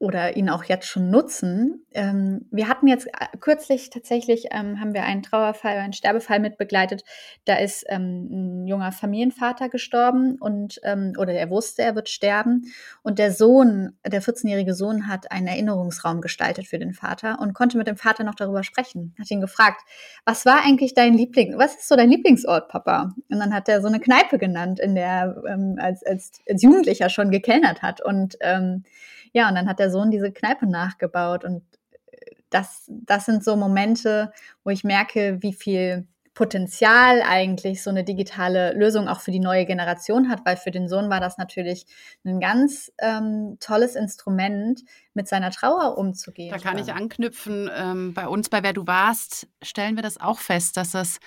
oder 0.00 0.36
ihn 0.36 0.48
auch 0.48 0.62
jetzt 0.64 0.86
schon 0.86 1.10
nutzen. 1.10 1.84
Ähm, 1.92 2.46
wir 2.52 2.68
hatten 2.68 2.86
jetzt 2.86 3.08
äh, 3.08 3.36
kürzlich 3.40 3.90
tatsächlich, 3.90 4.46
ähm, 4.52 4.80
haben 4.80 4.94
wir 4.94 5.02
einen 5.02 5.24
Trauerfall, 5.24 5.76
einen 5.76 5.92
Sterbefall 5.92 6.38
mit 6.38 6.56
begleitet. 6.56 7.02
Da 7.46 7.56
ist 7.56 7.84
ähm, 7.88 8.62
ein 8.62 8.66
junger 8.68 8.92
Familienvater 8.92 9.68
gestorben 9.68 10.36
und 10.38 10.78
ähm, 10.84 11.14
oder 11.18 11.32
er 11.32 11.50
wusste, 11.50 11.82
er 11.82 11.96
wird 11.96 12.08
sterben. 12.08 12.72
Und 13.02 13.18
der 13.18 13.32
Sohn, 13.32 13.98
der 14.06 14.22
14-jährige 14.22 14.74
Sohn, 14.74 15.08
hat 15.08 15.32
einen 15.32 15.48
Erinnerungsraum 15.48 16.20
gestaltet 16.20 16.68
für 16.68 16.78
den 16.78 16.92
Vater 16.92 17.40
und 17.40 17.52
konnte 17.52 17.76
mit 17.76 17.88
dem 17.88 17.96
Vater 17.96 18.22
noch 18.22 18.36
darüber 18.36 18.62
sprechen. 18.62 19.16
Hat 19.18 19.30
ihn 19.32 19.40
gefragt, 19.40 19.80
was 20.24 20.46
war 20.46 20.64
eigentlich 20.64 20.94
dein 20.94 21.14
Liebling, 21.14 21.58
was 21.58 21.74
ist 21.74 21.88
so 21.88 21.96
dein 21.96 22.10
Lieblingsort, 22.10 22.68
Papa? 22.68 23.14
Und 23.30 23.40
dann 23.40 23.52
hat 23.52 23.68
er 23.68 23.80
so 23.80 23.88
eine 23.88 23.98
Kneipe 23.98 24.38
genannt, 24.38 24.78
in 24.78 24.94
der 24.94 25.42
ähm, 25.48 25.74
als, 25.80 26.04
als, 26.06 26.40
als 26.48 26.62
Jugendlicher 26.62 27.08
schon 27.08 27.32
gekellnert 27.32 27.82
hat 27.82 28.00
und 28.00 28.36
ähm, 28.42 28.84
ja, 29.32 29.48
und 29.48 29.54
dann 29.54 29.68
hat 29.68 29.78
der 29.78 29.90
Sohn 29.90 30.10
diese 30.10 30.32
Kneipe 30.32 30.66
nachgebaut 30.66 31.44
und 31.44 31.62
äh, 32.10 32.34
das, 32.50 32.84
das 32.88 33.26
sind 33.26 33.44
so 33.44 33.56
Momente, 33.56 34.32
wo 34.64 34.70
ich 34.70 34.84
merke, 34.84 35.38
wie 35.40 35.52
viel 35.52 36.06
Potenzial 36.38 37.20
eigentlich 37.22 37.82
so 37.82 37.90
eine 37.90 38.04
digitale 38.04 38.72
Lösung 38.72 39.08
auch 39.08 39.18
für 39.18 39.32
die 39.32 39.40
neue 39.40 39.66
Generation 39.66 40.28
hat, 40.28 40.46
weil 40.46 40.56
für 40.56 40.70
den 40.70 40.88
Sohn 40.88 41.10
war 41.10 41.18
das 41.18 41.36
natürlich 41.36 41.84
ein 42.24 42.38
ganz 42.38 42.92
ähm, 42.98 43.56
tolles 43.58 43.96
Instrument, 43.96 44.82
mit 45.14 45.26
seiner 45.26 45.50
Trauer 45.50 45.98
umzugehen. 45.98 46.52
Da 46.52 46.58
kann 46.58 46.78
ich 46.78 46.92
anknüpfen. 46.92 47.68
Ähm, 47.76 48.14
bei 48.14 48.28
uns, 48.28 48.50
bei 48.50 48.62
Wer 48.62 48.72
du 48.72 48.86
warst, 48.86 49.48
stellen 49.62 49.96
wir 49.96 50.04
das 50.04 50.20
auch 50.20 50.38
fest, 50.38 50.76
dass 50.76 50.92
das 50.92 51.18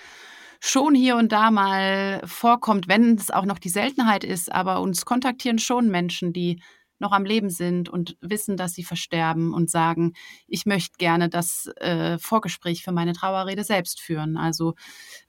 schon 0.60 0.94
hier 0.94 1.16
und 1.16 1.30
da 1.30 1.50
mal 1.50 2.22
vorkommt, 2.24 2.88
wenn 2.88 3.16
es 3.16 3.30
auch 3.30 3.44
noch 3.44 3.58
die 3.58 3.68
Seltenheit 3.68 4.24
ist, 4.24 4.50
aber 4.50 4.80
uns 4.80 5.04
kontaktieren 5.04 5.58
schon 5.58 5.90
Menschen, 5.90 6.32
die 6.32 6.62
noch 7.02 7.12
am 7.12 7.26
Leben 7.26 7.50
sind 7.50 7.90
und 7.90 8.16
wissen, 8.20 8.56
dass 8.56 8.72
sie 8.72 8.84
versterben 8.84 9.52
und 9.52 9.70
sagen, 9.70 10.14
ich 10.46 10.64
möchte 10.64 10.96
gerne 10.96 11.28
das 11.28 11.70
äh, 11.76 12.18
Vorgespräch 12.18 12.82
für 12.82 12.92
meine 12.92 13.12
Trauerrede 13.12 13.64
selbst 13.64 14.00
führen. 14.00 14.38
Also 14.38 14.74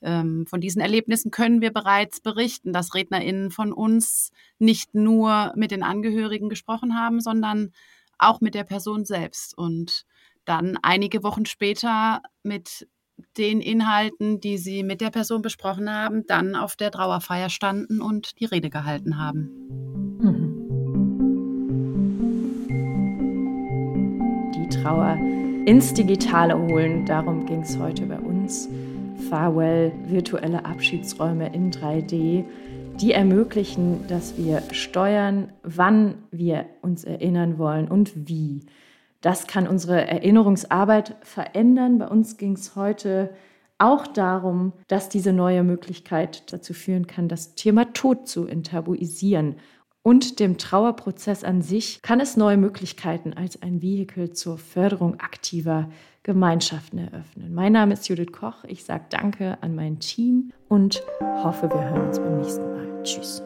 ähm, 0.01 0.45
von 0.47 0.61
diesen 0.61 0.81
Erlebnissen 0.81 1.31
können 1.31 1.59
wir 1.59 1.73
bereits 1.73 2.21
berichten, 2.21 2.71
dass 2.71 2.95
RednerInnen 2.95 3.51
von 3.51 3.73
uns 3.73 4.31
nicht 4.59 4.95
nur 4.95 5.51
mit 5.55 5.71
den 5.71 5.83
Angehörigen 5.83 6.47
gesprochen 6.47 6.95
haben, 6.95 7.19
sondern 7.19 7.73
auch 8.17 8.39
mit 8.39 8.55
der 8.55 8.63
Person 8.63 9.03
selbst. 9.03 9.57
Und 9.57 10.05
dann 10.45 10.77
einige 10.81 11.23
Wochen 11.23 11.45
später 11.45 12.21
mit 12.43 12.87
den 13.37 13.61
Inhalten, 13.61 14.39
die 14.39 14.57
sie 14.57 14.83
mit 14.83 15.01
der 15.01 15.11
Person 15.11 15.41
besprochen 15.41 15.89
haben, 15.89 16.25
dann 16.27 16.55
auf 16.55 16.75
der 16.75 16.91
Trauerfeier 16.91 17.49
standen 17.49 18.01
und 18.01 18.39
die 18.39 18.45
Rede 18.45 18.69
gehalten 18.69 19.17
haben. 19.17 20.02
Trauer 24.83 25.17
ins 25.65 25.93
Digitale 25.93 26.57
holen. 26.57 27.05
Darum 27.05 27.45
ging 27.45 27.61
es 27.61 27.79
heute 27.79 28.05
bei 28.05 28.19
uns. 28.19 28.67
Farewell, 29.29 29.93
virtuelle 30.07 30.65
Abschiedsräume 30.65 31.53
in 31.53 31.71
3D. 31.71 32.43
die 32.99 33.13
ermöglichen, 33.13 34.05
dass 34.09 34.37
wir 34.37 34.61
steuern, 34.71 35.53
wann 35.63 36.15
wir 36.31 36.65
uns 36.81 37.05
erinnern 37.05 37.57
wollen 37.57 37.87
und 37.87 38.27
wie. 38.27 38.65
Das 39.21 39.47
kann 39.47 39.69
unsere 39.69 40.05
Erinnerungsarbeit 40.05 41.15
verändern. 41.21 41.97
Bei 41.97 42.07
uns 42.09 42.35
ging 42.35 42.53
es 42.53 42.75
heute 42.75 43.29
auch 43.77 44.05
darum, 44.05 44.73
dass 44.87 45.07
diese 45.07 45.31
neue 45.31 45.63
Möglichkeit 45.63 46.51
dazu 46.51 46.73
führen 46.73 47.07
kann, 47.07 47.29
das 47.29 47.55
Thema 47.55 47.93
Tod 47.93 48.27
zu 48.27 48.47
enttabuisieren. 48.47 49.55
Und 50.03 50.41
dem 50.41 50.57
Trauerprozess 50.57 51.45
an 51.45 51.61
sich 51.61 52.01
kann 52.01 52.19
es 52.19 52.35
neue 52.35 52.57
Möglichkeiten 52.57 53.33
als 53.33 53.61
ein 53.61 53.81
Vehikel 53.81 54.33
zur 54.33 54.57
Förderung 54.57 55.19
aktiver 55.21 55.89
Gemeinschaften 56.23 56.99
eröffnen. 56.99 57.53
Mein 57.53 57.71
Name 57.71 57.93
ist 57.93 58.07
Judith 58.09 58.33
Koch. 58.33 58.65
Ich 58.65 58.83
sage 58.83 59.05
Danke 59.09 59.57
an 59.61 59.75
mein 59.75 59.99
Team 59.99 60.51
und 60.67 61.01
hoffe, 61.21 61.69
wir 61.69 61.89
hören 61.89 62.07
uns 62.07 62.19
beim 62.19 62.37
nächsten 62.37 62.63
Mal. 62.63 63.03
Tschüss. 63.03 63.41